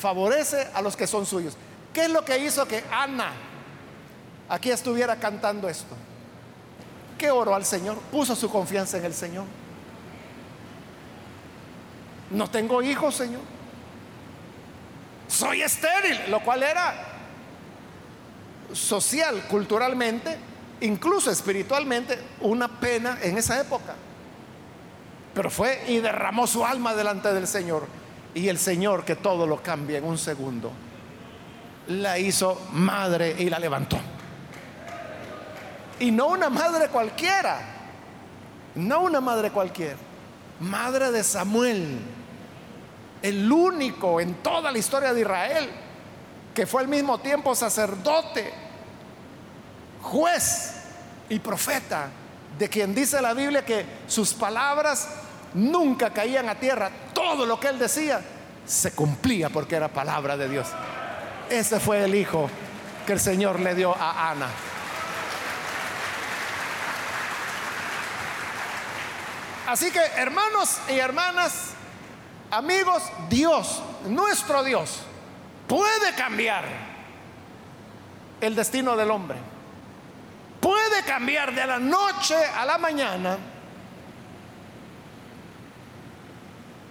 favorece 0.00 0.68
a 0.74 0.82
los 0.82 0.96
que 0.96 1.06
son 1.06 1.26
suyos. 1.26 1.56
¿Qué 1.92 2.06
es 2.06 2.10
lo 2.10 2.24
que 2.24 2.38
hizo 2.38 2.66
que 2.66 2.82
Ana 2.90 3.32
aquí 4.48 4.70
estuviera 4.70 5.16
cantando 5.16 5.68
esto? 5.68 5.94
que 7.20 7.30
oró 7.30 7.54
al 7.54 7.66
Señor, 7.66 7.98
puso 8.10 8.34
su 8.34 8.50
confianza 8.50 8.96
en 8.96 9.04
el 9.04 9.12
Señor. 9.12 9.44
No 12.30 12.48
tengo 12.48 12.80
hijos, 12.80 13.14
Señor. 13.14 13.42
Soy 15.28 15.60
estéril, 15.60 16.18
lo 16.30 16.40
cual 16.40 16.62
era 16.62 16.94
social, 18.72 19.46
culturalmente, 19.48 20.38
incluso 20.80 21.30
espiritualmente, 21.30 22.18
una 22.40 22.80
pena 22.80 23.18
en 23.20 23.36
esa 23.36 23.60
época. 23.60 23.94
Pero 25.34 25.50
fue 25.50 25.84
y 25.88 25.98
derramó 25.98 26.46
su 26.46 26.64
alma 26.64 26.94
delante 26.94 27.34
del 27.34 27.46
Señor. 27.46 27.86
Y 28.34 28.48
el 28.48 28.58
Señor, 28.58 29.04
que 29.04 29.16
todo 29.16 29.46
lo 29.46 29.62
cambia 29.62 29.98
en 29.98 30.04
un 30.04 30.18
segundo, 30.18 30.72
la 31.88 32.18
hizo 32.18 32.60
madre 32.72 33.34
y 33.38 33.50
la 33.50 33.58
levantó. 33.58 33.98
Y 35.98 36.10
no 36.10 36.28
una 36.28 36.48
madre 36.48 36.88
cualquiera, 36.88 37.60
no 38.76 39.00
una 39.02 39.20
madre 39.20 39.50
cualquiera, 39.50 39.96
madre 40.60 41.10
de 41.10 41.24
Samuel, 41.24 41.98
el 43.22 43.52
único 43.52 44.20
en 44.20 44.34
toda 44.34 44.70
la 44.72 44.78
historia 44.78 45.12
de 45.12 45.20
Israel 45.20 45.70
que 46.54 46.66
fue 46.66 46.82
al 46.82 46.88
mismo 46.88 47.18
tiempo 47.18 47.54
sacerdote, 47.54 48.52
juez 50.02 50.74
y 51.28 51.38
profeta, 51.38 52.08
de 52.58 52.68
quien 52.68 52.94
dice 52.94 53.22
la 53.22 53.34
Biblia 53.34 53.64
que 53.64 53.84
sus 54.06 54.34
palabras 54.34 55.08
nunca 55.54 56.10
caían 56.10 56.48
a 56.48 56.56
tierra, 56.56 56.90
todo 57.20 57.44
lo 57.44 57.60
que 57.60 57.68
él 57.68 57.78
decía 57.78 58.22
se 58.64 58.92
cumplía 58.92 59.50
porque 59.50 59.76
era 59.76 59.88
palabra 59.88 60.38
de 60.38 60.48
Dios. 60.48 60.68
Ese 61.50 61.78
fue 61.78 62.02
el 62.04 62.14
hijo 62.14 62.48
que 63.06 63.12
el 63.12 63.20
Señor 63.20 63.60
le 63.60 63.74
dio 63.74 63.94
a 63.94 64.30
Ana. 64.30 64.48
Así 69.66 69.90
que 69.90 70.00
hermanos 70.16 70.78
y 70.88 70.98
hermanas, 70.98 71.72
amigos, 72.50 73.02
Dios, 73.28 73.82
nuestro 74.06 74.64
Dios, 74.64 75.00
puede 75.68 76.14
cambiar 76.16 76.64
el 78.40 78.56
destino 78.56 78.96
del 78.96 79.10
hombre. 79.10 79.36
Puede 80.60 81.02
cambiar 81.04 81.54
de 81.54 81.66
la 81.66 81.78
noche 81.78 82.34
a 82.34 82.64
la 82.64 82.78
mañana, 82.78 83.36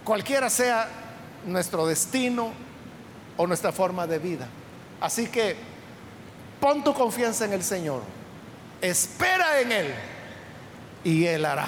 cualquiera 0.10 0.49
sea 0.49 0.89
nuestro 1.45 1.86
destino 1.86 2.51
o 3.38 3.45
nuestra 3.45 3.72
forma 3.72 4.07
de 4.07 4.18
vida. 4.18 4.47
Así 4.99 5.28
que 5.28 5.55
pon 6.60 6.84
tu 6.84 6.95
confianza 6.95 7.45
en 7.45 7.53
el 7.53 7.64
Señor, 7.64 8.01
espera 8.82 9.62
en 9.62 9.72
Él 9.72 9.93
y 11.03 11.28
Él 11.28 11.45
hará. 11.45 11.68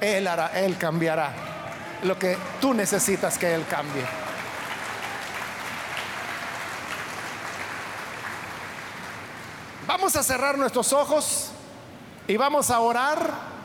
Él 0.00 0.26
hará, 0.26 0.46
Él 0.58 0.78
cambiará 0.78 1.30
lo 2.04 2.18
que 2.18 2.38
tú 2.58 2.72
necesitas 2.72 3.36
que 3.36 3.54
Él 3.54 3.66
cambie. 3.68 4.06
Vamos 9.86 10.16
a 10.16 10.22
cerrar 10.22 10.56
nuestros 10.56 10.90
ojos 10.94 11.50
y 12.26 12.38
vamos 12.38 12.70
a 12.70 12.80
orar. 12.80 13.55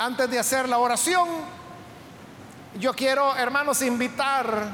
Antes 0.00 0.30
de 0.30 0.38
hacer 0.38 0.66
la 0.66 0.78
oración, 0.78 1.28
yo 2.78 2.94
quiero, 2.94 3.36
hermanos, 3.36 3.82
invitar, 3.82 4.70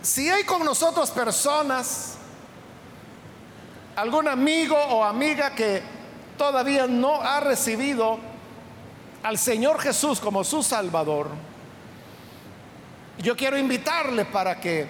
si 0.00 0.30
hay 0.30 0.44
con 0.44 0.64
nosotros 0.64 1.10
personas 1.10 2.14
algún 3.94 4.26
amigo 4.26 4.74
o 4.74 5.04
amiga 5.04 5.54
que 5.54 5.82
todavía 6.38 6.86
no 6.86 7.20
ha 7.20 7.40
recibido 7.40 8.18
al 9.22 9.36
Señor 9.36 9.80
Jesús 9.80 10.18
como 10.18 10.42
su 10.44 10.62
Salvador, 10.62 11.28
yo 13.18 13.36
quiero 13.36 13.58
invitarle 13.58 14.24
para 14.24 14.58
que 14.58 14.88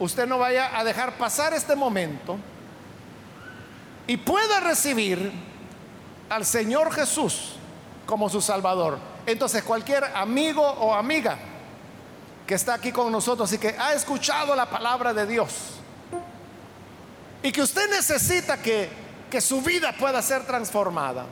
usted 0.00 0.26
no 0.26 0.38
vaya 0.38 0.78
a 0.78 0.84
dejar 0.84 1.16
pasar 1.16 1.54
este 1.54 1.74
momento 1.74 2.36
y 4.10 4.16
pueda 4.16 4.58
recibir 4.58 5.30
al 6.28 6.44
Señor 6.44 6.92
Jesús 6.92 7.52
como 8.06 8.28
su 8.28 8.40
Salvador. 8.40 8.98
Entonces 9.24 9.62
cualquier 9.62 10.02
amigo 10.02 10.62
o 10.62 10.92
amiga 10.92 11.38
que 12.44 12.54
está 12.56 12.74
aquí 12.74 12.90
con 12.90 13.12
nosotros 13.12 13.52
y 13.52 13.58
que 13.58 13.68
ha 13.68 13.94
escuchado 13.94 14.56
la 14.56 14.68
palabra 14.68 15.14
de 15.14 15.26
Dios, 15.28 15.52
y 17.40 17.52
que 17.52 17.62
usted 17.62 17.88
necesita 17.88 18.60
que, 18.60 18.88
que 19.30 19.40
su 19.40 19.62
vida 19.62 19.94
pueda 19.96 20.20
ser 20.22 20.44
transformada. 20.44 21.26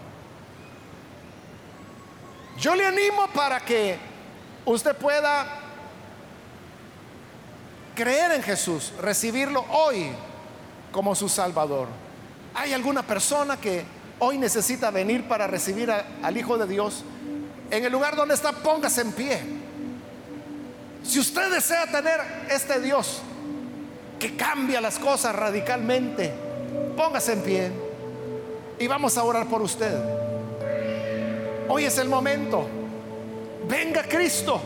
Yo 2.61 2.77
le 2.77 2.87
animo 2.87 3.27
para 3.35 3.59
que 3.59 3.99
usted 4.65 4.97
pueda 4.97 5.47
creer 7.97 8.31
en 8.31 8.43
Jesús, 8.45 8.93
recibirlo 9.01 9.65
hoy 9.69 10.13
como 10.93 11.17
su 11.17 11.29
Salvador. 11.29 11.89
¿Hay 12.59 12.73
alguna 12.73 13.03
persona 13.03 13.57
que 13.57 13.85
hoy 14.19 14.37
necesita 14.37 14.91
venir 14.91 15.29
para 15.29 15.47
recibir 15.47 15.91
al 15.91 16.37
Hijo 16.37 16.59
de 16.59 16.67
Dios? 16.67 17.05
En 17.71 17.85
el 17.85 17.93
lugar 17.93 18.17
donde 18.17 18.35
está, 18.35 18.53
póngase 18.53 19.03
en 19.03 19.13
pie. 19.13 19.41
Si 21.05 21.21
usted 21.21 21.53
desea 21.53 21.87
tener 21.87 22.21
este 22.51 22.81
Dios 22.81 23.23
que 24.19 24.37
cambia 24.37 24.81
las 24.81 24.99
cosas 24.99 25.35
radicalmente. 25.35 26.33
Póngase 26.97 27.33
en 27.35 27.43
pie. 27.43 27.71
y 28.81 28.87
vamos 28.87 29.17
a 29.17 29.25
orar 29.25 29.47
por 29.47 29.63
usted. 29.63 29.93
Hoy 31.69 31.85
es 31.85 31.99
el 31.99 32.09
momento. 32.09 32.69
Venga 33.69 34.03
Cristo. 34.03 34.61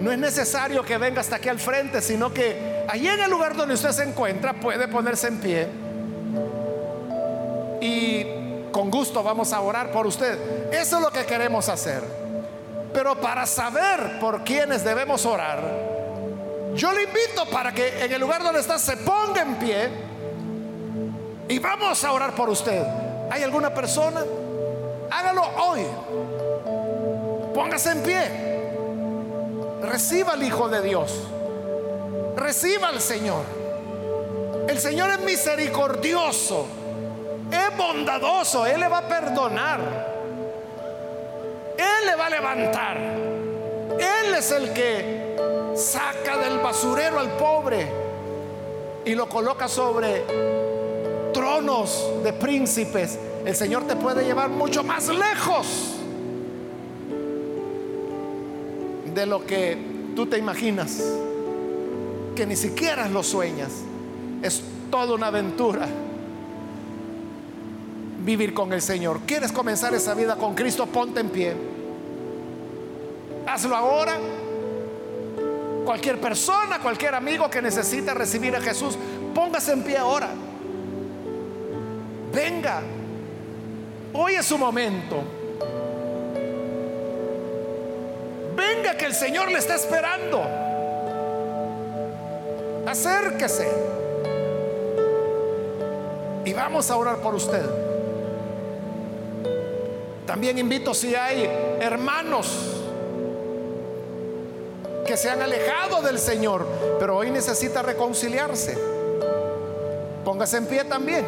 No 0.00 0.10
es 0.10 0.18
necesario 0.18 0.84
que 0.84 0.98
venga 0.98 1.20
hasta 1.20 1.36
aquí 1.36 1.48
al 1.48 1.60
frente, 1.60 2.00
sino 2.00 2.32
que 2.32 2.84
allí 2.88 3.08
en 3.08 3.20
el 3.20 3.30
lugar 3.30 3.56
donde 3.56 3.74
usted 3.74 3.90
se 3.90 4.02
encuentra 4.02 4.54
puede 4.54 4.88
ponerse 4.88 5.28
en 5.28 5.38
pie. 5.38 5.83
Y 7.84 8.24
con 8.72 8.90
gusto 8.90 9.22
vamos 9.22 9.52
a 9.52 9.60
orar 9.60 9.92
por 9.92 10.06
usted. 10.06 10.72
Eso 10.72 10.96
es 10.96 11.02
lo 11.02 11.10
que 11.10 11.26
queremos 11.26 11.68
hacer. 11.68 12.02
Pero 12.94 13.20
para 13.20 13.44
saber 13.44 14.18
por 14.20 14.42
quiénes 14.42 14.82
debemos 14.82 15.26
orar, 15.26 15.60
yo 16.74 16.92
le 16.92 17.02
invito 17.02 17.44
para 17.52 17.74
que 17.74 18.02
en 18.02 18.10
el 18.10 18.20
lugar 18.22 18.42
donde 18.42 18.60
está 18.60 18.78
se 18.78 18.96
ponga 18.96 19.42
en 19.42 19.56
pie 19.56 19.88
y 21.46 21.58
vamos 21.58 22.02
a 22.02 22.12
orar 22.12 22.34
por 22.34 22.48
usted. 22.48 22.82
¿Hay 23.30 23.42
alguna 23.42 23.74
persona? 23.74 24.24
Hágalo 25.10 25.42
hoy. 25.42 25.82
Póngase 27.52 27.90
en 27.90 28.02
pie. 28.02 28.60
Reciba 29.82 30.32
al 30.32 30.42
Hijo 30.42 30.70
de 30.70 30.80
Dios. 30.80 31.12
Reciba 32.34 32.88
al 32.88 33.02
Señor. 33.02 33.44
El 34.68 34.80
Señor 34.80 35.10
es 35.10 35.20
misericordioso. 35.20 36.66
Es 37.50 37.76
bondadoso. 37.76 38.66
Él 38.66 38.80
le 38.80 38.88
va 38.88 38.98
a 38.98 39.08
perdonar. 39.08 39.80
Él 41.76 42.06
le 42.06 42.16
va 42.16 42.26
a 42.26 42.30
levantar. 42.30 42.96
Él 42.98 44.34
es 44.34 44.50
el 44.50 44.72
que 44.72 45.36
saca 45.76 46.38
del 46.38 46.58
basurero 46.58 47.18
al 47.18 47.30
pobre 47.36 47.88
y 49.04 49.14
lo 49.14 49.28
coloca 49.28 49.68
sobre 49.68 50.24
tronos 51.32 52.10
de 52.22 52.32
príncipes. 52.32 53.18
El 53.44 53.54
Señor 53.54 53.86
te 53.86 53.96
puede 53.96 54.24
llevar 54.24 54.48
mucho 54.48 54.82
más 54.82 55.08
lejos 55.08 55.96
de 59.14 59.26
lo 59.26 59.44
que 59.44 59.76
tú 60.16 60.26
te 60.26 60.38
imaginas, 60.38 61.02
que 62.34 62.46
ni 62.46 62.56
siquiera 62.56 63.08
lo 63.08 63.22
sueñas. 63.22 63.70
Es 64.42 64.62
toda 64.90 65.14
una 65.14 65.26
aventura 65.26 65.88
vivir 68.24 68.54
con 68.54 68.72
el 68.72 68.80
Señor. 68.80 69.20
¿Quieres 69.26 69.52
comenzar 69.52 69.94
esa 69.94 70.14
vida 70.14 70.36
con 70.36 70.54
Cristo? 70.54 70.86
Ponte 70.86 71.20
en 71.20 71.28
pie. 71.28 71.54
Hazlo 73.46 73.76
ahora. 73.76 74.18
Cualquier 75.84 76.18
persona, 76.18 76.80
cualquier 76.80 77.14
amigo 77.14 77.50
que 77.50 77.60
necesite 77.60 78.14
recibir 78.14 78.56
a 78.56 78.60
Jesús, 78.60 78.96
póngase 79.34 79.72
en 79.72 79.82
pie 79.82 79.98
ahora. 79.98 80.30
Venga. 82.32 82.80
Hoy 84.14 84.34
es 84.34 84.46
su 84.46 84.56
momento. 84.56 85.22
Venga 88.56 88.96
que 88.96 89.04
el 89.04 89.14
Señor 89.14 89.50
le 89.52 89.58
está 89.58 89.74
esperando. 89.74 90.42
Acérquese. 92.86 93.68
Y 96.46 96.52
vamos 96.52 96.90
a 96.90 96.96
orar 96.96 97.18
por 97.18 97.34
usted. 97.34 97.93
También 100.34 100.58
invito 100.58 100.92
si 100.94 101.14
hay 101.14 101.48
hermanos 101.78 102.58
que 105.06 105.16
se 105.16 105.30
han 105.30 105.40
alejado 105.40 106.02
del 106.02 106.18
Señor, 106.18 106.66
pero 106.98 107.18
hoy 107.18 107.30
necesita 107.30 107.82
reconciliarse. 107.82 108.76
Póngase 110.24 110.56
en 110.56 110.66
pie 110.66 110.82
también. 110.86 111.24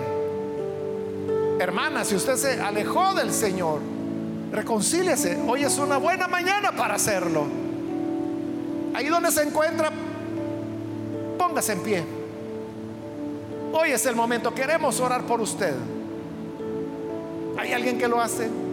Hermana, 1.60 2.04
si 2.04 2.16
usted 2.16 2.34
se 2.34 2.60
alejó 2.60 3.14
del 3.14 3.32
Señor, 3.32 3.78
reconcíliese. 4.50 5.38
Hoy 5.46 5.62
es 5.62 5.78
una 5.78 5.98
buena 5.98 6.26
mañana 6.26 6.72
para 6.72 6.96
hacerlo. 6.96 7.46
Ahí 8.92 9.06
donde 9.06 9.30
se 9.30 9.44
encuentra, 9.44 9.92
póngase 11.38 11.74
en 11.74 11.80
pie. 11.84 12.04
Hoy 13.72 13.92
es 13.92 14.04
el 14.04 14.16
momento. 14.16 14.52
Queremos 14.52 14.98
orar 14.98 15.22
por 15.22 15.40
usted. 15.40 15.74
¿Hay 17.56 17.72
alguien 17.72 17.98
que 17.98 18.08
lo 18.08 18.20
hace? 18.20 18.65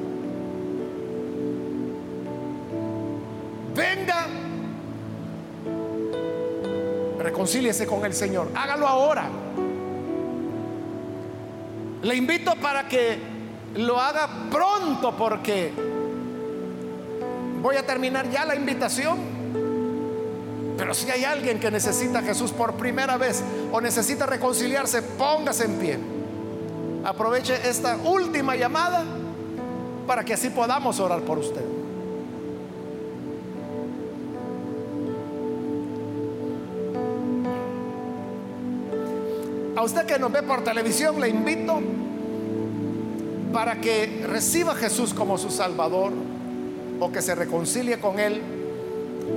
Venga. 3.75 4.27
Reconcíliese 7.19 7.87
con 7.87 8.05
el 8.05 8.13
Señor. 8.13 8.49
Hágalo 8.55 8.87
ahora. 8.87 9.29
Le 12.03 12.15
invito 12.15 12.53
para 12.55 12.87
que 12.87 13.17
lo 13.75 13.99
haga 13.99 14.27
pronto 14.51 15.15
porque 15.17 15.71
voy 17.61 17.77
a 17.77 17.85
terminar 17.85 18.29
ya 18.29 18.45
la 18.45 18.55
invitación. 18.55 19.17
Pero 20.77 20.93
si 20.93 21.09
hay 21.09 21.23
alguien 21.23 21.59
que 21.59 21.71
necesita 21.71 22.19
a 22.19 22.21
Jesús 22.23 22.51
por 22.51 22.73
primera 22.73 23.17
vez 23.17 23.41
o 23.71 23.79
necesita 23.79 24.25
reconciliarse, 24.25 25.01
póngase 25.01 25.65
en 25.65 25.79
pie. 25.79 25.99
Aproveche 27.05 27.69
esta 27.69 27.95
última 27.97 28.55
llamada 28.55 29.03
para 30.05 30.25
que 30.25 30.33
así 30.33 30.49
podamos 30.49 30.99
orar 30.99 31.21
por 31.21 31.37
usted. 31.37 31.82
A 39.83 39.85
usted 39.85 40.05
que 40.05 40.17
nos 40.17 40.31
ve 40.31 40.41
por 40.43 40.63
televisión, 40.63 41.19
le 41.19 41.27
invito 41.27 41.81
para 43.51 43.81
que 43.81 44.25
reciba 44.29 44.71
a 44.71 44.75
Jesús 44.75 45.13
como 45.13 45.37
su 45.37 45.49
Salvador 45.49 46.13
o 47.01 47.11
que 47.11 47.21
se 47.21 47.35
reconcilie 47.35 47.99
con 47.99 48.17
Él, 48.17 48.41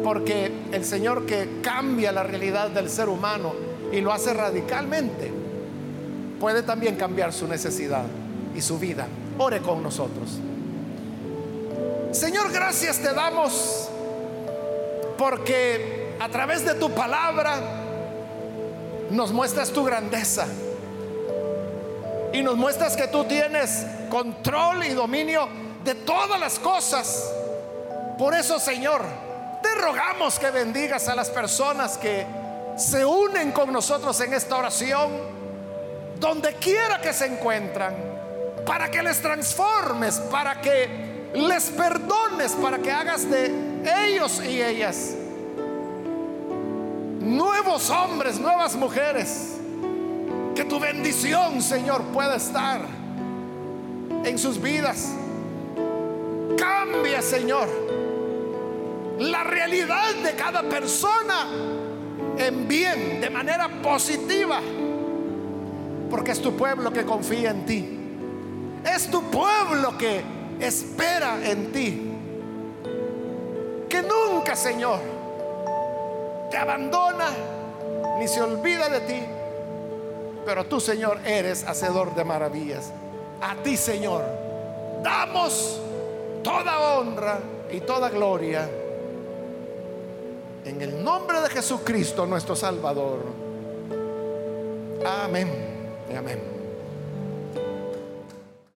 porque 0.04 0.52
el 0.70 0.84
Señor 0.84 1.26
que 1.26 1.60
cambia 1.62 2.12
la 2.12 2.22
realidad 2.22 2.70
del 2.70 2.88
ser 2.88 3.08
humano 3.08 3.54
y 3.90 4.00
lo 4.00 4.12
hace 4.12 4.34
radicalmente, 4.34 5.32
puede 6.38 6.62
también 6.62 6.94
cambiar 6.94 7.32
su 7.32 7.48
necesidad 7.48 8.04
y 8.54 8.60
su 8.60 8.78
vida. 8.78 9.08
Ore 9.38 9.60
con 9.62 9.82
nosotros. 9.82 10.38
Señor, 12.12 12.52
gracias 12.52 13.00
te 13.00 13.12
damos 13.12 13.88
porque 15.18 16.14
a 16.20 16.28
través 16.28 16.64
de 16.64 16.74
tu 16.74 16.88
palabra 16.92 17.85
nos 19.10 19.32
muestras 19.32 19.70
tu 19.70 19.84
grandeza 19.84 20.46
y 22.32 22.42
nos 22.42 22.56
muestras 22.56 22.96
que 22.96 23.08
tú 23.08 23.24
tienes 23.24 23.86
control 24.10 24.84
y 24.84 24.90
dominio 24.90 25.48
de 25.84 25.94
todas 25.94 26.38
las 26.38 26.58
cosas. 26.58 27.32
Por 28.18 28.34
eso, 28.34 28.58
Señor, 28.58 29.02
te 29.62 29.74
rogamos 29.74 30.38
que 30.38 30.50
bendigas 30.50 31.08
a 31.08 31.14
las 31.14 31.30
personas 31.30 31.96
que 31.96 32.26
se 32.76 33.04
unen 33.04 33.52
con 33.52 33.72
nosotros 33.72 34.20
en 34.20 34.34
esta 34.34 34.56
oración, 34.56 35.12
donde 36.18 36.54
quiera 36.54 37.00
que 37.00 37.12
se 37.12 37.26
encuentran, 37.26 37.94
para 38.66 38.90
que 38.90 39.02
les 39.02 39.20
transformes, 39.22 40.18
para 40.30 40.60
que 40.60 41.30
les 41.34 41.64
perdones, 41.70 42.52
para 42.52 42.78
que 42.78 42.90
hagas 42.90 43.30
de 43.30 43.50
ellos 44.08 44.42
y 44.44 44.62
ellas 44.62 45.15
nuevos 47.26 47.90
hombres, 47.90 48.38
nuevas 48.38 48.76
mujeres. 48.76 49.56
Que 50.54 50.64
tu 50.64 50.80
bendición, 50.80 51.60
Señor, 51.60 52.02
pueda 52.04 52.36
estar 52.36 52.80
en 54.24 54.38
sus 54.38 54.60
vidas. 54.60 55.12
Cambia, 56.56 57.20
Señor, 57.20 57.68
la 59.18 59.44
realidad 59.44 60.14
de 60.14 60.34
cada 60.34 60.62
persona 60.62 61.46
en 62.38 62.66
bien, 62.66 63.20
de 63.20 63.28
manera 63.28 63.68
positiva. 63.82 64.60
Porque 66.10 66.30
es 66.30 66.40
tu 66.40 66.56
pueblo 66.56 66.90
que 66.92 67.04
confía 67.04 67.50
en 67.50 67.66
ti. 67.66 67.98
Es 68.94 69.10
tu 69.10 69.22
pueblo 69.24 69.98
que 69.98 70.22
espera 70.60 71.38
en 71.44 71.72
ti. 71.72 72.02
Que 73.88 74.02
nunca, 74.02 74.56
Señor, 74.56 75.15
te 76.50 76.56
abandona 76.56 77.28
ni 78.18 78.28
se 78.28 78.40
olvida 78.42 78.88
de 78.88 79.00
ti. 79.00 79.22
Pero 80.44 80.64
tú, 80.64 80.80
Señor, 80.80 81.18
eres 81.24 81.64
hacedor 81.64 82.14
de 82.14 82.24
maravillas. 82.24 82.92
A 83.40 83.56
ti, 83.56 83.76
Señor, 83.76 84.24
damos 85.02 85.80
toda 86.42 86.98
honra 86.98 87.38
y 87.70 87.80
toda 87.80 88.08
gloria. 88.10 88.68
En 90.64 90.80
el 90.82 91.02
nombre 91.02 91.40
de 91.40 91.48
Jesucristo, 91.50 92.26
nuestro 92.26 92.54
Salvador. 92.56 93.24
Amén 95.04 95.76
amén. 96.14 96.55